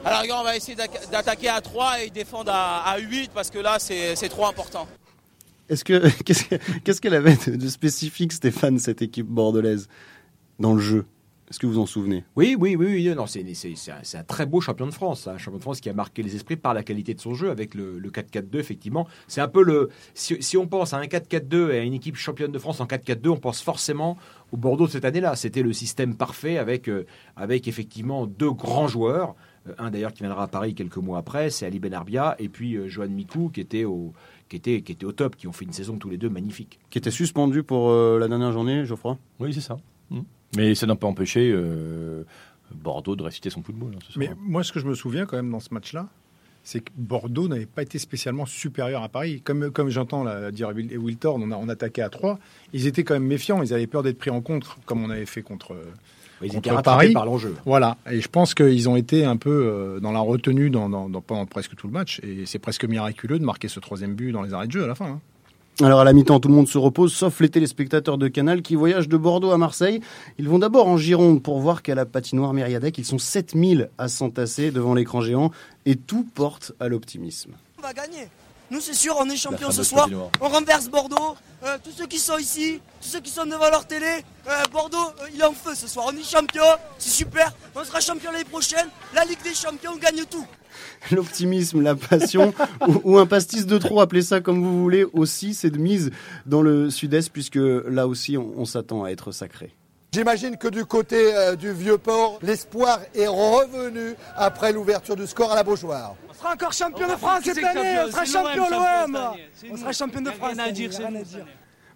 Alors 0.06 0.22
regarde, 0.22 0.42
on 0.42 0.46
va 0.46 0.56
essayer 0.56 0.78
d'attaquer 1.12 1.50
à 1.50 1.60
3 1.60 2.02
et 2.04 2.10
défendre 2.10 2.52
à, 2.54 2.84
à 2.90 2.98
8 2.98 3.32
parce 3.34 3.50
que 3.50 3.60
là, 3.60 3.78
c'est 3.80 4.30
trop 4.30 4.46
important. 4.46 4.88
Est-ce 5.70 5.84
que 5.84 6.08
qu'est-ce 6.26 6.46
que- 6.46 6.56
qu'est-ce 6.84 7.02
qu'elle 7.02 7.14
avait 7.14 7.38
de, 7.48 7.56
de 7.58 7.68
spécifique, 7.68 8.32
Stéphane, 8.34 8.80
cette 8.80 9.02
équipe 9.02 9.28
bordelaise 9.28 9.88
dans 10.60 10.74
le 10.74 10.82
jeu? 10.82 11.06
Est-ce 11.54 11.60
que 11.60 11.68
vous 11.68 11.78
en 11.78 11.86
souvenez? 11.86 12.24
Oui, 12.36 12.56
oui, 12.60 12.76
oui, 12.76 12.88
oui, 12.88 13.16
non, 13.16 13.28
c'est 13.28 13.46
c'est- 13.54 13.76
c'est 13.76 13.92
un, 13.92 14.00
c'est 14.02 14.18
un 14.18 14.24
très 14.24 14.48
beau 14.48 14.60
champion 14.60 14.88
de 14.88 14.92
France, 14.92 15.28
un 15.28 15.38
champion 15.38 15.60
de 15.60 15.62
France 15.62 15.82
qui 15.82 15.88
a 15.88 15.94
marqué 15.94 16.24
les 16.24 16.36
esprits 16.36 16.56
par 16.56 16.74
la 16.74 16.82
qualité 16.82 17.14
de 17.14 17.22
son 17.22 17.36
jeu 17.36 17.52
avec 17.52 17.76
le, 17.76 18.00
le 18.00 18.10
4-4-2, 18.10 18.58
effectivement. 18.58 19.08
C'est 19.28 19.40
un 19.42 19.48
peu 19.48 19.62
le. 19.64 19.90
Si, 20.16 20.36
si 20.42 20.58
on 20.58 20.66
pense 20.66 20.96
à 20.96 20.98
un 20.98 21.04
4-4-2 21.06 21.72
et 21.72 21.78
à 21.78 21.84
une 21.84 21.94
équipe 21.94 22.16
championne 22.16 22.52
de 22.52 22.58
France 22.58 22.82
en 22.82 22.86
4-4-2, 22.88 23.30
on 23.30 23.38
pense 23.38 23.62
forcément 23.62 24.18
au 24.52 24.58
Bordeaux 24.58 24.88
de 24.88 24.92
cette 24.92 25.06
année-là. 25.06 25.36
C'était 25.36 25.62
le 25.62 25.74
système 25.74 26.16
parfait 26.16 26.58
avec, 26.58 26.90
euh, 26.90 27.06
avec 27.36 27.68
effectivement 27.68 28.26
deux 28.26 28.52
grands 28.52 28.88
joueurs. 28.88 29.36
Euh, 29.70 29.74
Un 29.78 29.92
d'ailleurs 29.92 30.12
qui 30.14 30.24
viendra 30.24 30.46
à 30.46 30.48
Paris 30.48 30.74
quelques 30.74 30.98
mois 30.98 31.20
après, 31.20 31.52
c'est 31.52 31.68
Ali 31.68 31.78
Benarbia, 31.80 32.36
et 32.40 32.50
puis 32.50 32.78
euh, 32.78 32.88
Johan 32.88 33.10
Mikou 33.10 33.50
qui 33.50 33.62
était, 33.62 33.86
au, 33.86 34.12
qui, 34.50 34.56
était, 34.56 34.82
qui 34.82 34.92
était 34.94 35.06
au 35.06 35.12
top, 35.12 35.36
qui 35.36 35.46
ont 35.48 35.52
fait 35.54 35.66
une 35.66 35.72
saison 35.72 35.98
tous 36.00 36.10
les 36.10 36.18
deux 36.18 36.30
magnifique. 36.30 36.80
Qui 36.90 36.98
était 36.98 37.12
suspendu 37.12 37.62
pour 37.62 37.92
euh, 37.92 38.18
la 38.18 38.28
dernière 38.28 38.52
journée, 38.52 38.86
Geoffroy? 38.86 39.20
Oui, 39.40 39.54
c'est 39.54 39.62
ça. 39.62 39.78
Mm. 40.10 40.22
Mais 40.56 40.76
ça 40.76 40.86
n'a 40.86 40.96
pas 40.96 41.08
empêché 41.08 41.52
euh, 41.54 42.24
Bordeaux 42.74 43.16
de 43.16 43.24
réciter 43.24 43.50
son 43.50 43.62
football. 43.64 43.92
hein, 43.96 44.00
ce 44.10 44.20
Mais 44.20 44.32
moi, 44.40 44.64
ce 44.64 44.72
que 44.72 44.80
je 44.80 44.86
me 44.86 44.96
souviens 44.96 45.26
quand 45.26 45.38
même 45.38 45.52
dans 45.52 45.60
ce 45.60 45.74
match-là, 45.74 46.08
c'est 46.64 46.80
que 46.80 46.92
Bordeaux 46.96 47.48
n'avait 47.50 47.66
pas 47.66 47.82
été 47.82 48.00
spécialement 48.00 48.46
supérieur 48.46 49.04
à 49.04 49.10
Paris. 49.10 49.42
Comme, 49.44 49.70
comme 49.72 49.90
j'entends 49.90 50.26
dire 50.52 50.70
Wil- 50.72 50.98
Wiltord, 50.98 51.36
on, 51.42 51.52
a, 51.52 51.56
on 51.58 51.68
attaquait 51.70 52.02
à 52.02 52.10
3. 52.10 52.40
Ils 52.72 52.88
étaient 52.88 53.04
quand 53.04 53.16
même 53.16 53.26
méfiants. 53.26 53.62
Ils 53.62 53.74
avaient 53.74 53.88
peur 53.88 54.02
d'être 54.04 54.18
pris 54.18 54.30
en 54.30 54.42
contre, 54.42 54.78
comme 54.86 55.04
on 55.04 55.10
avait 55.10 55.26
fait 55.26 55.42
contre, 55.42 55.76
Ils 56.42 56.48
contre 56.48 56.60
étaient 56.60 56.70
rattrapés 56.72 56.98
Paris. 57.04 57.14
par 57.14 57.26
l'enjeu. 57.26 57.54
Voilà. 57.66 57.98
Et 58.10 58.22
je 58.22 58.30
pense 58.30 58.54
qu'ils 58.56 58.88
ont 58.88 58.96
été 58.96 59.26
un 59.26 59.36
peu 59.36 59.50
euh, 59.50 60.00
dans 60.00 60.14
la 60.14 60.22
retenue 60.22 60.70
dans, 60.70 60.88
dans- 60.90 61.10
dans- 61.10 61.20
pendant 61.22 61.46
presque 61.46 61.76
tout 61.76 61.88
le 61.88 61.94
match. 61.94 62.22
Et 62.24 62.46
c'est 62.46 62.60
presque 62.60 62.86
miraculeux 62.86 63.40
de 63.40 63.44
marquer 63.46 63.68
ce 63.68 63.82
troisième 63.82 64.16
but 64.16 64.32
dans 64.32 64.42
les 64.42 64.54
arrêts 64.54 64.68
de 64.68 64.72
jeu 64.72 64.86
à 64.86 64.88
la 64.88 64.96
fin. 64.96 65.06
hein. 65.08 65.20
Alors 65.82 66.02
à 66.02 66.04
la 66.04 66.14
mi-temps, 66.14 66.40
tout 66.40 66.50
le 66.50 66.54
monde 66.54 66.68
se 66.68 66.78
repose, 66.78 67.14
sauf 67.14 67.40
les 67.40 67.50
téléspectateurs 67.50 68.20
de 68.20 68.28
Canal 68.28 68.62
qui 68.62 68.76
voyagent 68.76 69.10
de 69.10 69.18
Bordeaux 69.18 69.52
à 69.52 69.58
Marseille. 69.58 70.02
Ils 70.38 70.48
vont 70.48 70.60
d'abord 70.60 70.88
en 70.88 70.98
Gironde 70.98 71.42
pour 71.42 71.60
voir 71.60 71.82
qu'à 71.82 71.96
la 71.96 72.06
patinoire 72.06 72.54
Myriadec, 72.54 72.96
ils 73.00 73.06
sont 73.06 73.18
7000 73.18 73.90
à 73.98 74.08
s'entasser 74.08 74.70
devant 74.70 74.94
l'écran 74.94 75.22
géant 75.22 75.50
et 75.88 75.96
tout 75.96 76.28
porte 76.36 76.74
à 76.80 76.90
l'optimisme. 76.90 77.54
On 77.80 77.82
va 77.82 77.92
gagner. 77.92 78.28
Nous, 78.70 78.82
c'est 78.82 78.94
sûr, 78.94 79.16
on 79.20 79.28
est 79.30 79.36
champion 79.36 79.72
ce 79.72 79.82
soir. 79.82 80.04
patinoire. 80.04 80.30
On 80.42 80.50
renverse 80.50 80.90
Bordeaux. 80.90 81.36
Euh, 81.64 81.78
tous 81.84 81.92
ceux 81.92 82.08
qui 82.08 82.20
sont 82.20 82.38
ici, 82.38 82.80
tous 83.02 83.10
ceux 83.10 83.20
qui 83.22 83.32
sont 83.32 83.46
devant 83.46 83.70
leur 83.70 83.88
télé, 83.88 84.24
euh, 84.48 84.64
Bordeaux, 84.72 84.98
euh, 84.98 85.28
il 85.34 85.42
est 85.42 85.46
en 85.46 85.54
feu 85.54 85.74
ce 85.74 85.88
soir. 85.88 86.06
On 86.10 86.16
est 86.16 86.24
champion, 86.24 86.64
c'est 87.00 87.10
super. 87.10 87.52
On 87.76 87.84
sera 87.84 88.00
champion 88.00 88.32
l'année 88.32 88.44
prochaine. 88.44 88.88
La 89.16 89.26
Ligue 89.26 89.42
des 89.44 89.56
champions, 89.56 89.92
on 89.96 89.98
gagne 89.98 90.24
tout. 90.30 90.46
L'optimisme, 91.12 91.82
la 91.82 91.96
passion 91.96 92.54
ou, 92.88 93.02
ou 93.04 93.18
un 93.18 93.26
pastis 93.26 93.66
de 93.66 93.78
trop, 93.78 94.02
appelez 94.02 94.22
ça 94.22 94.42
comme 94.42 94.64
vous 94.64 94.82
voulez, 94.82 95.06
aussi 95.14 95.54
c'est 95.54 95.70
de 95.70 95.78
mise 95.78 96.12
dans 96.46 96.62
le 96.62 96.90
sud-est 96.90 97.32
puisque 97.32 97.60
là 97.60 98.08
aussi 98.08 98.38
on, 98.38 98.54
on 98.58 98.66
s'attend 98.66 99.04
à 99.04 99.10
être 99.10 99.32
sacré. 99.32 99.74
J'imagine 100.14 100.58
que 100.58 100.68
du 100.68 100.86
côté 100.86 101.34
euh, 101.34 101.56
du 101.56 101.72
Vieux-Port, 101.74 102.38
l'espoir 102.44 103.00
est 103.16 103.26
revenu 103.26 104.14
après 104.36 104.72
l'ouverture 104.72 105.16
du 105.16 105.26
score 105.26 105.52
à 105.52 105.56
la 105.56 105.64
Beaujoire. 105.64 106.16
On 106.30 106.34
sera 106.36 106.54
encore 106.54 106.72
champion 106.72 107.08
de 107.08 107.14
France 107.14 107.42
cette 107.44 107.64
année. 107.64 107.98
On 108.06 108.12
sera 108.12 108.26
champion 108.26 108.70
l'OM. 108.70 109.20
On 109.72 109.78
sera 109.78 109.92
champion 109.92 110.22
de 110.22 110.30
France. 110.30 110.54
Rien 110.54 110.66
à 110.66 110.72
dire. 110.72 110.92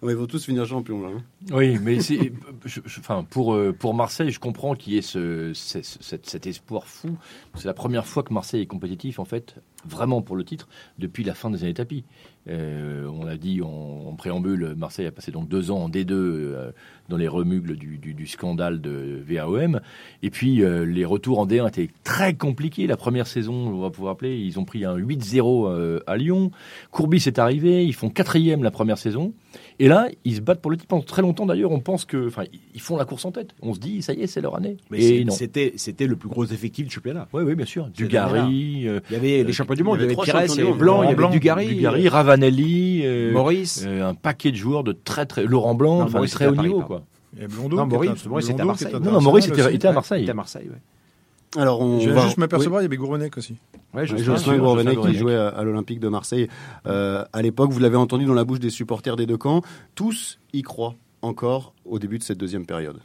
Ouais, 0.02 0.12
ils 0.12 0.16
vont 0.16 0.26
tous 0.26 0.44
finir 0.44 0.64
champions 0.66 1.02
là. 1.02 1.08
hein. 1.16 1.22
Oui, 1.52 1.78
mais 1.82 1.98
enfin, 2.98 3.24
pour 3.28 3.54
euh, 3.54 3.72
pour 3.72 3.94
Marseille, 3.94 4.30
je 4.30 4.38
comprends 4.40 4.74
qu'il 4.74 4.92
y 4.94 4.98
ait 4.98 5.02
ce- 5.02 5.52
cet, 5.54 6.26
cet 6.26 6.46
espoir 6.46 6.86
fou. 6.86 7.16
C'est 7.56 7.66
la 7.66 7.74
première 7.74 8.06
fois 8.06 8.22
que 8.22 8.32
Marseille 8.32 8.62
est 8.62 8.66
compétitif, 8.66 9.18
en 9.18 9.24
fait, 9.24 9.56
vraiment 9.86 10.22
pour 10.22 10.36
le 10.36 10.44
titre, 10.44 10.68
depuis 10.98 11.24
la 11.24 11.34
fin 11.34 11.50
des 11.50 11.62
années 11.64 11.74
tapis. 11.74 12.04
Euh, 12.48 13.06
on 13.08 13.24
l'a 13.26 13.36
dit 13.36 13.60
en, 13.62 14.14
préambule, 14.16 14.74
Marseille 14.76 15.06
a 15.06 15.10
passé 15.12 15.30
donc 15.30 15.48
deux 15.48 15.70
ans 15.70 15.84
en 15.84 15.88
D2 15.90 16.12
euh, 16.12 16.70
dans 17.10 17.18
les 17.18 17.28
remugles 17.28 17.76
du, 17.76 17.98
du- 17.98 18.14
du 18.14 18.26
scandale 18.26 18.80
de 18.80 19.22
VAOM. 19.28 19.80
Et 20.22 20.30
puis 20.30 20.62
euh, 20.62 20.86
les 20.86 21.04
retours 21.04 21.40
en 21.40 21.46
D1 21.46 21.68
étaient 21.68 21.90
très 22.04 22.34
compliqués. 22.34 22.86
La 22.86 22.96
première 22.96 23.26
saison, 23.26 23.52
on 23.52 23.80
va 23.82 23.90
pouvoir 23.90 24.14
rappeler, 24.14 24.38
ils 24.38 24.58
ont 24.58 24.64
pris 24.64 24.84
un 24.86 24.96
8-0 24.96 25.68
euh, 25.68 26.00
à 26.06 26.16
Lyon. 26.16 26.50
Courbis 26.90 27.24
est 27.26 27.38
arrivé, 27.38 27.84
ils 27.84 27.94
font 27.94 28.08
quatrième 28.08 28.62
la 28.62 28.70
première 28.70 28.96
saison. 28.98 29.34
Et 29.78 29.88
là, 29.88 30.08
ils 30.24 30.36
se 30.36 30.40
battent 30.40 30.60
pour 30.62 30.70
le 30.70 30.76
titre 30.78 30.88
pendant 30.88 31.02
très 31.02 31.22
longtemps. 31.22 31.46
D'ailleurs, 31.46 31.70
on 31.72 31.80
pense 31.80 32.04
que, 32.04 32.26
enfin, 32.28 32.44
ils 32.74 32.80
font 32.80 32.96
la 32.96 33.04
course 33.04 33.24
en 33.26 33.32
tête. 33.32 33.54
On 33.62 33.74
se 33.74 33.78
dit, 33.80 34.00
ça 34.02 34.12
y 34.14 34.22
est, 34.22 34.26
c'est 34.26 34.40
leur 34.40 34.56
année. 34.56 34.76
Mais 34.90 34.98
c'était 35.32 35.72
c'était 35.76 36.06
le 36.06 36.16
plus 36.16 36.28
gros 36.28 36.44
effectif 36.46 36.86
du 36.86 36.92
championnat. 36.94 37.28
Oui, 37.32 37.42
oui, 37.44 37.54
bien 37.54 37.66
sûr. 37.66 37.88
Dugarry. 37.88 38.40
Il 38.50 38.82
y 38.82 39.14
avait 39.16 39.28
les 39.44 39.44
euh, 39.50 39.52
champions 39.68 39.74
du 39.76 39.82
monde, 39.84 39.96
il 39.98 40.02
y 40.02 40.04
avait 40.04 40.12
trois 40.14 40.24
Pires, 40.24 40.34
il 40.44 40.48
y 40.56 40.60
avait 40.60 40.72
Blanc, 40.72 41.02
il 41.02 41.10
y 41.10 41.12
avait 41.12 41.28
Dugarry, 41.28 41.66
Dugarry, 41.74 42.08
Ravanelli, 42.08 43.02
euh, 43.04 43.32
Maurice. 43.32 43.84
euh, 43.86 44.08
un 44.08 44.14
paquet 44.14 44.50
de 44.50 44.56
joueurs 44.56 44.84
de 44.84 44.92
très 44.92 45.26
très 45.26 45.44
Laurent 45.44 45.74
Blanc, 45.74 45.98
Non, 45.98 46.04
enfin, 46.04 46.18
Maurice 46.18 46.32
très 46.32 46.46
haut 46.46 46.56
niveau 46.56 46.80
quoi. 46.82 47.02
Et 47.40 47.46
Blondeau, 47.46 47.76
Non, 47.76 47.86
Maurice, 47.86 48.10
était- 48.20 48.28
Maurice 48.28 48.44
était 48.46 48.52
à 48.54 48.56
Blondeau, 48.64 48.68
Marseille. 48.68 48.88
Non, 48.92 48.98
était 48.98 49.04
Non, 49.06 49.12
non, 49.12 49.20
Maurice 49.20 49.44
était, 49.46 49.52
international 49.52 49.74
était 49.76 49.88
à. 49.88 49.92
Marseille. 49.92 50.20
Il 50.20 50.22
était 50.24 50.30
à 50.30 50.34
Marseille, 50.34 50.68
ouais. 50.70 51.60
Alors 51.62 51.80
on 51.80 51.98
Je 52.00 52.10
va 52.10 52.16
vais 52.16 52.22
juste 52.26 52.36
m'apercevoir, 52.38 52.78
oui. 52.80 52.82
il 52.82 52.86
y 52.86 52.88
avait 52.88 52.96
Gourvenec 52.98 53.38
aussi. 53.38 53.56
Ouais, 53.94 54.06
Jocelyn 54.06 54.58
Gourvenec 54.58 55.00
qui 55.00 55.14
jouait 55.14 55.34
à, 55.34 55.48
à 55.48 55.62
l'Olympique 55.64 55.98
de 56.00 56.08
Marseille 56.08 56.48
euh, 56.86 57.24
à 57.32 57.40
l'époque. 57.42 57.70
Vous 57.70 57.80
l'avez 57.80 57.96
entendu 57.96 58.26
dans 58.26 58.34
la 58.34 58.44
bouche 58.44 58.60
des 58.60 58.68
supporters 58.70 59.16
des 59.16 59.24
deux 59.24 59.38
camps. 59.38 59.62
Tous 59.94 60.38
y 60.52 60.60
croient 60.62 60.94
encore 61.22 61.72
au 61.86 61.98
début 61.98 62.18
de 62.18 62.22
cette 62.22 62.38
deuxième 62.38 62.66
période. 62.66 62.98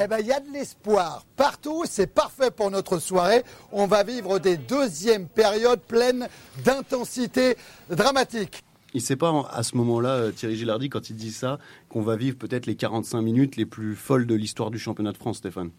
Eh 0.00 0.06
ben, 0.06 0.18
il 0.20 0.26
y 0.26 0.32
a 0.32 0.40
de 0.40 0.50
l'espoir 0.52 1.24
partout. 1.36 1.82
C'est 1.86 2.06
parfait 2.06 2.50
pour 2.50 2.70
notre 2.70 2.98
soirée. 2.98 3.42
On 3.72 3.86
va 3.86 4.04
vivre 4.04 4.38
des 4.38 4.56
deuxièmes 4.56 5.26
périodes 5.26 5.80
pleines 5.80 6.28
d'intensité 6.64 7.56
dramatique. 7.90 8.62
Il 8.94 9.02
sait 9.02 9.16
pas 9.16 9.46
à 9.50 9.62
ce 9.62 9.76
moment-là, 9.76 10.10
euh, 10.10 10.30
Thierry 10.32 10.56
Gilardi, 10.56 10.88
quand 10.88 11.10
il 11.10 11.16
dit 11.16 11.32
ça, 11.32 11.58
qu'on 11.88 12.00
va 12.02 12.16
vivre 12.16 12.38
peut-être 12.38 12.66
les 12.66 12.76
45 12.76 13.20
minutes 13.22 13.56
les 13.56 13.66
plus 13.66 13.94
folles 13.94 14.26
de 14.26 14.34
l'histoire 14.34 14.70
du 14.70 14.78
championnat 14.78 15.12
de 15.12 15.18
France, 15.18 15.38
Stéphane. 15.38 15.70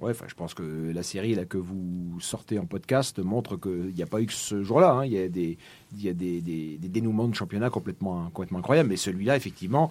Ouais, 0.00 0.10
enfin, 0.10 0.24
je 0.28 0.34
pense 0.34 0.54
que 0.54 0.90
la 0.92 1.02
série 1.04 1.34
là 1.36 1.44
que 1.44 1.56
vous 1.58 2.18
sortez 2.20 2.58
en 2.58 2.64
podcast 2.66 3.20
montre 3.20 3.56
qu'il 3.56 3.94
n'y 3.94 4.02
a 4.02 4.06
pas 4.06 4.20
eu 4.20 4.26
que 4.26 4.32
ce 4.32 4.62
jour-là. 4.64 4.92
hein. 4.92 5.04
Il 5.04 5.12
y 5.12 5.18
a 5.22 5.28
des, 5.28 5.56
il 5.96 6.02
y 6.02 6.08
a 6.08 6.12
des, 6.14 6.40
des- 6.40 6.78
des 6.78 6.88
dénouements 6.88 7.28
de 7.28 7.34
championnat 7.34 7.70
complètement, 7.70 8.28
complètement 8.30 8.58
incroyables. 8.58 8.88
Mais 8.88 8.96
celui-là, 8.96 9.36
effectivement, 9.36 9.90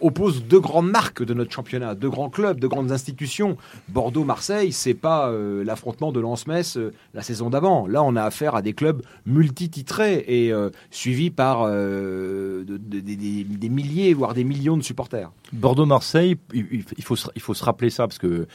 oppose 0.00 0.44
deux 0.44 0.60
grandes 0.60 0.90
marques 0.90 1.22
de 1.22 1.34
notre 1.34 1.52
championnat, 1.52 1.94
deux 1.94 2.08
grands 2.08 2.30
clubs, 2.30 2.58
deux 2.58 2.68
grandes 2.68 2.90
institutions. 2.90 3.56
Bordeaux-Marseille, 3.90 4.72
c'est 4.72 4.94
pas 4.94 5.28
euh, 5.28 5.62
l'affrontement 5.62 6.10
de 6.10 6.20
Lens-Metz 6.20 6.76
euh, 6.78 6.92
la 7.12 7.22
saison 7.22 7.50
d'avant. 7.50 7.86
Là, 7.86 8.02
on 8.02 8.16
a 8.16 8.22
affaire 8.22 8.54
à 8.54 8.62
des 8.62 8.72
clubs 8.72 9.02
multititrés 9.26 10.24
et 10.26 10.52
euh, 10.52 10.70
suivis 10.90 11.30
par 11.30 11.66
de- 11.66 12.64
de- 12.66 13.00
des- 13.00 13.68
milliers, 13.68 14.14
voire 14.14 14.34
des 14.34 14.44
millions 14.44 14.76
de 14.76 14.82
supporters. 14.82 15.30
Bordeaux-Marseille, 15.52 16.36
il, 16.54 16.82
faut 17.02 17.16
se, 17.16 17.28
il 17.34 17.42
faut 17.42 17.54
se 17.54 17.64
rappeler 17.64 17.90
ça 17.90 18.06
parce 18.06 18.18
que 18.18 18.46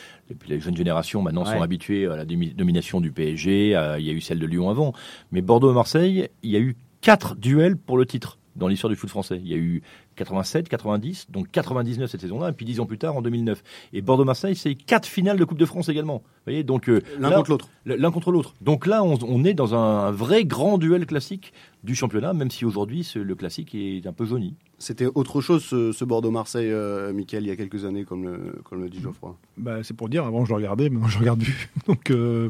les 0.47 0.59
jeunes 0.59 0.77
générations 0.77 1.21
maintenant 1.21 1.45
Ouais. 1.45 1.53
sont 1.55 1.61
habituées 1.61 2.05
à 2.07 2.15
la 2.15 2.25
domi- 2.25 2.53
domination 2.53 3.01
du 3.01 3.11
PSG. 3.11 3.75
à- 3.75 3.99
il 3.99 4.05
y 4.05 4.09
a 4.09 4.13
eu 4.13 4.21
celle 4.21 4.39
de 4.39 4.45
Lyon 4.45 4.69
avant, 4.69 4.93
mais 5.31 5.41
Bordeaux-Marseille, 5.41 6.29
il 6.43 6.49
y 6.51 6.55
a 6.55 6.59
eu 6.59 6.75
quatre 7.01 7.35
duels 7.35 7.77
pour 7.77 7.97
le 7.97 8.05
titre 8.05 8.37
dans 8.55 8.67
l'histoire 8.67 8.89
du 8.89 8.95
foot 8.97 9.09
français. 9.09 9.39
Il 9.43 9.47
y 9.49 9.53
a 9.53 9.57
eu 9.57 9.81
87, 10.19 10.67
90, 10.69 11.27
donc 11.31 11.49
99 11.49 12.09
cette 12.11 12.21
saison-là, 12.21 12.49
et 12.49 12.51
puis 12.51 12.65
dix 12.65 12.79
ans 12.79 12.85
plus 12.85 12.97
tard 12.97 13.15
en 13.15 13.21
2009. 13.21 13.63
Et 13.93 14.01
Bordeaux-Marseille, 14.01 14.55
c'est 14.55 14.75
quatre 14.75 15.07
finales 15.07 15.37
de 15.37 15.45
Coupe 15.45 15.57
de 15.57 15.65
France 15.65 15.87
également. 15.89 16.17
Vous 16.17 16.43
voyez, 16.45 16.63
donc 16.63 16.89
euh, 16.89 17.01
L'un 17.19 17.31
contre 17.31 17.49
l'autre. 17.51 17.69
L'un 17.85 18.11
contre 18.11 18.31
l'autre. 18.31 18.53
Donc 18.61 18.85
là, 18.85 19.03
on, 19.03 19.17
on 19.27 19.43
est 19.45 19.53
dans 19.53 19.75
un, 19.75 20.11
vrai 20.11 20.43
grand 20.45 20.77
duel 20.77 21.05
classique 21.05 21.53
du 21.83 21.95
championnat, 21.95 22.33
même 22.33 22.51
si 22.51 22.65
aujourd'hui 22.65 23.09
le 23.15 23.35
classique 23.35 23.73
est 23.73 24.05
un 24.05 24.13
peu 24.13 24.25
jauni. 24.25 24.55
C'était 24.77 25.05
autre 25.05 25.39
chose 25.41 25.63
ce, 25.63 25.91
ce 25.91 26.05
Bordeaux-Marseille, 26.05 26.69
euh, 26.71 27.13
Mickaël, 27.13 27.43
il 27.43 27.47
y 27.49 27.51
a 27.51 27.55
quelques 27.55 27.85
années, 27.85 28.03
comme 28.03 28.23
le, 28.25 28.61
comme 28.63 28.81
le 28.81 28.89
dit 28.89 28.99
Geoffroy. 29.01 29.35
Bah, 29.57 29.83
c'est 29.83 29.95
pour 29.95 30.09
dire, 30.09 30.25
avant 30.25 30.43
je 30.45 30.49
le 30.51 30.55
regardais, 30.57 30.89
maintenant 30.89 31.07
je 31.07 31.19
regarde 31.19 31.41
plus. 31.41 31.69
Donc 31.87 32.11
euh, 32.11 32.49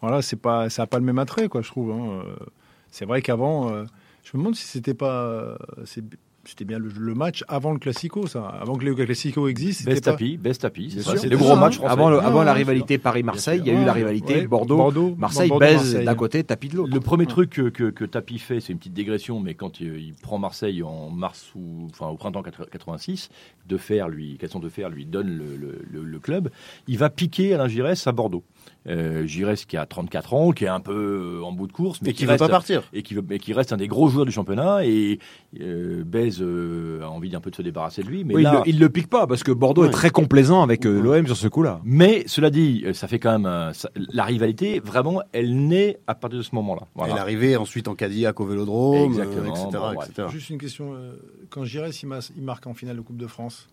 voilà, 0.00 0.20
c'est 0.22 0.36
pas, 0.40 0.68
ça 0.70 0.82
n'a 0.82 0.86
pas 0.86 0.98
le 0.98 1.04
même 1.04 1.18
attrait, 1.18 1.48
quoi, 1.48 1.62
je 1.62 1.68
trouve. 1.68 1.90
hein. 1.92 2.22
Euh, 2.26 2.36
C'est 2.90 3.04
vrai 3.06 3.22
qu'avant, 3.22 3.70
euh, 3.70 3.84
je 4.24 4.36
me 4.36 4.42
demande 4.42 4.54
si 4.56 4.66
c'était 4.66 4.94
pas, 4.94 5.22
euh, 5.24 5.56
c'était 6.48 6.64
bien 6.64 6.78
le, 6.78 6.88
le 6.98 7.14
match 7.14 7.44
avant 7.48 7.72
le 7.72 7.78
Classico, 7.78 8.26
ça, 8.26 8.46
avant 8.60 8.76
que 8.76 8.84
le 8.84 8.94
Classico 8.94 9.46
existe. 9.48 9.84
Best 9.84 10.04
pas- 10.04 10.12
tapis, 10.12 10.36
best 10.36 10.62
tapis, 10.62 10.90
c'est 10.90 11.26
le 11.28 11.36
gros 11.36 11.48
ça, 11.50 11.56
match 11.56 11.74
hein. 11.74 11.78
français. 11.78 11.92
Avant, 11.92 12.10
le- 12.10 12.18
Ah, 12.20 12.44
la 12.44 12.52
rivalité 12.52 12.98
Paris-Marseille, 12.98 13.60
il 13.64 13.72
y 13.72 13.76
a 13.76 13.80
eu 13.80 13.84
la 13.84 13.92
rivalité 13.92 14.34
ouais. 14.36 14.46
Bordeaux. 14.46 14.76
Bordeaux, 14.76 15.14
Marseille 15.18 15.48
Bordeaux, 15.48 15.66
d'un 16.04 16.14
côté, 16.14 16.42
tapis 16.44 16.68
de 16.68 16.76
l'autre. 16.76 16.92
Le 16.94 17.00
premier 17.00 17.26
truc 17.26 17.50
que, 17.50 17.68
que, 17.68 17.90
que 17.90 18.04
Tapi 18.04 18.38
fait, 18.38 18.60
c'est 18.60 18.72
une 18.72 18.78
petite 18.78 18.94
digression, 18.94 19.40
mais 19.40 19.54
quand 19.54 19.80
il, 19.80 19.94
il 19.98 20.14
prend 20.14 20.38
Marseille 20.38 20.82
en 20.82 21.10
mars 21.10 21.50
ou 21.54 21.86
enfin 21.90 22.06
au 22.08 22.16
printemps 22.16 22.42
86, 22.42 23.28
de 23.68 23.76
fer 23.76 24.08
lui, 24.08 24.36
Casson 24.38 24.58
de 24.60 24.68
fer 24.68 24.88
lui 24.88 25.04
donne 25.04 25.28
le, 25.36 25.56
le- 25.56 25.82
le- 25.90 26.04
le 26.04 26.18
club, 26.18 26.48
il 26.86 26.96
va 26.98 27.10
piquer 27.10 27.54
Alain 27.54 27.68
Giresse 27.68 28.06
à 28.06 28.12
Bordeaux. 28.12 28.42
Euh, 28.86 29.26
Giresse 29.26 29.64
qui 29.66 29.76
a 29.76 29.84
34 29.86 30.34
ans, 30.34 30.52
qui 30.52 30.64
est 30.64 30.68
un 30.68 30.80
peu 30.80 31.38
euh, 31.40 31.44
en 31.44 31.52
bout 31.52 31.66
de 31.66 31.72
course, 31.72 32.00
mais 32.02 32.10
Et 32.10 32.12
qui 32.14 32.24
veut 32.24 32.36
pas 32.36 32.48
partir. 32.48 32.82
et 32.92 33.02
qui 33.02 33.14
veut, 33.14 33.22
mais 33.28 33.38
qui 33.38 33.52
reste 33.52 33.72
un 33.72 33.76
des 33.76 33.88
gros 33.88 34.08
joueurs 34.08 34.24
du 34.26 34.32
championnat 34.32 34.84
et 34.86 35.18
euh, 35.60 36.02
Bez 36.04 36.40
euh, 36.40 37.02
a 37.02 37.08
envie 37.10 37.28
d'un 37.30 37.40
peu 37.40 37.50
de 37.50 37.56
se 37.56 37.62
débarrasser 37.62 38.02
de 38.02 38.08
lui, 38.08 38.24
mais 38.24 38.34
Oui, 38.34 38.42
là, 38.42 38.62
il, 38.66 38.72
le, 38.72 38.76
il 38.76 38.80
le 38.80 38.88
pique 38.88 39.08
pas 39.10 39.26
parce 39.26 39.42
que 39.42 39.52
Bordeaux 39.52 39.82
Ouais. 39.82 39.88
est 39.88 39.92
très 39.92 40.10
complaisant 40.10 40.62
avec 40.62 40.86
euh, 40.86 41.00
l'OM 41.00 41.26
sur 41.26 41.36
ce 41.36 41.48
coup-là. 41.48 41.80
mais 41.84 42.24
cela 42.26 42.50
dit, 42.50 42.84
ça 42.94 43.08
fait 43.08 43.18
quand 43.18 43.38
même 43.38 43.72
ça- 43.74 43.90
la 43.94 44.24
rivalité 44.24 44.80
vraiment, 44.80 45.20
elle 45.32 45.54
naît 45.66 45.98
à 46.06 46.14
partir 46.14 46.38
de 46.38 46.42
ce 46.44 46.54
moment-là. 46.54 46.82
Voilà. 46.94 47.12
Elle 47.12 47.18
est 47.18 47.20
arrivée 47.22 47.56
ensuite 47.56 47.88
en 47.88 47.94
Cadillac 47.94 48.40
au 48.40 48.46
Vélodrome, 48.46 49.18
euh, 49.18 49.46
etc. 49.50 49.68
bon, 49.72 49.94
bref. 49.94 50.08
etc. 50.10 50.28
Juste 50.30 50.50
une 50.50 50.58
question, 50.58 50.94
euh, 50.94 51.12
quand 51.50 51.64
Giresse, 51.64 52.02
il, 52.02 52.08
il 52.36 52.42
marque 52.42 52.66
en 52.66 52.74
finale 52.74 52.96
de 52.96 53.00
Coupe 53.02 53.16
de 53.18 53.26
France 53.26 53.68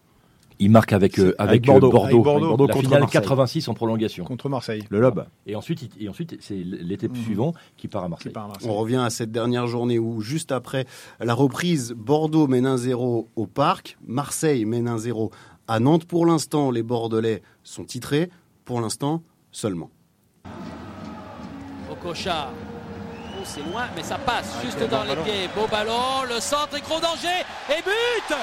Il 0.59 0.71
marque 0.71 0.93
avec, 0.93 1.19
euh, 1.19 1.33
avec, 1.37 1.49
avec 1.49 1.65
Bordeaux. 1.65 1.87
euh, 1.87 1.91
Bordeaux, 1.91 2.05
Avec 2.05 2.23
Bordeaux. 2.23 2.47
Bordeaux 2.47 2.67
la 2.67 2.73
contre 2.73 2.85
finale 2.85 2.99
Marseille. 3.01 3.21
86 3.21 3.67
en 3.67 3.73
prolongation. 3.73 4.23
contre 4.25 4.47
Marseille, 4.49 4.83
Le 4.89 4.99
lob. 5.01 5.25
Et 5.45 5.55
ensuite, 5.55 5.89
et 5.99 6.07
ensuite 6.07 6.37
c'est 6.39 6.55
l'été 6.55 7.07
Mhm. 7.09 7.15
suivant 7.15 7.53
qui 7.77 7.87
part 7.87 8.03
à 8.03 8.05
qui 8.05 8.09
Marseille. 8.11 8.31
part 8.31 8.45
à 8.45 8.47
Marseille. 8.47 8.69
On 8.69 8.75
revient 8.75 9.01
à 9.05 9.09
cette 9.09 9.31
dernière 9.31 9.67
journée 9.67 9.99
où, 9.99 10.21
juste 10.21 10.51
après 10.51 10.85
la 11.19 11.33
reprise, 11.33 11.93
Bordeaux 11.97 12.47
mène 12.47 12.65
1-0 12.65 13.27
au 13.35 13.45
Parc, 13.47 13.97
Marseille 14.07 14.63
mène 14.65 14.87
1-0 14.87 15.29
à 15.67 15.79
Nantes. 15.79 16.05
Pour 16.05 16.25
l'instant, 16.25 16.71
les 16.71 16.83
Bordelais 16.83 17.41
sont 17.63 17.83
titrés. 17.83 18.29
Pour 18.63 18.79
l'instant, 18.81 19.21
seulement. 19.51 19.89
Okocha. 21.91 22.49
Oh, 23.37 23.41
c'est 23.43 23.61
loin, 23.71 23.83
mais 23.95 24.03
ça 24.03 24.17
passe 24.17 24.55
juste 24.63 24.79
dans 24.89 25.03
les 25.03 25.15
pieds. 25.23 25.47
Beau 25.55 25.67
ballon, 25.69 26.23
le 26.27 26.39
centre 26.39 26.75
est 26.77 26.81
gros 26.81 26.99
danger. 26.99 27.43
Et 27.69 27.81
but 27.83 28.35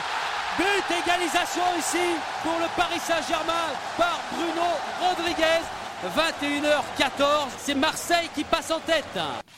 But, 0.58 0.84
égalisation 1.04 1.62
ici 1.78 1.98
pour 2.42 2.52
le 2.60 2.66
Paris 2.76 3.00
Saint-Germain 3.00 3.72
par 3.96 4.20
Bruno 4.32 4.68
Rodriguez. 5.00 5.62
21h14, 6.04 7.48
c'est 7.58 7.74
Marseille 7.76 8.28
qui 8.34 8.42
passe 8.44 8.70
en 8.72 8.80
tête. 8.80 9.04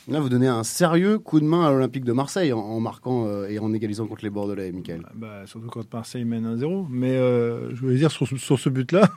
Là, 0.09 0.20
vous 0.20 0.28
donnez 0.28 0.46
un 0.46 0.62
sérieux 0.62 1.18
coup 1.18 1.40
de 1.40 1.46
main 1.46 1.66
à 1.66 1.70
l'Olympique 1.70 2.04
de 2.04 2.12
Marseille 2.12 2.52
en, 2.52 2.59
en 2.61 2.80
marquant 2.80 3.24
euh, 3.26 3.48
et 3.48 3.59
en 3.59 3.72
égalisant 3.72 4.07
contre 4.07 4.24
les 4.24 4.30
Bordelais, 4.30 4.70
Michael. 4.70 5.02
Bah, 5.14 5.46
surtout 5.46 5.68
quand 5.68 5.90
Marseille 5.92 6.24
mène 6.24 6.57
1-0. 6.57 6.87
Mais 6.90 7.16
euh, 7.16 7.74
je 7.74 7.80
voulais 7.80 7.96
dire 7.96 8.11
sur, 8.11 8.26
sur 8.28 8.59
ce 8.61 8.68
but-là, 8.68 9.09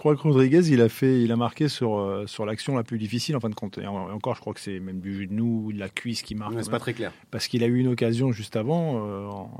crois 0.00 0.16
que 0.16 0.22
Rodriguez, 0.22 0.68
il 0.70 0.80
a 0.80 0.88
fait, 0.88 1.20
il 1.22 1.30
a 1.30 1.36
marqué 1.36 1.68
sur 1.68 1.98
euh, 1.98 2.26
sur 2.26 2.46
l'action 2.46 2.74
la 2.74 2.82
plus 2.82 2.98
difficile 2.98 3.36
en 3.36 3.40
fin 3.40 3.50
de 3.50 3.54
compte. 3.54 3.78
Et 3.78 3.86
en- 3.86 4.08
et 4.08 4.12
encore, 4.12 4.34
je 4.34 4.40
crois 4.40 4.54
que 4.54 4.60
c'est 4.60 4.80
même 4.80 5.00
du 5.00 5.24
genou 5.24 5.64
ou 5.66 5.72
de 5.72 5.78
la 5.78 5.88
cuisse 5.88 6.22
qui 6.22 6.34
marque. 6.34 6.54
Ouais, 6.54 6.62
c'est 6.62 6.70
pas 6.70 6.78
très 6.78 6.94
clair. 6.94 7.12
Parce 7.30 7.46
qu'il 7.48 7.62
a 7.62 7.66
eu 7.66 7.76
une 7.78 7.88
occasion 7.88 8.32
juste 8.32 8.56
avant. 8.56 9.06
euh, 9.06 9.26
en- 9.28 9.50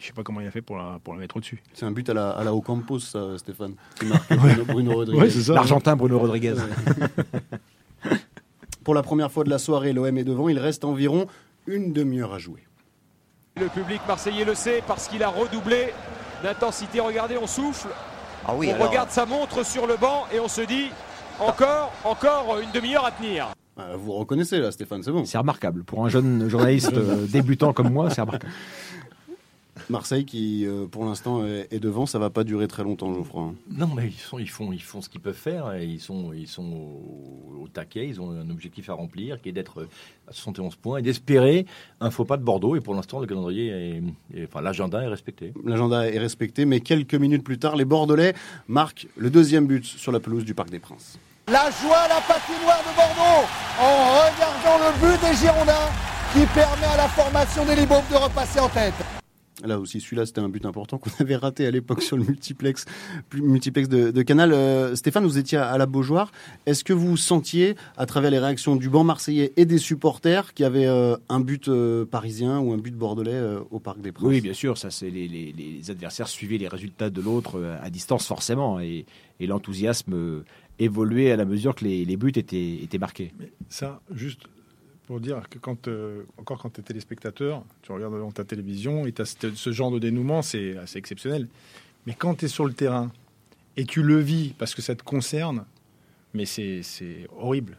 je 0.00 0.06
sais 0.06 0.12
pas 0.12 0.22
comment 0.22 0.40
il 0.40 0.46
a 0.46 0.50
fait 0.50 0.62
pour 0.62 0.76
la 0.78 0.98
pour 1.04 1.14
la 1.14 1.20
mettre 1.20 1.36
au-dessus. 1.36 1.62
C'est 1.74 1.84
un 1.86 1.92
but 1.92 2.08
à 2.10 2.14
la, 2.14 2.30
à 2.30 2.42
la 2.42 2.54
Ocampos, 2.54 3.00
ça, 3.00 3.36
Stéphane. 3.38 3.74
Qui 4.00 4.06
marque 4.06 4.34
Bruno, 4.36 4.64
Bruno 4.64 4.94
Rodriguez. 4.94 5.20
Ouais, 5.22 5.30
c'est 5.30 5.42
ça. 5.42 5.54
L'Argentin 5.54 5.94
Bruno 5.94 6.18
Rodriguez. 6.18 6.54
Pour 8.84 8.94
la 8.94 9.02
première 9.02 9.32
fois 9.32 9.44
de 9.44 9.50
la 9.50 9.58
soirée, 9.58 9.92
l'OM 9.92 10.16
est 10.16 10.24
devant. 10.24 10.48
Il 10.48 10.58
reste 10.58 10.84
environ 10.84 11.26
une 11.66 11.92
demi-heure 11.92 12.32
à 12.32 12.38
jouer. 12.38 12.62
Le 13.60 13.68
public 13.68 14.00
marseillais 14.06 14.44
le 14.44 14.54
sait 14.54 14.82
parce 14.86 15.08
qu'il 15.08 15.22
a 15.22 15.28
redoublé 15.28 15.88
d'intensité. 16.42 17.00
Regardez, 17.00 17.36
on 17.36 17.46
souffle, 17.46 17.88
Ah 18.44 18.54
oui, 18.54 18.68
on 18.70 18.74
alors, 18.74 18.88
regarde 18.88 19.10
sa 19.10 19.26
montre 19.26 19.64
sur 19.64 19.86
le 19.86 19.96
banc 19.96 20.24
et 20.32 20.40
on 20.40 20.48
se 20.48 20.62
dit 20.62 20.90
encore, 21.40 21.92
encore 22.04 22.58
une 22.62 22.70
demi-heure 22.72 23.04
à 23.04 23.10
tenir. 23.10 23.48
Ah, 23.76 23.96
Vous 23.96 24.12
reconnaissez 24.12 24.58
là, 24.58 24.72
Stéphane, 24.72 25.02
c'est 25.02 25.10
bon. 25.12 25.24
C'est 25.24 25.38
remarquable. 25.38 25.84
Pour 25.84 26.04
un 26.04 26.08
jeune 26.08 26.48
journaliste 26.48 26.92
euh, 26.96 27.26
débutant 27.26 27.72
comme 27.72 27.92
moi, 27.92 28.10
c'est 28.10 28.20
remarquable. 28.22 28.52
Marseille 29.90 30.24
qui, 30.24 30.64
euh, 30.66 30.86
pour 30.86 31.04
l'instant, 31.04 31.44
est 31.44 31.68
est 31.70 31.80
devant, 31.80 32.06
ça 32.06 32.18
va 32.18 32.30
pas 32.30 32.44
durer 32.44 32.66
très 32.68 32.82
longtemps, 32.82 33.12
Geoffroy. 33.14 33.52
Non, 33.70 33.88
mais 33.94 34.06
ils, 34.06 34.12
sont, 34.12 34.38
ils, 34.38 34.48
font, 34.48 34.72
ils 34.72 34.82
font 34.82 35.00
ce 35.00 35.08
qu'ils 35.08 35.20
peuvent 35.20 35.34
faire. 35.34 35.72
Et 35.74 35.84
ils 35.84 36.00
sont, 36.00 36.32
ils 36.32 36.48
sont 36.48 36.64
au, 36.64 37.62
au 37.62 37.68
taquet. 37.68 38.06
Ils 38.08 38.20
ont 38.20 38.30
un 38.30 38.48
objectif 38.50 38.88
à 38.90 38.94
remplir 38.94 39.40
qui 39.40 39.48
est 39.50 39.52
d'être 39.52 39.86
à 40.28 40.32
71 40.32 40.76
points 40.76 40.98
et 40.98 41.02
d'espérer 41.02 41.66
un 42.00 42.10
faux 42.10 42.24
pas 42.24 42.36
de 42.36 42.42
Bordeaux. 42.42 42.76
Et 42.76 42.80
pour 42.80 42.94
l'instant, 42.94 43.20
le 43.20 43.26
calendrier, 43.26 43.68
est, 43.68 44.02
est- 44.38 44.44
enfin, 44.44 44.60
l'agenda 44.62 45.02
est 45.02 45.08
respecté. 45.08 45.52
L'agenda 45.64 46.08
est 46.10 46.18
respecté, 46.18 46.64
mais 46.64 46.80
quelques 46.80 47.14
minutes 47.14 47.44
plus 47.44 47.58
tard, 47.58 47.76
les 47.76 47.84
Bordelais 47.84 48.34
marquent 48.68 49.06
le 49.16 49.30
deuxième 49.30 49.66
but 49.66 49.84
sur 49.84 50.12
la 50.12 50.20
pelouse 50.20 50.44
du 50.44 50.54
Parc 50.54 50.70
des 50.70 50.78
Princes. 50.78 51.18
La 51.48 51.70
joie, 51.70 52.08
la 52.08 52.20
patinoire 52.26 52.82
de 52.82 52.96
Bordeaux 52.96 53.46
en 53.80 54.14
regardant 54.16 54.78
le 54.84 55.00
but 55.00 55.20
des 55.28 55.36
Girondins 55.36 55.90
qui 56.32 56.44
permet 56.46 56.86
à 56.92 56.96
la 56.96 57.08
formation 57.08 57.64
des 57.64 57.76
Libaumes 57.76 58.02
de 58.10 58.16
repasser 58.16 58.58
en 58.58 58.68
tête. 58.68 58.94
Là 59.64 59.80
aussi, 59.80 60.00
celui-là, 60.02 60.26
c'était 60.26 60.42
un 60.42 60.50
but 60.50 60.66
important 60.66 60.98
qu'on 60.98 61.08
avait 61.20 61.36
raté 61.36 61.66
à 61.66 61.70
l'époque 61.70 62.02
sur 62.02 62.18
le 62.18 62.24
multiplex, 62.24 62.84
de, 63.32 64.10
de 64.10 64.22
Canal. 64.22 64.52
Euh, 64.52 64.94
Stéphane, 64.96 65.24
vous 65.24 65.38
étiez 65.38 65.56
à 65.58 65.78
la 65.78 65.86
Beaujoire. 65.86 66.30
Est-ce 66.66 66.84
que 66.84 66.92
vous 66.92 67.16
sentiez, 67.16 67.74
à 67.96 68.04
travers 68.04 68.30
les 68.30 68.38
réactions 68.38 68.76
du 68.76 68.90
banc 68.90 69.02
marseillais 69.02 69.54
et 69.56 69.64
des 69.64 69.78
supporters, 69.78 70.52
qu'il 70.52 70.64
y 70.64 70.66
avait 70.66 70.86
euh, 70.86 71.16
un 71.30 71.40
but 71.40 71.68
euh, 71.68 72.04
parisien 72.04 72.58
ou 72.60 72.72
un 72.74 72.76
but 72.76 72.94
bordelais 72.94 73.30
euh, 73.32 73.60
au 73.70 73.80
Parc 73.80 74.00
des 74.02 74.12
Princes? 74.12 74.28
Oui, 74.28 74.40
bien 74.42 74.52
sûr, 74.52 74.76
ça 74.76 74.90
c'est 74.90 75.08
les, 75.08 75.26
les- 75.26 75.52
les 75.52 75.90
adversaires 75.90 76.28
suivaient 76.28 76.58
les 76.58 76.68
résultats 76.68 77.08
de 77.08 77.20
l'autre 77.22 77.76
à 77.82 77.88
distance 77.88 78.26
forcément 78.26 78.78
et, 78.78 79.06
et 79.40 79.46
l'enthousiasme 79.46 80.42
évoluait 80.78 81.30
à 81.32 81.36
la 81.36 81.46
mesure 81.46 81.74
que 81.74 81.84
les, 81.84 82.04
les 82.04 82.16
buts 82.18 82.32
étaient, 82.36 82.74
étaient 82.82 82.98
marqués. 82.98 83.32
Ça, 83.70 84.00
juste 84.14 84.42
pour 85.06 85.20
dire 85.20 85.48
que 85.48 85.58
quand, 85.58 85.88
euh, 85.88 86.24
encore 86.36 86.60
quand 86.60 86.70
tu 86.70 86.80
es 86.80 86.84
téléspectateur, 86.84 87.64
tu 87.82 87.92
regardes 87.92 88.14
devant 88.14 88.32
ta 88.32 88.44
télévision 88.44 89.06
et 89.06 89.12
tu 89.12 89.22
as 89.22 89.36
ce 89.54 89.72
genre 89.72 89.90
de 89.90 89.98
dénouement, 89.98 90.42
c'est 90.42 90.76
assez 90.76 90.98
exceptionnel. 90.98 91.48
Mais 92.06 92.14
quand 92.14 92.34
tu 92.34 92.46
es 92.46 92.48
sur 92.48 92.66
le 92.66 92.72
terrain 92.72 93.12
et 93.76 93.84
tu 93.84 94.02
le 94.02 94.18
vis 94.18 94.54
parce 94.58 94.74
que 94.74 94.82
ça 94.82 94.94
te 94.94 95.02
concerne, 95.02 95.64
mais 96.34 96.44
c'est 96.44 96.82
horrible. 97.38 97.78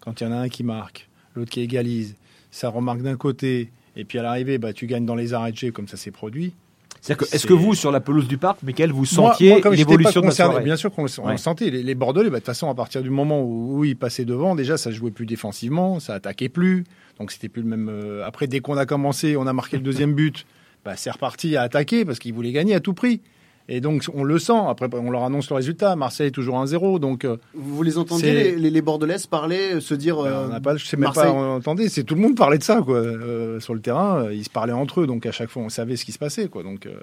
Quand 0.00 0.20
il 0.20 0.24
y 0.24 0.26
en 0.26 0.32
a 0.32 0.36
un 0.36 0.48
qui 0.48 0.62
marque, 0.62 1.08
l'autre 1.34 1.50
qui 1.50 1.60
égalise, 1.60 2.16
ça 2.50 2.68
remarque 2.68 3.02
d'un 3.02 3.16
côté, 3.16 3.70
et 3.96 4.04
puis 4.04 4.18
à 4.18 4.22
l'arrivée, 4.22 4.58
bah, 4.58 4.72
tu 4.72 4.86
gagnes 4.86 5.04
dans 5.04 5.16
les 5.16 5.34
arrêts 5.34 5.52
de 5.52 5.56
jeu 5.56 5.72
comme 5.72 5.88
ça 5.88 5.96
s'est 5.96 6.10
produit. 6.10 6.54
C'est-à-dire 7.00 7.26
que, 7.28 7.34
est-ce 7.34 7.46
que 7.46 7.52
vous, 7.52 7.74
sur 7.74 7.90
la 7.92 8.00
pelouse 8.00 8.26
du 8.28 8.38
parc, 8.38 8.62
Michael, 8.62 8.90
vous 8.92 9.04
sentiez 9.04 9.60
l'évolution 9.72 10.20
de 10.20 10.26
la 10.26 10.32
soirée 10.32 10.64
Bien 10.64 10.76
sûr 10.76 10.90
qu'on 10.92 11.04
le, 11.04 11.10
on 11.20 11.26
Ouais. 11.26 11.32
le 11.32 11.38
sentait. 11.38 11.70
Les, 11.70 11.82
les 11.82 11.94
Bordelais, 11.94 12.28
bah, 12.30 12.36
de 12.36 12.40
toute 12.40 12.46
façon, 12.46 12.68
à 12.68 12.74
partir 12.74 13.02
du 13.02 13.10
moment 13.10 13.40
où, 13.42 13.78
où 13.78 13.84
ils 13.84 13.96
passaient 13.96 14.24
devant, 14.24 14.54
déjà, 14.54 14.76
ça 14.76 14.90
jouait 14.90 15.10
plus 15.10 15.26
défensivement, 15.26 16.00
ça 16.00 16.14
attaquait 16.14 16.48
plus. 16.48 16.84
Donc, 17.18 17.30
c'était 17.32 17.48
plus 17.48 17.62
le 17.62 17.68
même. 17.68 17.88
euh, 17.88 18.24
Après, 18.26 18.46
dès 18.46 18.60
qu'on 18.60 18.76
a 18.76 18.86
commencé, 18.86 19.36
on 19.36 19.46
a 19.46 19.52
marqué 19.52 19.76
le 19.76 19.82
deuxième 19.82 20.14
but, 20.14 20.44
bah, 20.84 20.94
c'est 20.96 21.10
reparti 21.10 21.56
à 21.56 21.62
attaquer 21.62 22.04
parce 22.04 22.18
qu'ils 22.18 22.32
voulaient 22.34 22.52
gagner 22.52 22.74
à 22.74 22.80
tout 22.80 22.94
prix. 22.94 23.20
Et 23.70 23.80
donc, 23.82 24.06
on 24.14 24.24
le 24.24 24.38
sent. 24.38 24.54
Après, 24.66 24.88
on 24.94 25.10
leur 25.10 25.24
annonce 25.24 25.50
le 25.50 25.56
résultat. 25.56 25.94
Marseille 25.94 26.28
est 26.28 26.32
toujours 26.32 26.56
1-0. 26.62 26.98
Donc, 27.00 27.24
euh, 27.26 27.36
Vous 27.54 27.82
les 27.82 27.98
entendiez, 27.98 28.32
les, 28.32 28.56
les, 28.56 28.70
les 28.70 28.82
Bordelais 28.82 29.18
se 29.18 29.28
parler, 29.28 29.74
euh, 29.74 29.80
se 29.80 29.92
dire. 29.94 30.16
bah, 30.16 30.26
euh, 30.28 30.46
on 30.46 30.48
n'a 30.48 30.60
pas, 30.60 30.76
je 30.76 30.86
sais 30.86 30.96
même 30.96 31.04
Marseille- 31.04 31.24
pas, 31.24 31.32
on 31.32 31.56
entendait. 31.56 31.88
C'est 31.88 32.04
tout 32.04 32.14
le 32.14 32.22
monde 32.22 32.34
parlait 32.36 32.56
de 32.58 32.62
ça, 32.62 32.80
quoi. 32.80 32.96
Euh, 32.96 33.60
sur 33.60 33.74
le 33.74 33.80
terrain, 33.80 34.30
ils 34.32 34.44
se 34.44 34.50
parlaient 34.50 34.72
entre 34.72 35.02
eux. 35.02 35.06
Donc, 35.06 35.26
à 35.26 35.32
chaque 35.32 35.50
fois, 35.50 35.62
on 35.62 35.68
savait 35.68 35.96
ce 35.96 36.04
qui 36.06 36.12
se 36.12 36.18
passait, 36.18 36.48
quoi. 36.48 36.62
Donc, 36.62 36.86
euh, 36.86 36.94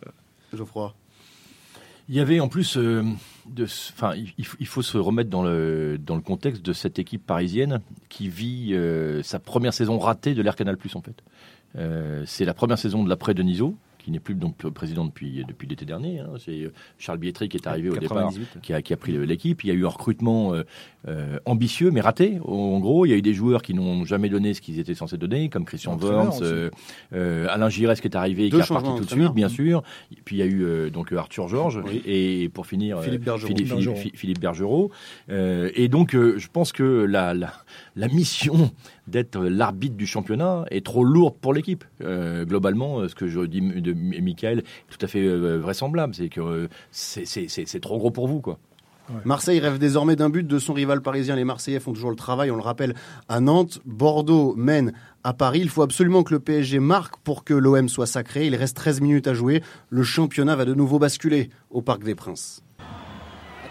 Geoffroy. 0.54 0.94
Il 2.10 2.16
y 2.16 2.20
avait 2.20 2.40
en 2.40 2.48
plus, 2.48 2.78
euh, 2.78 3.04
de, 3.50 3.64
enfin, 3.66 4.14
il, 4.16 4.32
il 4.60 4.68
faut- 4.68 4.82
se 4.84 4.98
remettre 4.98 5.30
dans 5.32 5.42
le 5.44 5.98
dans 5.98 6.16
le 6.16 6.22
contexte 6.22 6.64
de 6.64 6.72
cette 6.72 7.00
équipe 7.00 7.26
parisienne 7.26 7.82
qui 8.10 8.30
vit 8.30 8.74
euh, 8.74 9.24
sa 9.24 9.40
première 9.40 9.74
saison 9.74 9.98
ratée 9.98 10.36
de 10.36 10.42
l'Air 10.44 10.56
Canal 10.56 10.78
Plus 10.78 10.96
en 10.96 11.02
fait. 11.02 11.16
Euh, 11.78 12.22
c'est 12.28 12.46
la 12.46 12.54
première 12.54 12.78
saison 12.78 13.04
de 13.04 13.10
l'après 13.10 13.34
Denisot 13.34 13.76
qui 14.06 14.12
n'est 14.12 14.20
plus 14.20 14.36
donc 14.36 14.58
président 14.70 15.04
depuis 15.06 15.44
depuis 15.48 15.68
l'été 15.68 15.84
dernier. 15.84 16.20
hein. 16.20 16.30
C'est 16.38 16.62
euh, 16.64 16.72
Charles 17.00 17.18
Bietri 17.18 17.50
qui 17.50 17.58
est 17.58 17.68
arrivé 17.68 17.90
au 17.90 17.98
départ, 17.98 18.30
98. 18.30 18.60
qui 18.62 18.72
a, 18.74 18.82
qui 18.82 18.94
a 18.94 18.98
pris 18.98 19.14
l'équipe. 19.26 19.64
Il 19.64 19.68
y 19.68 19.72
a 19.72 19.74
eu 19.74 19.86
un 19.86 19.90
recrutement 19.90 20.54
euh, 20.54 20.64
euh, 21.08 21.40
ambitieux 21.46 21.90
mais 21.92 22.02
raté. 22.02 22.38
En 22.46 22.80
gros, 22.80 23.06
il 23.06 23.10
y 23.10 23.14
a 23.14 23.18
eu 23.18 23.22
des 23.24 23.34
joueurs 23.34 23.62
qui 23.64 23.74
n'ont 23.74 24.06
jamais 24.06 24.30
donné 24.30 24.54
ce 24.54 24.62
qu'ils 24.62 24.80
étaient 24.80 24.94
censés 24.94 25.18
donner, 25.18 25.50
comme 25.50 25.66
Christian 25.66 25.98
Worms, 25.98 26.40
euh, 26.44 26.70
euh, 27.14 27.48
Alain 27.50 27.70
Giresse 27.70 28.00
qui 28.02 28.08
est 28.08 28.16
arrivé 28.16 28.46
et 28.46 28.50
qui 28.50 28.58
est 28.58 28.62
reparti 28.62 28.90
tout 28.98 29.06
de 29.06 29.10
suite, 29.10 29.34
bien 29.34 29.50
sûr. 29.50 29.82
Et 30.12 30.22
puis 30.24 30.36
il 30.36 30.40
y 30.40 30.44
a 30.44 30.46
eu 30.46 30.64
euh, 30.64 30.90
donc 30.92 31.12
Arthur 31.12 31.48
Georges 31.48 31.82
Oui. 31.86 32.02
et 32.06 32.50
pour 32.50 32.68
finir 32.68 33.02
Philippe 33.02 33.24
Bergerot. 33.24 33.48
Philippe, 33.48 33.68
Philippe- 33.68 33.76
Bergerot. 33.86 33.96
Philippe- 34.00 34.18
Philippe 34.18 34.40
Bergerot. 34.40 34.92
Euh, 35.30 35.72
et 35.76 35.88
donc 35.88 36.14
euh, 36.16 36.38
je 36.38 36.48
pense 36.48 36.72
que 36.72 36.84
la, 36.84 37.34
la, 37.34 37.52
la 37.96 38.08
mission 38.08 38.72
d'être 39.08 39.40
l'arbitre 39.40 39.96
du 39.96 40.08
championnat 40.08 40.66
est 40.72 40.86
trop 40.86 41.04
lourde 41.04 41.36
pour 41.40 41.54
l'équipe. 41.54 41.84
Euh, 42.02 42.46
globalement, 42.46 43.00
euh, 43.00 43.08
ce 43.08 43.16
que 43.16 43.28
je 43.28 43.42
dis 43.42 43.62
de 43.62 43.94
Michael 43.94 44.60
est 44.60 44.64
tout 44.90 45.04
à 45.04 45.08
fait 45.08 45.26
euh, 45.26 45.58
vraisemblable, 45.58 46.16
c'est 46.16 46.30
que 46.30 46.42
euh, 46.42 46.68
c'est 46.92 47.80
trop 47.82 47.98
gros 47.98 48.12
pour 48.12 48.28
vous, 48.28 48.42
quoi. 48.42 48.60
Marseille 49.24 49.60
rêve 49.60 49.78
désormais 49.78 50.16
d'un 50.16 50.30
but 50.30 50.48
de 50.48 50.58
son 50.58 50.74
rival 50.74 51.02
parisien. 51.02 51.36
Les 51.36 51.44
Marseillais 51.44 51.80
font 51.80 51.94
toujours 51.94 52.10
le 52.10 52.16
travail, 52.16 52.50
on 52.50 52.56
le 52.56 52.62
rappelle, 52.62 52.96
à 53.30 53.40
Nantes. 53.40 53.80
Bordeaux 53.86 54.56
mène 54.56 54.94
à 55.24 55.34
Paris. 55.34 55.60
Il 55.62 55.70
faut 55.70 55.84
absolument 55.84 56.24
que 56.24 56.34
le 56.34 56.40
PSG 56.40 56.80
marque 56.80 57.18
pour 57.18 57.44
que 57.44 57.54
l'OM 57.54 57.88
soit 57.88 58.08
sacré. 58.08 58.48
Il 58.48 58.56
reste 58.56 58.78
13 58.78 59.02
minutes 59.02 59.28
à 59.28 59.36
jouer. 59.36 59.62
Le 59.90 60.04
championnat 60.04 60.56
va 60.56 60.66
de 60.66 60.74
nouveau 60.74 60.98
basculer 60.98 61.50
au 61.70 61.84
Parc 61.84 62.04
des 62.04 62.16
Princes. 62.16 62.65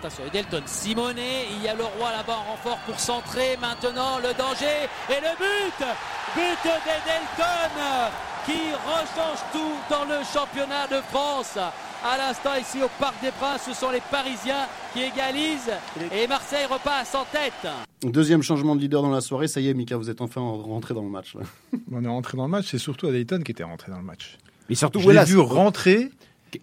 Attention, 0.05 0.27
Edelton, 0.27 0.63
Simonet, 0.67 1.47
il 1.57 1.65
y 1.65 1.69
a 1.69 1.75
le 1.75 1.83
roi 1.83 2.11
là-bas 2.13 2.37
en 2.37 2.51
renfort 2.51 2.77
pour 2.85 3.01
centrer. 3.01 3.57
Maintenant, 3.59 4.19
le 4.19 4.37
danger 4.37 4.85
et 5.09 5.15
le 5.15 5.33
but 5.39 5.87
But 6.35 6.63
d'Edelton 6.63 8.13
qui 8.45 8.53
rechange 8.85 9.39
tout 9.51 9.73
dans 9.89 10.05
le 10.05 10.23
championnat 10.23 10.87
de 10.89 11.01
France. 11.11 11.57
À 11.57 12.19
l'instant, 12.19 12.55
ici 12.61 12.83
au 12.83 12.91
Parc 13.01 13.15
des 13.23 13.31
Princes, 13.31 13.63
ce 13.67 13.73
sont 13.73 13.91
les 13.91 14.03
Parisiens 14.11 14.67
qui 14.93 15.05
égalisent 15.05 15.73
et 16.13 16.27
Marseille 16.27 16.67
repasse 16.67 17.15
en 17.15 17.25
tête. 17.25 17.67
Deuxième 18.03 18.43
changement 18.43 18.77
de 18.77 18.83
leader 18.83 19.01
dans 19.01 19.11
la 19.11 19.23
soirée. 19.23 19.49
Ça 19.49 19.61
y 19.61 19.69
est, 19.71 19.75
Mika, 19.75 19.97
vous 19.97 20.11
êtes 20.11 20.21
enfin 20.21 20.43
rentré 20.43 20.93
dans 20.93 21.03
le 21.03 21.09
match. 21.09 21.35
là. 21.35 21.45
on 21.91 22.05
est 22.05 22.09
rentré 22.09 22.37
dans 22.37 22.45
le 22.45 22.51
match. 22.51 22.67
C'est 22.71 22.79
surtout 22.79 23.11
Dayton 23.11 23.41
qui 23.43 23.53
était 23.53 23.65
rentré 23.65 23.91
dans 23.91 23.99
le 23.99 24.05
match. 24.05 24.37
Mais 24.69 24.75
surtout, 24.75 25.01
Je 25.01 25.09
l'ai 25.09 25.25
vu 25.25 25.39
rentrer. 25.39 26.11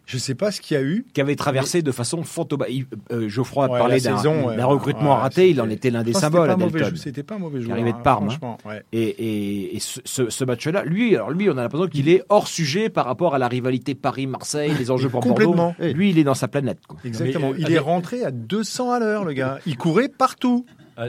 Je 0.05 0.17
sais 0.17 0.35
pas 0.35 0.51
ce 0.51 0.61
qu'il 0.61 0.75
y 0.75 0.79
a 0.79 0.83
eu. 0.83 1.05
qui 1.13 1.21
avait 1.21 1.35
traversé 1.35 1.81
de 1.81 1.91
façon 1.91 2.23
fantomatique. 2.23 2.87
Euh, 3.11 3.27
Geoffroy 3.29 3.65
a 3.65 3.69
Ouais, 3.69 3.79
parlé 3.79 3.99
la 3.99 4.11
d'un 4.11 4.11
ouais, 4.47 4.63
recrutement 4.63 5.15
ouais, 5.15 5.21
raté, 5.21 5.49
il 5.49 5.59
en 5.61 5.69
était 5.69 5.89
l'un 5.89 6.03
des 6.03 6.13
symboles 6.13 6.49
c'était 6.97 7.23
pas 7.23 7.35
un 7.35 7.39
mauvais 7.39 7.61
joueur. 7.61 7.73
arrivait 7.73 7.91
de 7.91 7.97
hein, 7.97 8.01
Parme, 8.03 8.25
hein. 8.25 8.29
franchement, 8.29 8.57
ouais. 8.65 8.83
Et, 8.93 9.01
et- 9.03 9.75
et 9.75 9.79
ce, 9.79 10.43
match-là, 10.43 10.83
lui, 10.85 11.15
alors 11.15 11.31
lui, 11.31 11.49
on 11.49 11.57
a 11.57 11.61
l'impression 11.63 11.87
qu'il 11.87 12.09
est 12.09 12.23
hors 12.29 12.47
sujet 12.47 12.89
par 12.89 13.05
rapport 13.05 13.35
à 13.35 13.39
la 13.39 13.47
rivalité 13.47 13.95
Paris-Marseille, 13.95 14.71
les 14.77 14.91
enjeux 14.91 15.09
pour 15.09 15.21
Complètement. 15.21 15.75
Bordeaux. 15.79 15.93
Lui, 15.93 16.09
il 16.11 16.17
est 16.19 16.23
dans 16.23 16.33
sa 16.35 16.47
planète. 16.47 16.79
quoi. 16.87 16.97
Exactement. 17.05 17.49
Mais, 17.49 17.53
euh, 17.53 17.59
il 17.59 17.65
avec- 17.65 17.75
est 17.77 17.79
rentré 17.79 18.23
à 18.23 18.31
200 18.31 18.91
à 18.91 18.99
l'heure, 18.99 19.23
le 19.25 19.33
gars. 19.33 19.59
Il 19.65 19.77
courait 19.77 20.09
partout. 20.09 20.65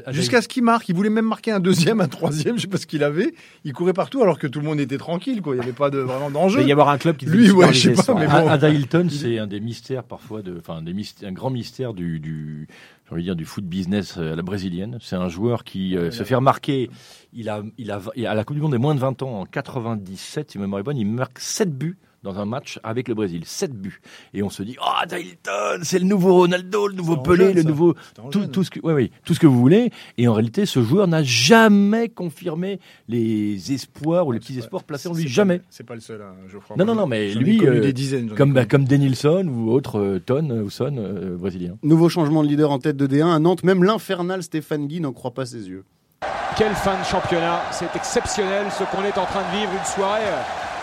Jusqu'à 0.08 0.40
ce 0.42 0.48
qu'il 0.48 0.62
marque. 0.62 0.88
Il 0.88 0.94
voulait 0.94 1.10
même 1.10 1.26
marquer 1.26 1.50
un 1.52 1.60
deuxième, 1.60 2.00
un 2.00 2.08
troisième, 2.08 2.56
je 2.56 2.62
sais 2.62 2.68
pas 2.68 2.78
ce 2.78 2.86
qu'il 2.86 3.02
avait. 3.04 3.34
Il 3.64 3.72
courait 3.72 3.92
partout 3.92 4.22
alors 4.22 4.38
que 4.38 4.46
tout 4.46 4.60
le 4.60 4.64
monde 4.66 4.80
était 4.80 4.98
tranquille, 4.98 5.42
quoi. 5.42 5.54
Il 5.54 5.58
n'y 5.58 5.64
avait 5.64 5.72
pas 5.72 5.90
de, 5.90 5.98
vraiment 5.98 6.28
Il 6.28 6.32
d'enjeu. 6.32 6.58
devait 6.58 6.68
y 6.68 6.72
avoir 6.72 6.88
un 6.88 6.98
club 6.98 7.16
qui 7.16 7.26
Lui, 7.26 7.50
ouais, 7.50 7.72
je 7.72 7.90
sais 7.90 7.94
pas, 7.94 8.02
soir. 8.02 8.18
mais 8.18 8.26
À- 8.26 8.40
bon. 8.42 8.48
Ada 8.48 8.70
Hilton, 8.70 9.08
c'est 9.10 9.38
un 9.38 9.46
des 9.46 9.60
mystères 9.60 10.04
parfois 10.04 10.42
de, 10.42 10.56
enfin 10.58 10.82
des 10.82 10.92
mystères, 10.92 11.28
un 11.28 11.32
grand 11.32 11.50
mystère 11.50 11.94
du, 11.94 12.20
du 12.20 12.68
j'ai 13.06 13.12
envie 13.12 13.22
de 13.22 13.26
dire 13.28 13.36
du 13.36 13.44
foot 13.44 13.64
business 13.64 14.16
à 14.16 14.36
la 14.36 14.42
brésilienne. 14.42 14.98
C'est 15.00 15.16
un 15.16 15.28
joueur 15.28 15.64
qui 15.64 15.96
euh, 15.96 16.10
se 16.10 16.22
fait 16.22 16.34
remarquer. 16.36 16.88
Il 17.34 17.48
a, 17.48 17.62
il 17.78 17.90
a, 17.90 18.00
à 18.26 18.34
la 18.34 18.44
Coupe 18.44 18.56
du 18.56 18.62
Monde 18.62 18.72
des 18.72 18.78
moins 18.78 18.94
de 18.94 19.00
20 19.00 19.22
ans 19.22 19.40
en 19.40 19.44
97, 19.46 20.50
si 20.52 20.58
ma 20.58 20.64
mémoire 20.64 20.80
est 20.80 20.84
bonne, 20.84 20.96
il 20.96 21.06
marque 21.06 21.38
7 21.38 21.76
buts 21.76 21.98
dans 22.22 22.38
un 22.38 22.44
match 22.44 22.78
avec 22.82 23.08
le 23.08 23.14
Brésil, 23.14 23.42
7 23.44 23.72
buts. 23.72 24.00
Et 24.34 24.42
on 24.42 24.50
se 24.50 24.62
dit, 24.62 24.76
ah, 24.80 25.04
oh, 25.04 25.14
Hilton, 25.14 25.80
c'est 25.82 25.98
le 25.98 26.04
nouveau 26.04 26.34
Ronaldo, 26.34 26.88
le 26.88 26.94
nouveau 26.94 27.16
Pelé, 27.16 27.46
jeune, 27.46 27.56
le 27.56 27.62
nouveau, 27.62 27.94
tout, 28.30 28.46
tout 28.46 28.64
ce 28.64 28.70
que, 28.70 28.80
ouais, 28.80 28.94
oui, 28.94 29.10
tout 29.24 29.34
ce 29.34 29.40
que 29.40 29.46
vous 29.46 29.58
voulez. 29.58 29.90
Et 30.18 30.28
en 30.28 30.34
réalité, 30.34 30.66
ce 30.66 30.82
joueur 30.82 31.08
n'a 31.08 31.22
jamais 31.22 32.08
confirmé 32.08 32.80
les 33.08 33.72
espoirs 33.72 34.26
ou 34.26 34.32
les 34.32 34.38
petits 34.38 34.58
espoirs 34.58 34.84
placés 34.84 35.08
en 35.08 35.14
lui, 35.14 35.26
jamais. 35.28 35.62
C'est 35.70 35.86
pas 35.86 35.94
le 35.94 36.00
seul, 36.00 36.22
hein, 36.22 36.34
Geoffroy. 36.48 36.76
Non, 36.76 36.84
non, 36.84 36.94
non, 36.94 37.06
mais 37.06 37.34
lui, 37.34 37.66
euh, 37.66 37.80
des 37.80 37.92
dizaines. 37.92 38.30
Comme, 38.30 38.52
bah, 38.52 38.66
comme 38.66 38.84
Denilson 38.84 39.46
ou 39.48 39.70
autre 39.70 39.98
euh, 39.98 40.20
Ton 40.24 40.48
ou 40.50 40.70
Son 40.70 40.96
euh, 40.96 41.36
brésilien. 41.36 41.76
Nouveau 41.82 42.08
changement 42.08 42.42
de 42.42 42.48
leader 42.48 42.70
en 42.70 42.78
tête 42.78 42.96
de 42.96 43.06
D1 43.06 43.34
à 43.34 43.38
Nantes. 43.38 43.64
Même 43.64 43.82
l'infernal 43.84 44.42
Stéphane 44.42 44.86
Guy 44.86 45.00
n'en 45.00 45.12
croit 45.12 45.34
pas 45.34 45.46
ses 45.46 45.68
yeux. 45.68 45.84
Quelle 46.56 46.74
fin 46.74 46.98
de 46.98 47.04
championnat, 47.04 47.62
c'est 47.70 47.96
exceptionnel 47.96 48.66
ce 48.78 48.84
qu'on 48.84 49.02
est 49.04 49.16
en 49.16 49.24
train 49.24 49.40
de 49.40 49.56
vivre, 49.56 49.72
une 49.72 49.84
soirée 49.84 50.20
euh, 50.22 50.42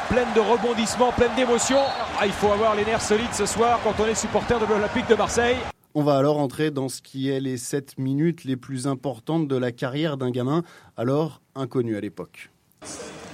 pleine 0.09 0.27
de 0.33 0.39
rebondissements, 0.39 1.11
pleine 1.11 1.33
d'émotions. 1.35 1.83
Ah, 2.19 2.25
il 2.25 2.31
faut 2.31 2.51
avoir 2.51 2.75
les 2.75 2.83
nerfs 2.83 3.01
solides 3.01 3.33
ce 3.33 3.45
soir 3.45 3.79
quand 3.83 3.93
on 3.99 4.07
est 4.07 4.15
supporter 4.15 4.59
de 4.59 4.65
l'Olympique 4.65 5.07
de 5.07 5.13
Marseille. 5.13 5.57
On 5.93 6.03
va 6.03 6.17
alors 6.17 6.39
entrer 6.39 6.71
dans 6.71 6.89
ce 6.89 7.01
qui 7.01 7.29
est 7.29 7.39
les 7.39 7.57
7 7.57 7.99
minutes 7.99 8.43
les 8.43 8.57
plus 8.57 8.87
importantes 8.87 9.47
de 9.47 9.55
la 9.55 9.71
carrière 9.71 10.17
d'un 10.17 10.31
gamin, 10.31 10.63
alors 10.97 11.41
inconnu 11.55 11.95
à 11.95 12.01
l'époque. 12.01 12.49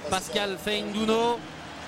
Pascal 0.09 0.57
Feinduno 0.57 1.39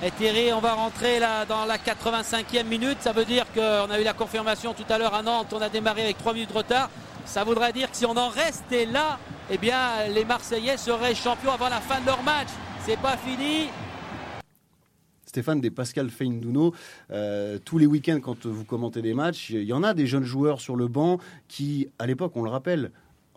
est 0.02 0.16
tiré. 0.16 0.54
On 0.54 0.60
va 0.60 0.74
rentrer 0.74 1.20
là 1.20 1.46
dans 1.46 1.66
la 1.66 1.78
85e 1.78 2.64
minute. 2.66 2.98
Ça 3.02 3.12
veut 3.12 3.26
dire 3.26 3.46
qu'on 3.54 3.92
a 3.92 4.00
eu 4.00 4.04
la 4.04 4.14
confirmation 4.14 4.74
tout 4.74 4.86
à 4.90 4.98
l'heure 4.98 5.14
à 5.14 5.22
Nantes. 5.22 5.54
On 5.54 5.62
a 5.62 5.70
démarré 5.70 6.04
avec 6.04 6.18
3 6.18 6.34
minutes 6.34 6.52
de 6.52 6.58
retard. 6.58 6.90
Ça 7.26 7.44
voudrait 7.44 7.74
dire 7.74 7.92
que 7.92 7.98
si 7.98 8.06
on 8.06 8.16
en 8.16 8.30
restait 8.30 8.86
là, 8.86 9.20
eh 9.50 9.58
bien, 9.58 10.08
les 10.14 10.24
Marseillais 10.24 10.78
seraient 10.78 11.16
champions 11.16 11.52
avant 11.52 11.68
la 11.68 11.82
fin 11.82 12.00
de 12.00 12.06
leur 12.06 12.24
match. 12.24 12.48
C'est 12.86 13.00
pas 13.00 13.18
fini. 13.18 13.70
Stéphane, 15.28 15.60
des 15.60 15.70
Pascal 15.70 16.10
Feindouno. 16.10 16.74
Euh, 17.12 17.60
tous 17.64 17.78
les 17.78 17.86
week-ends, 17.86 18.20
quand 18.22 18.46
vous 18.46 18.64
commentez 18.64 19.02
des 19.02 19.14
matchs, 19.14 19.50
il 19.50 19.64
y 19.64 19.74
en 19.74 19.84
a 19.84 19.94
des 19.94 20.08
jeunes 20.08 20.24
joueurs 20.24 20.62
sur 20.62 20.76
le 20.76 20.88
banc 20.88 21.20
qui, 21.48 21.90
à 22.00 22.08
l'époque, 22.08 22.32
on 22.36 22.44
le 22.44 22.50
rappelle, 22.50 22.92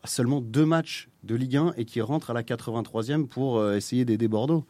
seulement 0.05 0.41
deux 0.41 0.65
matchs 0.65 1.09
de 1.25 1.35
Ligue 1.35 1.57
1 1.57 1.75
et 1.77 1.85
qui 1.85 2.01
rentrent 2.01 2.31
à 2.31 2.33
la 2.33 2.43
83e 2.43 3.27
pour 3.27 3.59
euh, 3.59 3.77
essayer 3.77 4.05
d'aider 4.05 4.29
Bordeaux. 4.29 4.65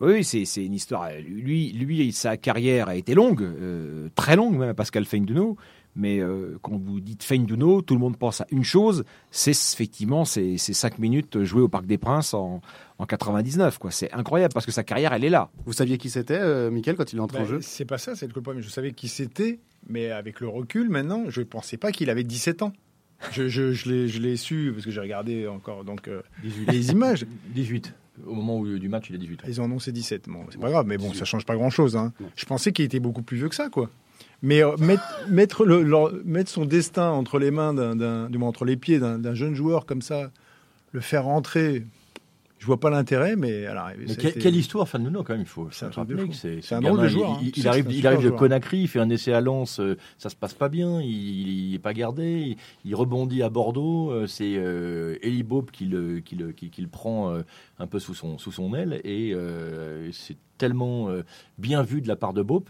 Oui, 0.00 0.24
c'est 0.24 0.44
c'est 0.44 0.66
une 0.66 0.74
histoire. 0.74 1.08
Lui, 1.24 1.72
lui, 1.72 2.12
sa 2.12 2.36
carrière 2.36 2.88
a 2.88 2.96
été 2.96 3.14
longue, 3.14 3.42
euh, 3.42 4.08
très 4.16 4.34
longue 4.34 4.58
même, 4.58 4.74
Pascal 4.74 5.04
Feindouno. 5.04 5.56
Mais 5.96 6.20
quand 6.62 6.76
vous 6.76 6.98
dites 6.98 7.22
Feindouno, 7.22 7.80
tout 7.80 7.94
le 7.94 8.00
monde 8.00 8.16
pense 8.16 8.40
à 8.40 8.48
une 8.50 8.64
chose, 8.64 9.04
c'est 9.30 9.52
effectivement 9.52 10.24
ces 10.24 10.58
cinq 10.58 10.98
minutes 10.98 11.44
jouées 11.44 11.62
au 11.62 11.68
Parc 11.68 11.86
des 11.86 11.98
Princes 11.98 12.34
en, 12.34 12.62
en 13.04 13.06
99. 13.06 13.78
quoi. 13.78 13.90
C'est 13.90 14.10
incroyable 14.12 14.52
parce 14.52 14.66
que 14.66 14.72
sa 14.72 14.82
carrière, 14.82 15.12
elle 15.12 15.24
est 15.24 15.30
là. 15.30 15.50
Vous 15.66 15.72
saviez 15.72 15.98
qui 15.98 16.10
c'était, 16.10 16.38
euh, 16.40 16.70
Mickaël, 16.70 16.96
quand 16.96 17.12
il 17.12 17.16
est 17.16 17.20
entré 17.20 17.38
en 17.38 17.42
Ben, 17.42 17.48
jeu? 17.48 17.58
C'est 17.62 17.84
pas 17.84 17.98
ça, 17.98 18.16
c'est 18.16 18.26
le 18.26 18.32
problème. 18.32 18.62
Je 18.62 18.68
savais 18.68 18.92
qui 18.92 19.08
c'était, 19.08 19.60
mais 19.88 20.10
avec 20.10 20.40
le 20.40 20.48
recul 20.48 20.88
maintenant, 20.90 21.24
je 21.28 21.40
ne 21.40 21.44
pensais 21.44 21.76
pas 21.76 21.92
qu'il 21.92 22.10
avait 22.10 22.24
17 22.24 22.62
ans. 22.62 22.72
Je, 23.32 23.48
je, 23.48 23.72
je 23.72 23.88
l'ai- 23.90 24.08
je 24.08 24.20
l'ai 24.20 24.36
su 24.36 24.70
parce 24.74 24.84
que 24.84 24.90
j'ai 24.90 25.00
regardé 25.00 25.46
encore 25.46 25.84
donc 25.84 26.08
euh, 26.08 26.20
18. 26.42 26.70
les 26.72 26.90
images. 26.90 27.26
18. 27.54 27.94
Au 28.26 28.34
moment 28.34 28.58
où, 28.58 28.78
du 28.78 28.88
match, 28.88 29.06
il 29.10 29.16
a 29.16 29.18
18. 29.18 29.40
Ils 29.48 29.60
ont 29.60 29.64
annoncé 29.64 29.90
17. 29.92 30.28
Bon, 30.28 30.44
c'est 30.50 30.60
pas 30.60 30.70
grave, 30.70 30.86
mais 30.86 30.98
bon, 30.98 31.12
ça 31.14 31.24
change 31.24 31.44
pas 31.46 31.54
grand-chose. 31.56 31.96
hein. 31.96 32.12
Je 32.36 32.44
pensais 32.44 32.72
qu'il 32.72 32.84
était 32.84 33.00
beaucoup 33.00 33.22
plus 33.22 33.36
vieux 33.38 33.48
que 33.48 33.54
ça, 33.54 33.68
quoi. 33.70 33.90
Mais 34.42 34.62
euh, 34.62 34.76
mettre, 34.76 35.02
mettre, 35.30 35.64
le, 35.64 35.82
leur- 35.82 36.12
mettre 36.24 36.50
son 36.50 36.64
destin 36.64 37.08
entre 37.10 37.38
les 37.38 37.50
mains, 37.50 37.72
d'un, 37.74 37.96
d'un- 37.96 38.28
du 38.30 38.38
moins 38.38 38.48
entre 38.50 38.64
les 38.64 38.76
pieds 38.76 38.98
d'un, 39.00 39.18
d'un 39.18 39.34
jeune 39.34 39.54
joueur 39.54 39.84
comme 39.86 40.02
ça, 40.02 40.30
le 40.92 41.00
faire 41.00 41.24
rentrer, 41.24 41.84
je 42.58 42.66
vois 42.66 42.80
pas 42.80 42.88
l'intérêt, 42.88 43.36
mais 43.36 43.66
à 43.66 43.74
l'arrivée. 43.74 44.04
Mais 44.08 44.16
quelle, 44.16 44.30
été- 44.30 44.40
quelle 44.40 44.56
histoire, 44.56 44.88
Fan 44.88 45.02
Nuno, 45.02 45.22
quand 45.22 45.34
même, 45.34 45.42
il 45.42 45.46
faut 45.46 45.68
C'est 45.70 45.84
un 45.84 45.88
un 45.88 46.04
gamin, 46.04 46.24
drôle 46.80 47.00
de 47.00 47.04
il- 47.06 47.10
joueur, 47.10 47.30
hein. 47.32 47.38
Il, 47.42 47.54
C'est 47.54 47.68
arrive, 47.68 47.88
un 47.88 47.90
il 47.90 48.06
arrive 48.06 48.22
de. 48.24 48.30
Conakry, 48.30 48.80
il 48.82 48.88
fait 48.88 49.00
un 49.00 49.10
essai 49.10 49.32
à 49.34 49.40
Lens, 49.42 49.80
euh, 49.80 49.96
ça 50.18 50.30
se 50.30 50.36
passe 50.36 50.54
pas 50.54 50.68
bien, 50.70 51.00
il 51.02 51.72
n'est 51.72 51.78
pas 51.78 51.92
gardé, 51.92 52.40
il, 52.40 52.56
il 52.84 52.94
rebondit 52.94 53.42
à 53.42 53.50
Bordeaux, 53.50 54.10
euh, 54.10 54.26
c'est 54.26 54.54
euh, 54.56 55.16
Eli 55.22 55.42
Bob 55.42 55.70
qui 55.70 55.84
le, 55.84 56.20
qui 56.20 56.36
le, 56.36 56.52
qui, 56.52 56.70
qui 56.70 56.80
le 56.80 56.88
prend 56.88 57.30
euh, 57.32 57.42
un 57.78 57.86
peu 57.86 57.98
sous 57.98 58.14
son, 58.14 58.38
sous 58.38 58.52
son 58.52 58.74
aile, 58.74 59.00
et 59.04 59.32
euh, 59.34 60.10
c'est 60.12 60.36
tellement 60.56 61.08
bien 61.58 61.82
vu 61.82 62.00
de 62.00 62.06
la 62.06 62.14
part 62.14 62.32
de 62.32 62.40
Bob 62.40 62.62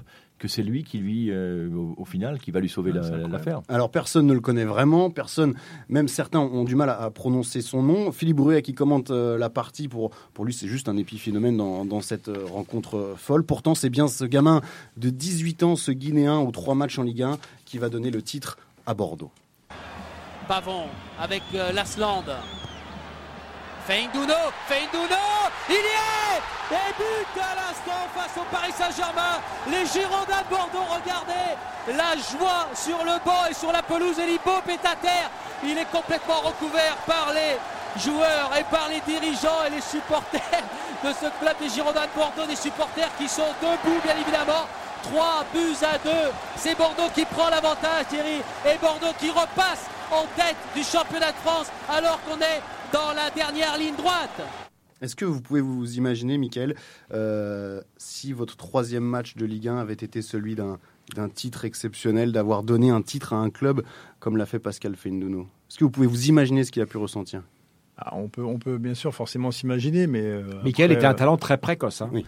que 0.44 0.48
c'est 0.50 0.62
lui 0.62 0.84
qui, 0.84 0.98
lui, 0.98 1.30
euh, 1.30 1.70
au, 1.74 1.94
au 1.96 2.04
final, 2.04 2.38
qui 2.38 2.50
va 2.50 2.60
lui 2.60 2.68
sauver 2.68 2.90
Ah, 2.94 2.98
la- 2.98 3.06
incroyable. 3.06 3.32
l'affaire. 3.32 3.62
Alors 3.68 3.90
personne 3.90 4.26
ne 4.26 4.34
le 4.34 4.40
connaît 4.40 4.66
vraiment, 4.66 5.08
personne, 5.08 5.54
même 5.88 6.06
certains 6.06 6.40
ont 6.40 6.64
du 6.64 6.74
mal 6.76 6.90
à, 6.90 7.00
à 7.00 7.10
prononcer 7.10 7.62
son 7.62 7.82
nom. 7.82 8.12
Philippe 8.12 8.36
Bruet 8.36 8.60
qui 8.60 8.74
commente 8.74 9.10
euh, 9.10 9.38
la 9.38 9.48
partie, 9.48 9.88
pour, 9.88 10.10
pour 10.34 10.44
lui 10.44 10.52
c'est 10.52 10.68
juste 10.68 10.88
un 10.90 10.96
épiphénomène 10.98 11.56
dans, 11.56 11.86
dans 11.86 12.02
cette 12.02 12.28
euh, 12.28 12.44
rencontre 12.44 13.14
folle. 13.16 13.42
Pourtant 13.44 13.74
c'est 13.74 13.88
bien 13.88 14.06
ce 14.06 14.24
gamin 14.26 14.60
de 14.98 15.08
18 15.08 15.62
ans, 15.62 15.76
ce 15.76 15.90
Guinéen 15.92 16.38
aux 16.38 16.50
trois 16.50 16.74
matchs 16.74 16.98
en 16.98 17.02
Ligue 17.04 17.22
1 17.22 17.38
qui 17.64 17.78
va 17.78 17.88
donner 17.88 18.10
le 18.10 18.20
titre 18.20 18.58
à 18.86 18.92
Bordeaux. 18.92 19.30
Pavon 20.46 20.82
avec 21.18 21.42
euh, 21.54 21.72
Lasland. 23.84 24.12
Feindouno, 24.14 24.52
Feindouno, 24.66 25.16
il 25.68 25.74
y 25.74 25.76
est 25.76 26.42
Et 26.70 26.92
but 26.96 27.40
à 27.40 27.54
l'instant 27.54 28.08
face 28.14 28.36
au 28.38 28.44
Paris 28.54 28.72
Saint-Germain. 28.76 29.40
Les 29.68 29.86
Girondins 29.86 30.42
de 30.42 30.56
Bordeaux, 30.56 30.86
regardez 30.90 31.56
la 31.88 32.16
joie 32.16 32.66
sur 32.74 33.04
le 33.04 33.18
banc 33.24 33.46
et 33.50 33.54
sur 33.54 33.72
la 33.72 33.82
pelouse. 33.82 34.18
Elipop 34.18 34.66
est 34.68 34.86
à 34.86 34.96
terre. 34.96 35.30
Il 35.62 35.76
est 35.78 35.90
complètement 35.90 36.40
recouvert 36.40 36.96
par 37.06 37.32
les 37.34 37.58
joueurs 38.00 38.50
et 38.58 38.64
par 38.64 38.88
les 38.88 39.00
dirigeants 39.00 39.64
et 39.66 39.70
les 39.70 39.80
supporters 39.80 40.40
de 41.04 41.12
ce 41.12 41.26
club 41.38 41.56
des 41.60 41.68
Girondins 41.68 42.06
de 42.06 42.18
Bordeaux, 42.18 42.46
des 42.46 42.56
supporters 42.56 43.10
qui 43.18 43.28
sont 43.28 43.54
debout 43.60 44.00
bien 44.02 44.16
évidemment. 44.16 44.66
3 45.02 45.44
buts 45.52 45.76
à 45.82 45.98
2. 45.98 46.10
C'est 46.56 46.76
Bordeaux 46.76 47.10
qui 47.14 47.26
prend 47.26 47.50
l'avantage, 47.50 48.06
Thierry. 48.08 48.40
Et 48.64 48.78
Bordeaux 48.78 49.12
qui 49.18 49.28
repasse 49.28 49.84
en 50.10 50.24
tête 50.34 50.56
du 50.74 50.82
championnat 50.82 51.32
de 51.32 51.36
France 51.44 51.66
alors 51.90 52.18
qu'on 52.22 52.40
est 52.40 52.62
dans 52.94 53.12
la 53.12 53.28
dernière 53.34 53.76
ligne 53.76 53.96
droite. 53.96 54.40
Est-ce 55.02 55.16
que 55.16 55.24
vous 55.24 55.40
pouvez 55.40 55.60
vous 55.60 55.96
imaginer, 55.96 56.38
Mickaël, 56.38 56.76
euh, 57.12 57.80
si 57.96 58.32
votre 58.32 58.56
troisième 58.56 59.02
match 59.02 59.34
de 59.36 59.44
Ligue 59.44 59.66
1 59.68 59.78
avait 59.78 59.92
été 59.94 60.22
celui 60.22 60.54
d'un 60.54 60.78
d'un 61.14 61.28
titre 61.28 61.66
exceptionnel, 61.66 62.32
d'avoir 62.32 62.62
donné 62.62 62.88
un 62.88 63.02
titre 63.02 63.34
à 63.34 63.36
un 63.36 63.50
club 63.50 63.82
comme 64.20 64.38
l'a 64.38 64.46
fait 64.46 64.58
Pascal 64.58 64.96
Feindouno 64.96 65.42
Est-ce 65.68 65.76
que 65.78 65.84
vous 65.84 65.90
pouvez 65.90 66.06
vous 66.06 66.28
imaginer 66.28 66.64
ce 66.64 66.72
qu'il 66.72 66.80
a 66.80 66.86
pu 66.86 66.96
ressentir? 66.96 67.42
Ah, 67.98 68.14
on, 68.16 68.28
peut, 68.28 68.42
on 68.42 68.58
peut 68.58 68.78
bien 68.78 68.94
sûr 68.94 69.14
forcément 69.14 69.50
s'imaginer, 69.50 70.06
mais. 70.06 70.22
euh, 70.22 70.44
après, 70.60 70.70
était 70.70 71.04
un 71.04 71.12
talent 71.12 71.36
très 71.36 71.58
précoce. 71.58 72.00
hein. 72.00 72.08
Oui. 72.12 72.24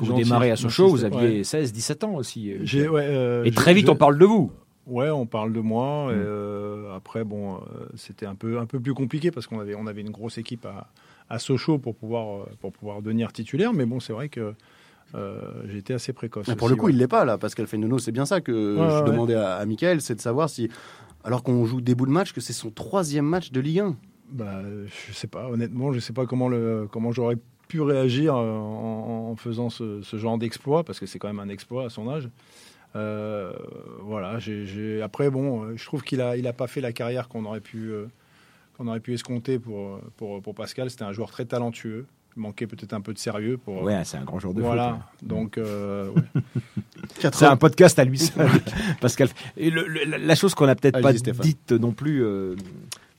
Vous 0.00 0.14
démarrez 0.14 0.50
à 0.50 0.56
Sochaux, 0.56 0.88
vous 0.88 1.04
aviez 1.04 1.38
Ouais. 1.38 1.44
16, 1.44 1.72
17 1.74 2.04
ans 2.04 2.14
aussi. 2.14 2.52
euh, 2.52 2.58
J'ai- 2.62 2.88
ouais, 2.88 3.04
euh, 3.06 3.44
Et 3.44 3.50
très 3.50 3.74
vite, 3.74 3.90
on 3.90 3.96
parle 3.96 4.18
de 4.18 4.24
vous. 4.24 4.50
Ouais, 4.86 5.10
on 5.10 5.26
parle 5.26 5.52
de 5.52 5.60
moi. 5.60 6.06
Mm. 6.06 6.10
et, 6.10 6.14
euh, 6.16 6.96
après, 6.96 7.24
bon, 7.24 7.56
euh, 7.56 7.58
c'était 7.96 8.26
un 8.26 8.34
peu, 8.34 8.58
un 8.58 8.66
peu 8.66 8.78
plus 8.80 8.94
compliqué 8.94 9.30
parce 9.30 9.46
qu'on 9.46 9.58
avait, 9.60 9.74
on 9.74 9.86
avait 9.86 10.00
une 10.00 10.10
grosse 10.10 10.38
équipe 10.38 10.64
à, 10.66 10.88
à 11.28 11.38
Sochaux 11.38 11.78
pour 11.78 11.96
pouvoir, 11.96 12.42
euh, 12.42 12.46
pour 12.60 12.72
pouvoir 12.72 13.02
devenir 13.02 13.32
titulaire. 13.32 13.72
Mais 13.72 13.84
bon, 13.86 13.98
c'est 14.00 14.12
vrai 14.12 14.28
que 14.28 14.54
euh, 15.14 15.40
j'étais 15.68 15.94
assez 15.94 16.12
précoce. 16.12 16.46
Mais 16.48 16.54
pour 16.56 16.66
aussi, 16.66 16.74
le 16.74 16.80
coup, 16.80 16.86
ouais. 16.86 16.92
il 16.92 16.98
l'est 16.98 17.08
pas 17.08 17.24
là, 17.24 17.36
Pascal 17.38 17.66
Feindouno. 17.66 17.98
C'est 17.98 18.12
bien 18.12 18.26
ça 18.26 18.40
que 18.40 18.52
Ouais, 18.76 18.90
je 18.90 19.02
ouais. 19.02 19.10
demandais 19.10 19.34
à, 19.34 19.56
à 19.56 19.66
Mickaël, 19.66 20.00
c'est 20.00 20.14
de 20.14 20.20
savoir 20.20 20.48
si, 20.48 20.68
alors 21.24 21.42
qu'on 21.42 21.64
joue 21.64 21.80
des 21.80 21.94
bouts 21.94 22.06
de 22.06 22.12
match, 22.12 22.32
que 22.32 22.40
c'est 22.40 22.52
son 22.52 22.70
troisième 22.70 23.26
match 23.26 23.50
de 23.50 23.60
Ligue 23.60 23.80
1. 23.80 23.96
Bah, 24.30 24.60
je 25.08 25.12
sais 25.12 25.28
pas, 25.28 25.48
honnêtement, 25.48 25.92
je 25.92 26.00
sais 26.00 26.12
pas 26.12 26.26
comment, 26.26 26.48
le, 26.48 26.88
comment 26.90 27.12
j'aurais 27.12 27.36
pu 27.68 27.80
réagir 27.80 28.34
en, 28.36 29.30
en 29.30 29.36
faisant 29.36 29.70
ce, 29.70 30.02
ce 30.02 30.16
genre 30.16 30.38
d'exploit, 30.38 30.84
parce 30.84 30.98
que 31.00 31.06
c'est 31.06 31.18
quand 31.18 31.28
même 31.28 31.40
un 31.40 31.48
exploit 31.48 31.84
à 31.86 31.88
son 31.88 32.08
âge. 32.08 32.28
Euh, 32.96 33.52
voilà, 34.00 34.38
après, 35.02 35.30
bon, 35.30 35.64
euh, 35.64 35.72
je 35.76 35.84
trouve 35.84 36.02
qu'il 36.02 36.20
a, 36.20 36.36
il 36.36 36.46
a 36.46 36.52
pas 36.52 36.66
fait 36.66 36.80
la 36.80 36.92
carrière 36.92 37.28
qu'on 37.28 37.44
aurait 37.44 37.60
pu, 37.60 37.90
euh, 37.90 38.06
qu'on 38.76 38.86
aurait 38.88 39.00
pu 39.00 39.14
escompter 39.14 39.58
pour, 39.58 40.00
pour, 40.16 40.40
pour 40.42 40.54
Pascal. 40.54 40.90
C'était 40.90 41.04
un 41.04 41.12
joueur 41.12 41.30
très 41.30 41.44
talentueux. 41.44 42.06
Il 42.36 42.42
manquait 42.42 42.66
peut-être 42.66 42.92
un 42.92 43.00
peu 43.00 43.14
de 43.14 43.18
sérieux 43.18 43.56
pour. 43.56 43.82
Ouais, 43.82 44.04
c'est 44.04 44.18
un 44.18 44.24
grand 44.24 44.38
joueur 44.38 44.52
de 44.54 44.60
voilà. 44.60 44.90
foot. 44.90 45.22
ouais. 45.22 45.28
Donc, 45.28 45.58
euh, 45.58 46.10
ouais. 46.16 46.22
C'est 47.32 47.44
un 47.46 47.56
podcast 47.56 47.98
à 47.98 48.04
lui 48.04 48.18
seul, 48.18 48.48
Pascal. 49.00 49.28
Et 49.56 49.70
le- 49.70 49.86
le- 49.86 50.18
la- 50.18 50.34
chose 50.34 50.54
qu'on 50.54 50.66
n'a 50.66 50.74
peut-être 50.74 51.00
pas 51.00 51.12
dite 51.12 51.72
non 51.72 51.92
plus, 51.92 52.22
euh, 52.24 52.54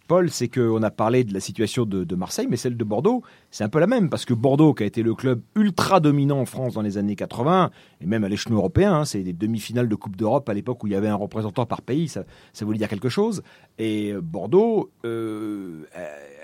Paul, 0.08 0.30
c'est 0.30 0.48
qu'on 0.48 0.82
a 0.84 0.90
parlé 0.92 1.24
de 1.24 1.34
la 1.34 1.40
situation 1.40 1.86
de, 1.86 2.16
Marseille, 2.16 2.48
mais 2.50 2.58
celle 2.58 2.78
de 2.78 2.84
Bordeaux, 2.84 3.24
c'est 3.52 3.64
un 3.64 3.70
peu 3.70 3.80
la 3.80 3.88
même, 3.88 4.10
parce 4.10 4.26
que 4.26 4.34
Bordeaux, 4.34 4.74
qui 4.74 4.84
a 4.84 4.86
été 4.86 5.04
le 5.04 5.14
club 5.14 5.42
ultra 5.56 6.00
dominant 6.00 6.40
en 6.40 6.46
France 6.46 6.74
dans 6.74 6.82
les 6.82 6.98
années 6.98 7.16
80, 7.16 7.70
et 8.02 8.06
même 8.06 8.24
à 8.24 8.30
l'échelon 8.30 8.56
européen, 8.56 8.94
hein, 8.94 9.06
c'est 9.06 9.22
des 9.22 9.34
demi-finales 9.34 9.90
de 9.90 9.96
Coupe 9.96 10.16
d'Europe 10.16 10.48
à 10.50 10.54
l'époque 10.54 10.84
où 10.84 10.88
il 10.88 10.94
y 10.94 10.96
avait 10.96 11.08
un 11.10 11.16
représentant 11.16 11.66
par 11.66 11.82
pays, 11.82 12.08
ça, 12.08 12.24
ça 12.54 12.66
voulait 12.66 12.78
dire 12.78 12.88
quelque 12.90 13.10
chose. 13.10 13.44
Et 13.78 14.12
euh, 14.14 14.22
Bordeaux 14.22 14.92
euh, 15.06 15.84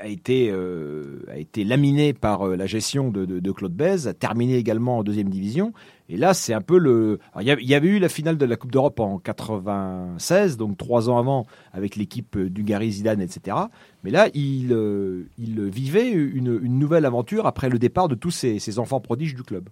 a, 0.02 0.08
été, 0.08 0.50
euh, 0.52 1.20
a 1.32 1.38
été 1.38 1.64
laminé 1.64 2.14
par 2.14 2.46
la 2.48 2.66
gestion 2.66 3.10
de, 3.10 3.26
de- 3.26 3.40
de 3.40 3.52
Claude 3.52 3.74
Bèze, 3.74 4.08
a 4.08 4.14
terminé 4.14 4.58
également 4.58 5.00
en 5.00 5.04
deuxième 5.04 5.30
division. 5.30 5.74
Et 6.14 6.18
là, 6.18 6.36
c'est 6.36 6.54
un 6.54 6.62
peu 6.62 6.78
le. 6.78 7.18
alors, 7.32 7.42
Il 7.42 7.48
y, 7.48 7.52
avait- 7.52 7.64
il 7.64 7.68
y 7.70 7.74
avait 7.74 7.88
eu 7.88 7.98
la 7.98 8.08
finale 8.08 8.38
de 8.38 8.46
la 8.46 8.56
Coupe 8.56 8.72
d'Europe 8.72 9.00
en 9.00 9.18
96, 9.18 10.58
donc 10.58 10.78
trois 10.78 11.10
ans 11.10 11.18
avant, 11.18 11.46
avec 11.72 11.96
l'équipe 11.96 12.36
euh, 12.38 12.50
du 12.50 12.64
Gary 12.64 12.92
Zidane, 12.92 13.20
etc. 13.22 13.58
Mais 14.04 14.12
là, 14.12 14.28
il, 14.34 14.72
euh, 14.74 15.24
il 15.38 15.60
vivait 15.70 16.12
une, 16.12 16.60
une 16.62 16.78
nouvelle 16.80 17.06
aventure 17.06 17.46
après 17.48 17.70
le 17.70 17.80
départ 17.80 18.08
de 18.08 18.16
tous 18.16 18.32
ces, 18.32 18.60
ces 18.60 18.80
enfants 18.80 19.00
prodiges 19.00 19.36
du 19.36 19.44
club. 19.44 19.70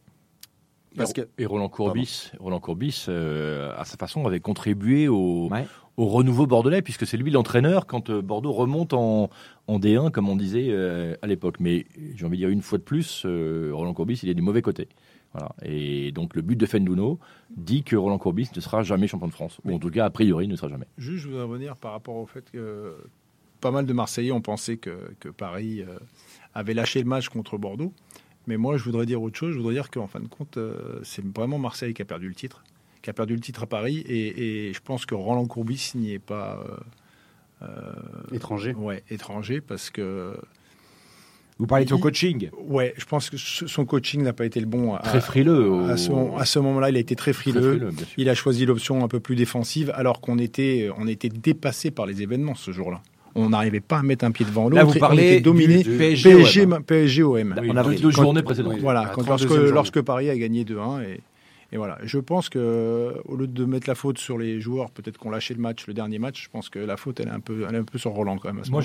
Parce 0.97 1.13
que- 1.13 1.27
Et 1.37 1.45
Roland 1.45 1.69
Courbis, 1.69 2.31
Roland 2.39 2.59
Courbis 2.59 3.05
euh, 3.07 3.71
à 3.77 3.85
sa 3.85 3.95
façon, 3.97 4.25
avait 4.25 4.39
contribué 4.41 5.07
au, 5.07 5.47
au 5.97 6.05
renouveau 6.07 6.47
bordelais, 6.47 6.81
puisque 6.81 7.05
c'est 7.07 7.17
lui 7.17 7.31
l'entraîneur 7.31 7.85
quand 7.85 8.09
euh, 8.09 8.21
Bordeaux 8.21 8.51
remonte 8.51 8.93
en, 8.93 9.29
en 9.67 9.79
D1, 9.79 10.11
comme 10.11 10.27
on 10.27 10.35
disait 10.35 10.67
euh, 10.69 11.15
à 11.21 11.27
l'époque. 11.27 11.57
Mais 11.59 11.85
j'ai 12.15 12.25
envie 12.25 12.37
de 12.37 12.41
dire 12.41 12.49
une 12.49 12.61
fois 12.61 12.77
de 12.77 12.83
plus, 12.83 13.23
euh, 13.25 13.71
Roland 13.73 13.93
Courbis, 13.93 14.19
il 14.23 14.29
est 14.29 14.33
du 14.33 14.41
mauvais 14.41 14.61
côté. 14.61 14.89
Voilà. 15.33 15.53
Et 15.63 16.11
donc 16.11 16.35
le 16.35 16.41
but 16.41 16.57
de 16.57 16.65
Fendouno 16.65 17.19
dit 17.55 17.83
que 17.83 17.95
Roland 17.95 18.17
Courbis 18.17 18.49
ne 18.55 18.61
sera 18.61 18.83
jamais 18.83 19.07
champion 19.07 19.27
de 19.27 19.33
France. 19.33 19.59
Ou 19.63 19.73
en 19.73 19.79
tout 19.79 19.89
cas, 19.89 20.05
a 20.05 20.09
priori, 20.09 20.45
il 20.45 20.49
ne 20.49 20.55
sera 20.55 20.69
jamais. 20.69 20.87
Juste, 20.97 21.23
je 21.23 21.29
voudrais 21.29 21.43
revenir 21.43 21.77
par 21.77 21.93
rapport 21.93 22.15
au 22.15 22.25
fait 22.25 22.49
que 22.51 22.95
pas 23.61 23.71
mal 23.71 23.85
de 23.85 23.93
Marseillais 23.93 24.31
ont 24.31 24.41
pensé 24.41 24.77
que, 24.77 25.13
que 25.19 25.29
Paris 25.29 25.81
euh, 25.81 25.97
avait 26.53 26.73
lâché 26.73 26.99
le 26.99 27.05
match 27.05 27.29
contre 27.29 27.57
Bordeaux. 27.57 27.93
Mais 28.47 28.57
moi, 28.57 28.77
je 28.77 28.83
voudrais 28.83 29.05
dire 29.05 29.21
autre 29.21 29.37
chose. 29.37 29.53
Je 29.53 29.57
voudrais 29.59 29.75
dire 29.75 29.89
qu'en 29.91 30.07
fin 30.07 30.19
de 30.19 30.27
compte, 30.27 30.57
euh, 30.57 30.99
c'est 31.03 31.23
vraiment 31.23 31.59
Marseille 31.59 31.93
qui 31.93 32.01
a 32.01 32.05
perdu 32.05 32.27
le 32.27 32.35
titre, 32.35 32.63
qui 33.01 33.09
a 33.09 33.13
perdu 33.13 33.35
le 33.35 33.39
titre 33.39 33.63
à 33.63 33.67
Paris. 33.67 33.99
Et, 33.99 34.67
et 34.69 34.73
je 34.73 34.81
pense 34.81 35.05
que 35.05 35.15
Roland 35.15 35.45
Courbis 35.45 35.91
n'y 35.95 36.11
est 36.11 36.19
pas 36.19 36.63
euh, 37.61 37.67
euh, 37.67 38.33
étranger. 38.33 38.73
Ouais, 38.73 39.03
étranger, 39.09 39.61
parce 39.61 39.89
que. 39.89 40.35
Vous 41.61 41.67
parlez 41.67 41.85
de 41.85 41.89
son 41.91 41.99
coaching 41.99 42.49
Ouais, 42.67 42.93
je 42.97 43.05
pense 43.05 43.29
que 43.29 43.37
son 43.37 43.85
coaching 43.85 44.23
n'a 44.23 44.33
pas 44.33 44.45
été 44.45 44.59
le 44.59 44.65
bon. 44.65 44.95
À, 44.95 44.99
Très 44.99 45.21
frileux 45.21 45.69
au- 45.69 45.85
À 45.85 45.95
ce, 45.95 46.11
à 46.37 46.43
ce 46.45 46.57
moment-là, 46.57 46.89
il 46.89 46.95
a 46.95 46.99
été 46.99 47.15
très 47.15 47.33
frileux. 47.33 47.87
il 48.17 48.29
a 48.29 48.33
choisi 48.33 48.65
l'option 48.65 49.03
un 49.03 49.07
peu 49.07 49.19
plus 49.19 49.35
défensive, 49.35 49.91
alors 49.95 50.21
qu'on 50.21 50.39
était, 50.39 50.89
on 50.97 51.07
était 51.07 51.29
dépassé 51.29 51.91
par 51.91 52.07
les 52.07 52.23
événements 52.23 52.55
ce 52.55 52.71
jour-là. 52.71 53.01
On 53.35 53.49
n'arrivait 53.49 53.79
pas 53.79 53.99
à 53.99 54.03
mettre 54.03 54.25
un 54.25 54.31
pied 54.31 54.43
devant 54.45 54.63
l'autre. 54.63 54.75
Là, 54.75 54.83
vous 54.83 54.97
parlez 54.99 55.21
on 55.23 55.31
était 55.33 55.41
dominé 55.41 55.83
du 55.83 55.91
PSG, 55.91 56.31
PSG, 56.33 56.61
OM. 56.63 56.69
ma- 56.69 56.79
PSG 56.81 57.23
OM. 57.23 57.55
Oui, 57.61 57.69
En 57.71 57.77
avril. 57.77 58.01
deux 58.01 58.09
journées 58.09 58.41
précédentes. 58.41 58.79
Voilà, 58.81 59.03
quand- 59.13 59.21
32e 59.21 59.29
lorsque, 59.29 59.47
journée. 59.47 59.71
lorsque 59.71 60.01
Paris 60.01 60.29
a 60.31 60.37
gagné 60.37 60.65
2-1 60.65 60.99
et, 61.01 61.19
Et 61.73 61.77
voilà, 61.77 61.97
je 62.03 62.19
pense 62.19 62.49
que 62.49 63.15
au 63.25 63.35
lieu 63.37 63.47
de 63.47 63.63
mettre 63.63 63.87
la 63.87 63.95
faute 63.95 64.17
sur 64.17 64.37
les 64.37 64.59
joueurs, 64.59 64.91
peut-être 64.91 65.17
qu'on 65.17 65.29
lâché 65.29 65.53
le 65.53 65.61
match, 65.61 65.87
le 65.87 65.93
dernier 65.93 66.19
match, 66.19 66.43
je 66.43 66.49
pense 66.49 66.67
que 66.69 66.79
la 66.79 66.97
faute 66.97 67.21
elle 67.21 67.29
est 67.29 67.31
un 67.31 67.39
peu, 67.39 67.65
elle 67.67 67.75
est 67.75 67.79
un 67.79 67.83
peu 67.83 67.97
sur 67.97 68.11
Roland 68.11 68.37
quand 68.37 68.53
même. 68.53 68.63
Moi, 68.69 68.81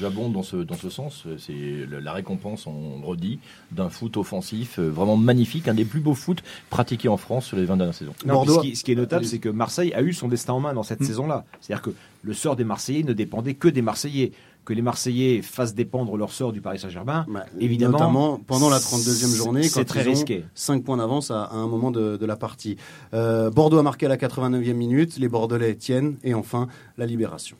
j'abonde 0.00 0.32
dans 0.32 0.42
ce 0.42 0.56
dans 0.56 0.74
ce 0.74 0.88
sens. 0.88 1.26
C'est 1.38 1.86
la 1.90 2.12
récompense, 2.12 2.66
on 2.66 3.00
le 3.00 3.06
redit, 3.06 3.40
d'un 3.72 3.90
foot 3.90 4.16
offensif 4.16 4.78
euh, 4.78 4.88
vraiment 4.88 5.16
magnifique, 5.16 5.68
un 5.68 5.74
des 5.74 5.84
plus 5.84 6.00
beaux 6.00 6.14
foot 6.14 6.42
pratiqués 6.70 7.08
en 7.08 7.18
France 7.18 7.46
sur 7.46 7.56
les 7.56 7.64
20 7.64 7.76
dernières 7.76 7.94
saisons. 7.94 8.14
ce, 8.18 8.60
qui, 8.60 8.76
ce, 8.76 8.84
qui, 8.84 8.92
est 8.92 8.96
notable, 8.96 9.24
c'est 9.26 9.38
que 9.38 9.50
Marseille 9.50 9.92
a 9.92 10.02
eu 10.02 10.12
son 10.12 10.28
destin 10.28 10.54
en 10.54 10.60
main 10.60 10.72
dans 10.72 10.82
cette 10.82 11.00
mm. 11.00 11.06
saison-là. 11.06 11.44
C'est-à-dire 11.60 11.82
que 11.82 11.90
le 12.22 12.32
sort 12.32 12.56
des 12.56 12.64
Marseillais 12.64 13.02
ne 13.02 13.12
dépendait 13.12 13.54
que 13.54 13.68
des 13.68 13.82
Marseillais 13.82 14.32
que 14.64 14.72
les 14.72 14.82
Marseillais 14.82 15.42
fassent 15.42 15.74
dépendre 15.74 16.16
leur 16.16 16.32
sort 16.32 16.52
du 16.52 16.60
Paris 16.60 16.78
Saint-Germain, 16.78 17.26
bah, 17.28 17.44
évidemment. 17.60 17.98
Notamment 17.98 18.40
pendant 18.46 18.70
la 18.70 18.78
32e 18.78 19.34
journée, 19.34 19.62
c'est 19.64 19.84
très 19.84 20.02
risqué. 20.02 20.44
5 20.54 20.84
points 20.84 20.96
d'avance 20.96 21.30
à, 21.30 21.50
un 21.52 21.66
moment 21.66 21.90
de, 21.90 22.24
la 22.24 22.36
partie. 22.36 22.76
Euh, 23.12 23.50
Bordeaux 23.50 23.78
a 23.78 23.82
marqué 23.82 24.06
à 24.06 24.08
la 24.08 24.16
89e 24.16 24.72
minute, 24.72 25.18
les 25.18 25.28
Bordelais 25.28 25.74
tiennent, 25.74 26.16
et 26.24 26.34
enfin, 26.34 26.68
la 26.96 27.06
libération. 27.06 27.56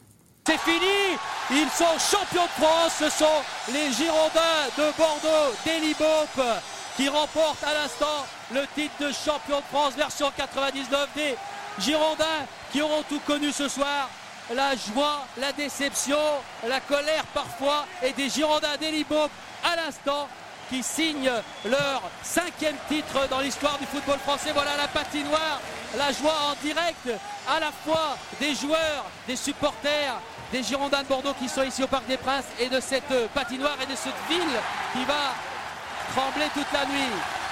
C'est 0.46 0.58
fini 0.58 1.16
Ils 1.50 1.70
sont 1.70 1.98
champions 1.98 2.44
de 2.44 2.62
France, 2.62 2.92
ce 2.98 3.08
sont 3.10 3.72
les 3.72 3.92
Girondins 3.92 4.68
de 4.76 4.96
Bordeaux, 4.96 5.54
d'Elibop, 5.64 6.44
qui 6.96 7.08
remportent 7.08 7.64
à 7.64 7.74
l'instant 7.74 8.26
le 8.52 8.60
titre 8.74 8.94
de 9.00 9.12
champion 9.12 9.58
de 9.58 9.64
France 9.70 9.94
version 9.96 10.26
99 10.36 11.08
des 11.16 11.34
Girondins 11.82 12.46
qui 12.72 12.82
auront 12.82 13.02
tout 13.08 13.20
connu 13.26 13.52
ce 13.52 13.68
soir 13.68 14.08
la 14.52 14.74
joie, 14.76 15.26
la 15.38 15.52
déception, 15.52 16.18
la 16.66 16.80
colère 16.80 17.24
parfois 17.32 17.86
et 18.02 18.12
des 18.12 18.28
Girondins 18.28 18.76
d'Elibop 18.78 19.30
à 19.62 19.76
l'instant 19.76 20.28
qui 20.68 20.82
signent 20.82 21.32
leur 21.64 22.02
cinquième 22.22 22.76
titre 22.88 23.28
dans 23.28 23.40
l'histoire 23.40 23.78
du 23.78 23.86
football 23.86 24.18
français. 24.18 24.50
Voilà 24.52 24.76
la 24.76 24.88
patinoire, 24.88 25.60
la 25.96 26.12
joie 26.12 26.34
en 26.50 26.64
direct 26.64 27.08
à 27.48 27.60
la 27.60 27.70
fois 27.84 28.16
des 28.40 28.54
joueurs, 28.54 29.04
des 29.26 29.36
supporters, 29.36 30.14
des 30.52 30.62
Girondins 30.62 31.02
de 31.02 31.08
Bordeaux 31.08 31.34
qui 31.38 31.48
sont 31.48 31.62
ici 31.62 31.82
au 31.82 31.86
Parc 31.86 32.06
des 32.06 32.16
Princes 32.16 32.44
et 32.58 32.68
de 32.68 32.80
cette 32.80 33.28
patinoire 33.34 33.76
et 33.82 33.86
de 33.86 33.96
cette 33.96 34.12
ville 34.28 34.60
qui 34.92 35.04
va 35.04 35.34
trembler 36.14 36.48
toute 36.54 36.72
la 36.72 36.86
nuit. 36.86 37.43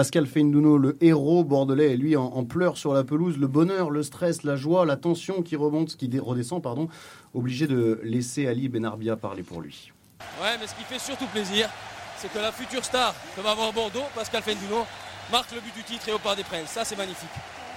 Pascal 0.00 0.26
Feindouno, 0.26 0.78
le 0.78 0.96
héros 1.02 1.44
bordelais, 1.44 1.92
est 1.92 1.96
lui 1.98 2.16
en, 2.16 2.42
pleurs 2.46 2.78
sur 2.78 2.94
la 2.94 3.04
pelouse. 3.04 3.36
Le 3.36 3.46
bonheur, 3.46 3.90
le 3.90 4.02
stress, 4.02 4.44
la 4.44 4.56
joie, 4.56 4.86
la 4.86 4.96
tension 4.96 5.42
qui 5.42 5.56
remonte, 5.56 5.94
qui 5.94 6.10
redescend, 6.18 6.62
pardon, 6.62 6.88
obligé 7.34 7.66
de 7.66 8.00
laisser 8.02 8.46
Ali 8.46 8.70
Benarbia 8.70 9.16
parler 9.16 9.42
pour 9.42 9.60
lui. 9.60 9.92
Ouais, 10.40 10.56
mais 10.58 10.66
ce 10.66 10.74
qui 10.74 10.84
fait 10.84 10.98
surtout 10.98 11.26
plaisir, 11.26 11.68
c'est 12.16 12.32
que 12.32 12.38
la 12.38 12.50
future 12.50 12.82
star 12.82 13.14
que 13.36 13.42
va 13.42 13.50
avoir 13.50 13.74
Bordeaux, 13.74 14.04
Pascal 14.14 14.40
Feindouno, 14.40 14.86
marque 15.30 15.52
le 15.52 15.60
but 15.60 15.74
du 15.74 15.84
titre 15.84 16.08
et 16.08 16.12
au 16.12 16.18
Parc 16.18 16.38
des 16.38 16.44
Princes. 16.44 16.70
Ça, 16.70 16.82
c'est 16.82 16.96
magnifique. 16.96 17.28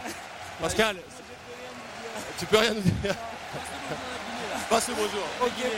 Pascal, 0.62 0.96
tu 2.40 2.46
peux 2.46 2.58
rien 2.58 2.74
nous 2.74 2.82
dire. 3.02 3.16
Passe 4.70 4.88
le 4.88 4.94
bonjour. 4.96 5.28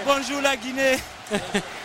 bonjour 0.06 0.42
la 0.44 0.56
Guinée. 0.56 0.98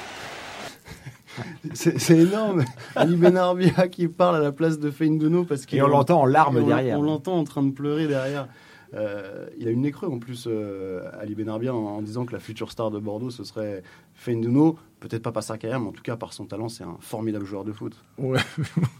C'est 1.74 2.18
énorme. 2.18 2.64
Ali 2.96 3.16
Benarbia 3.16 3.88
qui 3.88 4.08
parle 4.08 4.36
à 4.36 4.40
la 4.40 4.52
place 4.52 4.78
de 4.78 4.90
Feindouno 4.90 5.44
parce 5.44 5.66
qu'on 5.66 5.86
l'entend 5.86 6.22
en 6.22 6.26
larmes 6.26 6.64
derrière. 6.64 6.98
On 6.98 7.02
l'entend 7.02 7.38
en 7.38 7.44
train 7.44 7.62
de 7.62 7.72
pleurer 7.72 8.06
derrière. 8.06 8.48
Euh, 8.94 9.46
il 9.56 9.68
a 9.68 9.70
une 9.70 9.82
nez 9.82 9.92
creux 9.92 10.08
en 10.08 10.18
plus, 10.18 10.48
euh, 10.48 11.02
Ali 11.20 11.34
Benarbia, 11.34 11.72
en, 11.72 12.02
disant 12.02 12.24
que 12.24 12.32
la 12.32 12.40
future 12.40 12.72
star 12.72 12.90
de 12.90 12.98
Bordeaux, 12.98 13.30
ce 13.30 13.44
serait 13.44 13.82
Feindouno. 14.14 14.78
Peut-être 14.98 15.22
pas 15.22 15.32
par 15.32 15.42
sa 15.42 15.56
carrière, 15.58 15.80
mais 15.80 15.88
en 15.88 15.92
tout 15.92 16.02
cas 16.02 16.16
par 16.16 16.32
son 16.32 16.44
talent, 16.44 16.68
c'est 16.68 16.84
un 16.84 16.96
formidable 17.00 17.46
joueur 17.46 17.64
de 17.64 17.72
foot. 17.72 17.94
Ouais, 18.18 18.40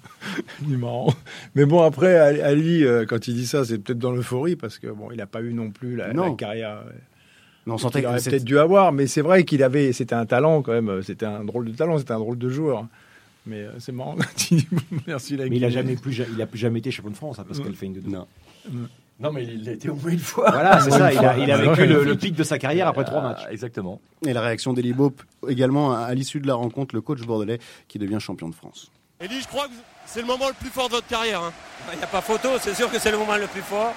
il 0.63 0.75
est 0.75 0.77
marrant. 0.77 1.13
Mais 1.55 1.67
bon, 1.67 1.83
après, 1.83 2.17
Ali, 2.41 2.85
euh, 2.85 3.05
quand 3.05 3.27
il 3.27 3.35
dit 3.35 3.47
ça, 3.47 3.65
c'est 3.65 3.79
peut-être 3.79 3.99
dans 3.99 4.13
l'euphorie 4.13 4.57
parce 4.57 4.79
que 4.79 4.87
bon, 4.87 5.11
il 5.11 5.19
n'a 5.19 5.27
pas 5.27 5.43
eu 5.43 5.53
non 5.53 5.71
plus 5.71 5.97
la, 5.97 6.13
la 6.13 6.31
carrière 6.31 6.85
on 7.67 7.79
sentait 7.79 8.01
qu'il 8.01 8.09
aurait 8.09 8.21
peut-être 8.21 8.45
dû 8.45 8.59
avoir, 8.59 8.93
mais 8.93 9.07
c'est 9.07 9.21
vrai 9.21 9.45
qu'il 9.45 9.63
avait, 9.63 9.93
c'était 9.93 10.15
un 10.15 10.27
talent 10.27 10.63
quand 10.63 10.73
même, 10.73 11.03
c'était 11.03 11.27
un 11.27 11.45
drôle 11.45 11.67
de 11.67 11.73
talent, 11.73 11.99
c'était 11.99 12.13
un 12.13 12.19
drôle 12.19 12.39
de 12.39 12.49
joueur. 12.49 12.87
Mais 13.47 13.63
euh, 13.63 13.73
c'est 13.79 13.93
marrant. 13.93 14.17
Merci. 15.07 15.37
mais 15.37 15.57
il 15.57 15.65
a 15.65 15.71
jamais 15.71 15.97
plus, 15.97 16.23
il 16.33 16.41
a 16.43 16.47
plus 16.47 16.59
jamais 16.59 16.79
été 16.79 16.91
champion 16.91 17.11
de 17.11 17.17
France, 17.17 17.39
hein, 17.39 17.45
Pascal 17.47 17.73
de 17.73 18.09
Non. 18.09 18.27
Non, 19.19 19.33
mais 19.33 19.45
il 19.45 19.69
a 19.69 19.73
été 19.73 19.91
au 19.91 19.97
moins 19.97 20.11
une 20.11 20.19
fois. 20.19 20.51
Voilà, 20.51 20.81
c'est 20.81 20.91
ça. 20.91 21.13
Il 21.13 21.19
a, 21.19 21.39
il 21.39 21.51
a 21.51 21.59
vécu 21.59 21.87
le, 21.87 22.17
pic 22.17 22.35
de 22.35 22.43
sa 22.43 22.59
carrière 22.59 22.89
après 22.89 23.05
trois 23.05 23.21
matchs. 23.21 23.43
Exactement. 23.51 24.01
Et 24.27 24.33
la 24.33 24.41
réaction 24.41 24.73
d'Eli 24.73 24.95
également 25.47 25.93
à 25.93 26.15
l'issue 26.15 26.41
de 26.41 26.47
la 26.47 26.55
rencontre, 26.55 26.95
le 26.95 27.03
coach 27.03 27.21
bordelais 27.23 27.59
qui 27.87 27.99
devient 27.99 28.19
champion 28.19 28.49
de 28.49 28.55
France. 28.55 28.91
Eli, 29.21 29.41
je 29.41 29.49
crois 29.49 29.69
que 29.69 29.75
c'est 30.07 30.21
le 30.21 30.27
moment 30.27 30.49
le 30.49 30.55
plus 30.55 30.71
fort 30.71 30.89
de 30.89 30.95
votre 30.95 31.07
carrière. 31.07 31.43
Hein. 31.43 31.53
Il 31.93 31.99
n'y 31.99 32.05
a 32.05 32.07
pas 32.07 32.23
photo, 32.23 32.49
c'est 32.61 32.75
sûr 32.75 32.91
que 32.91 32.99
c'est 32.99 33.11
le 33.11 33.19
moment 33.19 33.37
le 33.37 33.47
plus 33.47 33.61
fort. 33.61 33.95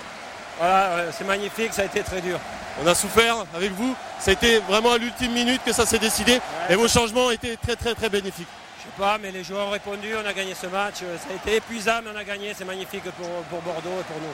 Voilà, 0.57 1.11
c'est 1.11 1.25
magnifique, 1.25 1.73
ça 1.73 1.81
a 1.81 1.85
été 1.85 2.01
très 2.01 2.21
dur. 2.21 2.39
On 2.81 2.87
a 2.87 2.95
souffert 2.95 3.45
avec 3.55 3.71
vous. 3.71 3.95
Ça 4.19 4.31
a 4.31 4.33
été 4.33 4.59
vraiment 4.59 4.93
à 4.93 4.97
l'ultime 4.97 5.31
minute 5.33 5.61
que 5.65 5.73
ça 5.73 5.85
s'est 5.85 5.99
décidé. 5.99 6.39
et 6.69 6.75
vos 6.75 6.87
changements 6.87 7.27
ont 7.27 7.31
été 7.31 7.57
très 7.57 7.75
très 7.75 7.93
très 7.93 8.09
bénéfiques. 8.09 8.47
Je 8.79 8.83
sais 8.83 8.97
pas, 8.97 9.17
mais 9.17 9.31
les 9.31 9.43
joueurs 9.43 9.67
ont 9.67 9.71
répondu, 9.71 10.07
on 10.21 10.27
a 10.27 10.33
gagné 10.33 10.53
ce 10.53 10.67
match. 10.67 10.95
Ça 10.99 11.29
a 11.31 11.35
été 11.35 11.57
épuisant, 11.57 12.01
mais 12.03 12.09
on 12.13 12.17
a 12.17 12.23
gagné. 12.23 12.53
C'est 12.53 12.65
magnifique 12.65 13.03
pour, 13.03 13.61
Bordeaux 13.61 13.99
et 13.99 14.03
pour 14.03 14.17
nous. 14.21 14.33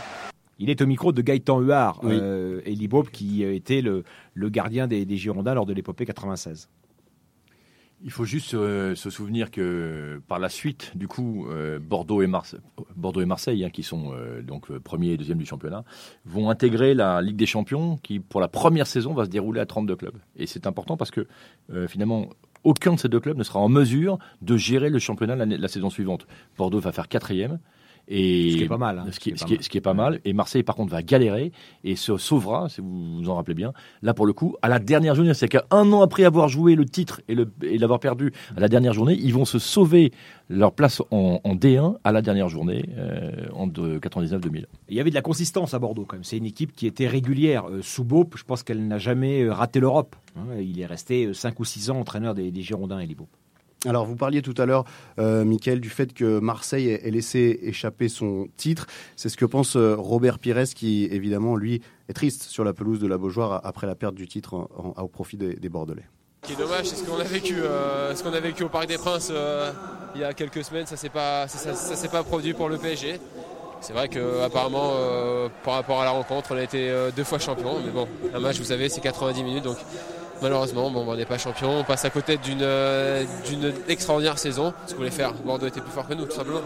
Il 0.57 0.69
est 0.69 0.81
au 0.81 0.85
micro 0.85 1.11
de 1.11 1.21
Gaëtan 1.21 1.59
Huard, 1.59 1.99
oui. 2.03 2.17
euh, 2.19 2.61
qui 3.13 3.43
était 3.43 3.81
le, 3.81 4.03
gardien 4.49 4.87
des, 4.87 5.05
des 5.05 5.17
Girondins 5.17 5.53
lors 5.53 5.65
de 5.65 5.73
l'épopée 5.73 6.05
96. 6.05 6.67
Il 8.01 8.11
faut 8.11 8.23
juste 8.23 8.53
euh, 8.53 8.95
se 8.95 9.09
souvenir 9.09 9.51
que 9.51 10.21
par 10.27 10.39
la 10.39 10.47
suite, 10.47 10.93
du 10.95 11.09
coup, 11.09 11.47
euh, 11.49 11.79
Bordeaux 11.79 12.21
et, 12.21 12.29
Bordeaux 12.95 13.21
et 13.21 13.25
Marseille, 13.25 13.65
hein, 13.65 13.69
qui 13.69 13.83
sont 13.83 14.13
euh, 14.13 14.41
donc 14.41 14.71
premier 14.79 15.09
et 15.09 15.17
deuxième 15.17 15.37
du 15.37 15.45
championnat, 15.45 15.83
vont 16.25 16.49
intégrer 16.49 16.93
la 16.93 17.21
Ligue 17.21 17.35
des 17.35 17.45
Champions, 17.45 17.97
qui 17.97 18.19
pour 18.19 18.39
la 18.39 18.47
première 18.47 18.87
saison 18.87 19.13
va 19.13 19.25
se 19.25 19.29
dérouler 19.29 19.59
à 19.59 19.65
32 19.65 19.95
clubs. 19.97 20.17
Et 20.37 20.47
c'est 20.47 20.65
important 20.65 20.95
parce 20.95 21.11
que 21.11 21.27
finalement, 21.87 22.29
aucun 22.63 22.93
de 22.93 22.99
ces 22.99 23.09
deux 23.09 23.19
clubs 23.19 23.37
ne 23.37 23.43
sera 23.43 23.59
en 23.59 23.69
mesure 23.69 24.17
de 24.41 24.55
gérer 24.55 24.89
le 24.89 24.99
championnat 24.99 25.35
la 25.35 25.67
saison 25.67 25.89
suivante. 25.89 26.25
Bordeaux 26.57 26.79
va 26.79 26.91
faire 26.91 27.07
quatrième, 27.07 27.59
et 28.09 28.51
ce 28.51 28.57
qui 28.57 28.63
est 28.63 28.67
pas 28.67 28.77
mal. 28.77 28.99
Hein. 28.99 29.05
ce, 29.11 29.19
qui, 29.19 29.77
est, 29.77 29.81
pas 29.81 29.93
mal. 29.93 30.19
Et 30.25 30.33
Marseille, 30.33 30.63
par 30.63 30.75
contre, 30.75 30.91
va 30.91 31.03
galérer 31.03 31.51
et 31.83 31.95
se 31.95 32.17
sauvera, 32.17 32.67
si 32.67 32.81
vous 32.81 33.17
vous 33.17 33.29
en 33.29 33.35
rappelez 33.35 33.53
bien. 33.53 33.71
Là, 34.01 34.15
pour 34.15 34.25
le 34.25 34.33
coup, 34.33 34.55
à 34.63 34.67
la 34.67 34.79
dernière 34.79 35.13
journée, 35.13 35.35
c'est 35.35 35.47
qu'un 35.47 35.61
an 35.71 36.01
après 36.01 36.23
avoir 36.23 36.49
joué 36.49 36.75
le 36.75 36.85
titre 36.85 37.21
et, 37.27 37.35
l'avoir 37.77 37.99
perdu 37.99 38.33
à 38.57 38.59
la 38.59 38.67
dernière 38.67 38.93
journée, 38.93 39.15
ils 39.19 39.33
vont 39.33 39.45
se 39.45 39.59
sauver 39.59 40.11
leur 40.49 40.73
place 40.73 41.01
en, 41.11 41.39
D1 41.45 41.97
à 42.03 42.11
la 42.11 42.23
dernière 42.23 42.49
journée 42.49 42.89
euh, 42.97 43.45
en 43.53 43.67
99-2000. 43.67 44.65
Il 44.89 44.97
y 44.97 44.99
avait 44.99 45.11
de 45.11 45.15
la 45.15 45.21
consistance 45.21 45.75
à 45.75 45.79
Bordeaux 45.79 46.05
quand 46.05 46.15
même. 46.15 46.23
C'est 46.23 46.37
une 46.37 46.45
équipe 46.45 46.73
qui 46.73 46.87
était 46.87 47.07
régulière. 47.07 47.69
Euh, 47.69 47.81
sous 47.83 48.03
Beaup, 48.03 48.35
je 48.35 48.43
pense 48.43 48.63
qu'elle 48.63 48.87
n'a 48.87 48.97
jamais 48.97 49.43
euh, 49.43 49.53
raté 49.53 49.79
l'Europe. 49.79 50.15
Hein. 50.35 50.59
Il 50.59 50.79
est 50.79 50.87
resté 50.87 51.31
5 51.31 51.59
ou 51.59 51.65
6 51.65 51.91
ans 51.91 51.99
entraîneur 51.99 52.33
des, 52.33 52.51
Girondins 52.61 52.99
et 52.99 53.05
Beaup. 53.07 53.29
Alors, 53.85 54.05
vous 54.05 54.17
parliez 54.17 54.41
tout 54.41 54.55
à 54.57 54.65
l'heure, 54.65 54.83
euh, 55.19 55.45
du 55.45 55.89
fait 55.89 56.13
que 56.13 56.39
Marseille 56.39 56.89
ait 56.89 57.11
laissé 57.11 57.59
échapper 57.63 58.09
son 58.09 58.47
titre. 58.57 58.87
C'est 59.15 59.29
ce 59.29 59.37
que 59.37 59.45
pense 59.45 59.77
euh, 59.77 59.95
Robert 59.97 60.39
Pires, 60.39 60.63
qui, 60.75 61.05
évidemment, 61.05 61.55
lui, 61.55 61.81
est 62.09 62.13
triste 62.13 62.43
sur 62.43 62.65
la 62.65 62.73
pelouse 62.73 62.99
de 62.99 63.07
la 63.07 63.17
Beaujoire 63.17 63.61
après 63.63 63.87
la 63.87 63.95
perte 63.95 64.15
du 64.15 64.27
titre 64.27 64.67
au 64.97 65.07
profit 65.07 65.37
des, 65.37 65.69
Bordelais. 65.69 66.03
Ce 66.43 66.47
qui 66.47 66.53
est 66.53 66.61
dommage, 66.61 66.85
c'est 66.85 66.95
ce 66.97 67.03
qu'on 67.03 67.19
a 67.19 67.23
vécu, 67.23 67.55
euh, 67.55 68.13
ce 68.15 68.23
qu'on 68.23 68.33
a 68.33 68.39
vécu 68.39 68.63
au 68.63 68.69
Parc 68.69 68.87
des 68.87 68.97
Princes 68.97 69.31
il 70.15 70.21
y 70.21 70.23
a 70.23 70.33
quelques 70.33 70.63
semaines. 70.63 70.85
Ça 70.85 70.97
s'est 70.97 71.09
pas, 71.09 71.47
ça, 71.47 72.07
pas 72.09 72.23
produit 72.23 72.53
pour 72.53 72.67
le 72.67 72.77
PSG. 72.77 73.19
C'est 73.81 73.93
vrai 73.93 74.09
qu'apparemment, 74.09 74.91
par 75.63 75.75
rapport 75.75 76.01
à 76.01 76.05
la 76.05 76.11
rencontre, 76.11 76.51
on 76.51 76.57
a 76.57 76.63
été 76.63 76.91
deux 77.15 77.23
fois 77.23 77.39
champion. 77.39 77.79
Mais 77.85 77.91
bon, 77.91 78.07
un 78.33 78.39
match, 78.39 78.57
vous 78.57 78.65
savez, 78.65 78.89
c'est 78.89 78.99
90 78.99 79.41
minutes, 79.43 79.63
donc 79.63 79.77
Malheureusement, 80.41 80.89
bon, 80.89 81.05
on 81.07 81.15
n'est 81.15 81.25
pas 81.25 81.37
champion. 81.37 81.79
On 81.79 81.83
passe 81.83 82.05
à 82.05 82.09
côté 82.09 82.37
d'une 82.37 82.61
euh, 82.61 83.25
d'une 83.49 83.73
extraordinaire 83.87 84.37
saison. 84.37 84.73
Ce 84.87 84.91
qu'on 84.93 84.99
voulait 84.99 85.11
faire, 85.11 85.33
Bordeaux 85.33 85.67
était 85.67 85.81
plus 85.81 85.91
fort 85.91 86.07
que 86.07 86.13
nous, 86.13 86.25
tout 86.25 86.35
simplement. 86.35 86.61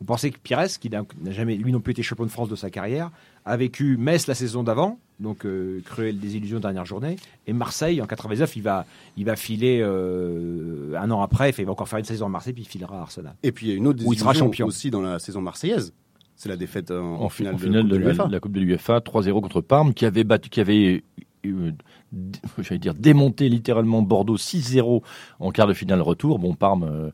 Vous 0.00 0.06
pensez 0.06 0.30
que 0.30 0.38
Pires, 0.38 0.66
qui 0.80 0.90
n'a 0.90 1.04
jamais, 1.30 1.54
lui 1.54 1.72
non 1.72 1.80
plus 1.80 1.92
été 1.92 2.02
champion 2.02 2.24
de 2.24 2.30
France 2.30 2.48
de 2.48 2.56
sa 2.56 2.68
carrière, 2.68 3.10
a 3.44 3.56
vécu 3.56 3.96
Metz 3.96 4.26
la 4.26 4.34
saison 4.34 4.62
d'avant, 4.62 4.98
donc 5.20 5.46
euh, 5.46 5.80
cruelle 5.84 6.18
désillusion 6.18 6.58
dernière 6.58 6.84
journée, 6.84 7.16
et 7.46 7.52
Marseille 7.52 8.02
en 8.02 8.06
99, 8.06 8.56
il 8.56 8.62
va, 8.62 8.86
il 9.16 9.24
va 9.24 9.36
filer 9.36 9.80
euh, 9.82 10.98
un 10.98 11.10
an 11.10 11.22
après, 11.22 11.50
il 11.56 11.64
va 11.64 11.72
encore 11.72 11.88
faire 11.88 12.00
une 12.00 12.04
saison 12.04 12.26
à 12.26 12.28
Marseille, 12.28 12.52
puis 12.52 12.64
il 12.64 12.68
filera 12.68 12.98
à 12.98 13.02
Arsenal. 13.02 13.34
Et 13.42 13.52
puis 13.52 13.66
il 13.66 13.70
y 13.70 13.72
a 13.72 13.76
une 13.76 13.86
autre 13.86 14.00
désillusion 14.00 14.32
champion. 14.32 14.66
aussi 14.66 14.90
dans 14.90 15.00
la 15.00 15.18
saison 15.18 15.40
marseillaise. 15.40 15.92
C'est 16.36 16.48
la 16.48 16.56
défaite 16.56 16.90
en, 16.90 17.28
finale, 17.28 17.56
de, 17.56 17.96
la, 17.96 18.40
Coupe 18.40 18.52
de 18.52 18.60
l'UEFA, 18.60 18.98
3-0 18.98 19.40
contre 19.40 19.60
Parme, 19.60 19.94
qui 19.94 20.04
avait 20.04 20.24
battu, 20.24 20.50
qui 20.50 20.60
avait 20.60 21.04
j'allais 22.58 22.78
dire, 22.78 22.94
démonter 22.94 23.48
littéralement 23.48 24.02
Bordeaux 24.02 24.36
6-0 24.36 25.02
en 25.40 25.50
quart 25.50 25.66
de 25.66 25.74
finale 25.74 26.00
retour. 26.00 26.38
Bon, 26.38 26.54
Parme 26.54 26.84
euh, 26.84 27.10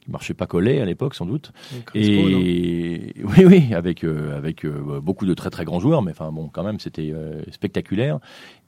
qui 0.00 0.10
marchait 0.10 0.34
pas 0.34 0.46
collé 0.46 0.80
à 0.80 0.84
l'époque 0.84 1.14
sans 1.14 1.26
doute. 1.26 1.52
et 1.94 3.12
oui, 3.24 3.44
oui, 3.44 3.74
avec 3.74 4.02
euh, 4.04 4.36
avec 4.36 4.64
euh, 4.64 5.00
beaucoup 5.00 5.26
de 5.26 5.34
très 5.34 5.50
très 5.50 5.64
grands 5.64 5.80
joueurs, 5.80 6.02
mais 6.02 6.12
enfin 6.12 6.32
bon, 6.32 6.48
quand 6.48 6.64
même, 6.64 6.80
c'était 6.80 7.12
spectaculaire. 7.50 8.18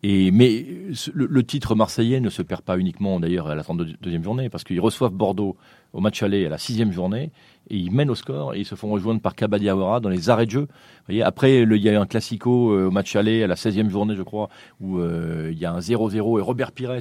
Et 0.03 0.31
mais 0.31 0.67
le, 1.15 1.27
le, 1.27 1.43
titre 1.45 1.75
marseillais 1.75 2.21
ne 2.21 2.29
se 2.29 2.43
perd 2.43 2.63
pas 2.63 2.77
uniquement 2.77 3.21
d'ailleurs 3.21 3.47
à 3.47 3.55
la 3.55 3.63
32e 3.63 4.23
journée, 4.23 4.51
parce 4.51 4.65
qu'ils 4.65 4.81
reçoivent 4.81 5.13
Bordeaux 5.13 5.57
au 5.93 6.01
match 6.01 6.23
aller 6.23 6.45
à 6.47 6.49
la 6.49 6.59
sixième 6.59 6.93
journée 6.93 7.31
et 7.71 7.77
ils 7.77 7.93
mènent 7.93 8.11
au 8.11 8.15
score 8.15 8.55
et 8.55 8.61
ils 8.61 8.67
se 8.67 8.75
font 8.75 8.91
rejoindre 8.91 9.21
par 9.21 9.35
Kabadiawara 9.35 10.01
dans 10.01 10.09
les 10.09 10.31
arrêts 10.31 10.47
de 10.47 10.51
jeu. 10.51 10.61
Vous 10.61 11.07
voyez, 11.07 11.23
après, 11.23 11.63
il 11.63 11.77
y 11.77 11.89
a 11.89 11.93
eu 11.93 11.97
un 11.97 12.07
classico 12.07 12.73
euh, 12.73 12.87
au 12.87 12.91
match 12.91 13.17
aller 13.17 13.43
à 13.43 13.47
la 13.47 13.57
16e 13.57 13.89
journée, 13.89 14.15
je 14.15 14.23
crois, 14.23 14.49
où 14.81 14.99
euh, 14.99 15.51
il 15.53 15.59
y 15.59 15.65
a 15.65 15.73
un 15.73 15.81
0-0 15.81 16.39
et 16.39 16.43
Robert 16.43 16.73
Pires 16.73 16.93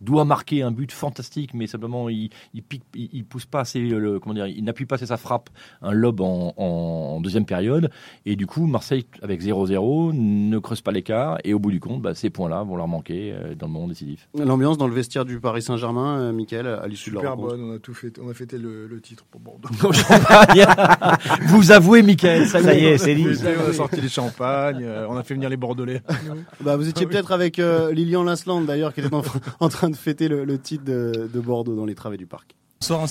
doit 0.00 0.24
marquer 0.24 0.62
un 0.62 0.70
but 0.70 0.92
fantastique, 0.92 1.52
mais 1.54 1.66
simplement 1.66 2.08
il 2.08 2.30
il, 2.54 2.62
pique, 2.62 2.84
il, 2.94 3.24
pousse 3.24 3.46
pas 3.46 3.60
assez, 3.60 3.80
le, 3.80 4.18
comment 4.18 4.34
dire, 4.34 4.46
il 4.46 4.64
n'appuie 4.64 4.86
pas 4.86 4.94
assez 4.94 5.06
sa 5.06 5.16
frappe, 5.16 5.50
un 5.82 5.92
lob 5.92 6.20
en, 6.20 6.54
en, 6.56 7.20
deuxième 7.20 7.44
période 7.44 7.90
et 8.24 8.34
du 8.34 8.46
coup 8.46 8.66
Marseille 8.66 9.04
avec 9.22 9.42
0-0 9.42 10.12
ne 10.14 10.58
creuse 10.58 10.80
pas 10.80 10.90
l'écart 10.90 11.38
et 11.44 11.52
au 11.52 11.58
bout 11.58 11.70
du 11.70 11.80
compte, 11.80 12.00
bah, 12.00 12.14
ces 12.14 12.30
points-là 12.30 12.62
vont 12.62 12.76
leur 12.76 12.88
manquer 12.88 13.32
euh, 13.32 13.54
dans 13.54 13.66
le 13.66 13.72
moment 13.72 13.88
décisif. 13.88 14.28
L'ambiance 14.34 14.78
dans 14.78 14.88
le 14.88 14.94
vestiaire 14.94 15.24
du 15.24 15.40
Paris 15.40 15.62
Saint-Germain, 15.62 16.32
Michael, 16.32 16.66
à 16.66 16.86
l'issue 16.86 17.10
de 17.10 17.16
la 17.16 17.30
rencontre. 17.30 17.56
bonne, 17.56 17.70
on 17.70 17.74
a 17.74 17.78
tout 17.78 17.94
fait, 17.94 18.18
on 18.18 18.30
a 18.30 18.34
fêté 18.34 18.58
le, 18.58 18.86
le 18.86 19.00
titre 19.00 19.24
pour 19.30 19.40
Bordeaux. 19.40 19.68
vous 21.46 21.70
avouez, 21.70 22.02
Michael, 22.02 22.46
ça, 22.46 22.60
y 22.60 22.86
est, 22.86 22.98
c'est 22.98 23.14
dit. 23.14 23.26
On 23.66 23.70
a 23.70 23.72
sorti 23.72 24.00
les 24.00 24.08
champagnes, 24.08 24.84
euh, 24.84 25.06
on 25.08 25.16
a 25.16 25.22
fait 25.22 25.34
venir 25.34 25.48
les 25.48 25.56
Bordelais. 25.56 26.02
bah, 26.60 26.76
vous 26.76 26.88
étiez 26.88 27.06
peut-être 27.06 27.32
avec 27.32 27.58
euh, 27.58 27.92
Lilian 27.92 28.22
Lasland 28.22 28.62
d'ailleurs, 28.62 28.94
qui 28.94 29.00
était 29.00 29.14
en, 29.60 29.68
train 29.68 29.90
de 29.90 29.96
fêter 29.96 30.28
le, 30.28 30.58
titre 30.58 30.84
de, 30.84 31.40
Bordeaux 31.40 31.74
dans 31.74 31.86
les 31.86 31.94
travées 31.94 32.16
du 32.16 32.26
parc. 32.26 32.54
Ce 32.80 32.88
soir, 32.88 33.06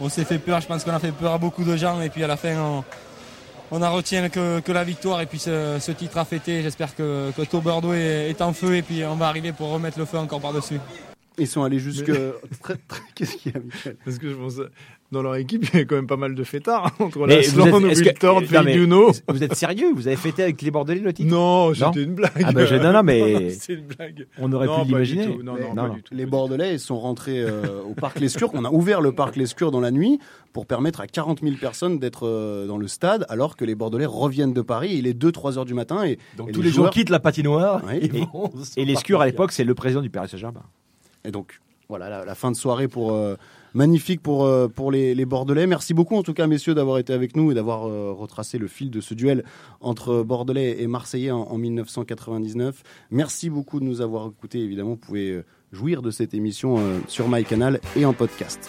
on 0.00 0.08
s'est 0.08 0.24
fait 0.24 0.38
peur, 0.38 0.60
je 0.60 0.66
pense 0.66 0.84
qu'on 0.84 0.92
a 0.92 0.98
fait 0.98 1.12
peur 1.12 1.32
à 1.32 1.38
beaucoup 1.38 1.64
de 1.64 1.76
gens, 1.76 2.00
et 2.00 2.10
puis 2.10 2.22
à 2.22 2.26
la 2.26 2.36
fin, 2.36 2.56
on, 2.58 2.84
on 3.70 3.82
a 3.82 3.88
retient 3.88 4.28
que, 4.28 4.60
que, 4.60 4.72
la 4.72 4.84
victoire, 4.84 5.20
et 5.20 5.26
puis 5.26 5.38
ce, 5.38 5.90
titre 5.92 6.18
a 6.18 6.24
fêté. 6.24 6.62
J'espère 6.62 6.94
que, 6.94 7.30
que 7.36 7.42
tout 7.42 7.60
Bordeaux 7.60 7.94
est, 7.94 8.30
est 8.30 8.42
en 8.42 8.52
feu, 8.52 8.76
et 8.76 8.82
puis 8.82 9.04
on 9.04 9.16
va 9.16 9.28
arriver 9.28 9.52
pour 9.52 9.70
remettre 9.70 9.98
le 9.98 10.04
feu 10.04 10.18
encore 10.18 10.40
par-dessus. 10.40 10.78
Ils 11.40 11.48
sont 11.48 11.62
allés 11.62 11.78
jusque. 11.78 12.12
Qu'est-ce 13.14 13.36
qu'il 13.36 13.52
y 13.52 13.56
a, 13.56 13.60
Michel 13.60 13.96
Parce 14.04 14.18
que 14.18 14.28
je 14.28 14.34
pense 14.34 14.60
dans 15.12 15.22
leur 15.22 15.36
équipe, 15.36 15.66
il 15.74 15.78
y 15.80 15.82
a 15.82 15.84
quand 15.84 15.96
même 15.96 16.06
pas 16.06 16.16
mal 16.16 16.34
de 16.34 16.44
fêtards 16.44 16.86
hein, 16.86 17.04
entre 17.04 17.26
la 17.26 17.36
Lasland, 17.36 17.82
Wiltord, 17.82 18.42
Duno. 18.42 19.10
Vous 19.28 19.42
êtes 19.42 19.54
sérieux 19.54 19.92
Vous 19.94 20.06
avez 20.06 20.16
fêté 20.16 20.42
avec 20.42 20.62
les 20.62 20.70
Bordelais 20.70 21.00
le 21.00 21.12
titre 21.12 21.30
Non, 21.30 21.74
c'était 21.74 22.02
une 22.02 22.14
blague. 22.14 22.42
Ah 22.44 22.52
bah 22.52 22.64
je, 22.64 22.76
non, 22.76 22.92
non, 22.92 23.02
mais 23.02 23.50
c'est 23.58 23.74
une 23.74 23.86
blague. 23.86 24.26
On 24.38 24.52
aurait 24.52 24.68
pu 24.68 24.86
l'imaginer. 24.86 25.26
Non, 25.42 25.54
non, 25.54 25.74
non, 25.74 25.96
Les 26.12 26.26
Bordelais 26.26 26.78
sont 26.78 26.98
rentrés 26.98 27.40
euh, 27.40 27.82
au 27.88 27.94
parc 27.94 28.20
Lescure. 28.20 28.50
On 28.54 28.64
a 28.64 28.70
ouvert 28.70 29.00
le 29.00 29.12
parc 29.12 29.36
Lescure 29.36 29.70
dans 29.70 29.80
la 29.80 29.90
nuit 29.90 30.18
pour 30.52 30.66
permettre 30.66 31.00
à 31.00 31.06
40 31.06 31.40
000 31.42 31.56
personnes 31.60 31.98
d'être 31.98 32.26
euh, 32.26 32.66
dans 32.66 32.78
le 32.78 32.88
stade, 32.88 33.24
alors 33.28 33.56
que 33.56 33.64
les 33.64 33.74
Bordelais 33.74 34.06
reviennent 34.06 34.52
de 34.52 34.62
Paris. 34.62 34.94
Il 34.94 35.06
est 35.06 35.20
2-3 35.20 35.58
heures 35.58 35.64
du 35.64 35.74
matin 35.74 36.04
et 36.04 36.18
donc 36.36 36.52
tous 36.52 36.62
les, 36.62 36.70
joueurs 36.70 36.90
quittent 36.90 37.10
la 37.10 37.20
patinoire. 37.20 37.82
et, 37.92 38.10
et 38.76 38.84
Lescure 38.84 39.20
à 39.20 39.26
l'époque, 39.26 39.52
c'est 39.52 39.64
le 39.64 39.74
président 39.74 40.02
du 40.02 40.10
Paris 40.10 40.28
Saint-Germain. 40.28 40.62
Et 41.24 41.30
donc 41.30 41.60
voilà 41.88 42.24
la, 42.24 42.34
fin 42.34 42.50
de 42.50 42.56
soirée 42.56 42.88
pour 42.88 43.12
euh, 43.12 43.34
magnifique 43.74 44.22
pour 44.22 44.44
euh, 44.44 44.68
les, 44.92 45.24
Bordelais. 45.24 45.66
Merci 45.66 45.94
beaucoup 45.94 46.16
en 46.16 46.22
tout 46.22 46.34
cas 46.34 46.46
messieurs 46.46 46.74
d'avoir 46.74 46.98
été 46.98 47.12
avec 47.12 47.36
nous 47.36 47.50
et 47.50 47.54
d'avoir 47.54 47.86
euh, 47.86 48.12
retracé 48.12 48.58
le 48.58 48.68
fil 48.68 48.90
de 48.90 49.00
ce 49.00 49.14
duel 49.14 49.44
entre 49.80 50.22
Bordelais 50.22 50.82
et 50.82 50.86
Marseillais 50.86 51.30
en, 51.30 51.42
en, 51.42 51.58
1999. 51.58 52.82
Merci 53.10 53.50
beaucoup 53.50 53.80
de 53.80 53.84
nous 53.84 54.00
avoir 54.00 54.28
écoutés. 54.28 54.60
Évidemment, 54.60 54.90
vous 54.90 54.96
pouvez 54.96 55.42
jouir 55.72 56.02
de 56.02 56.10
cette 56.10 56.34
émission 56.34 56.78
sur 57.06 57.28
MyCanal 57.28 57.80
et 57.96 58.04
en 58.04 58.12
podcast. 58.12 58.68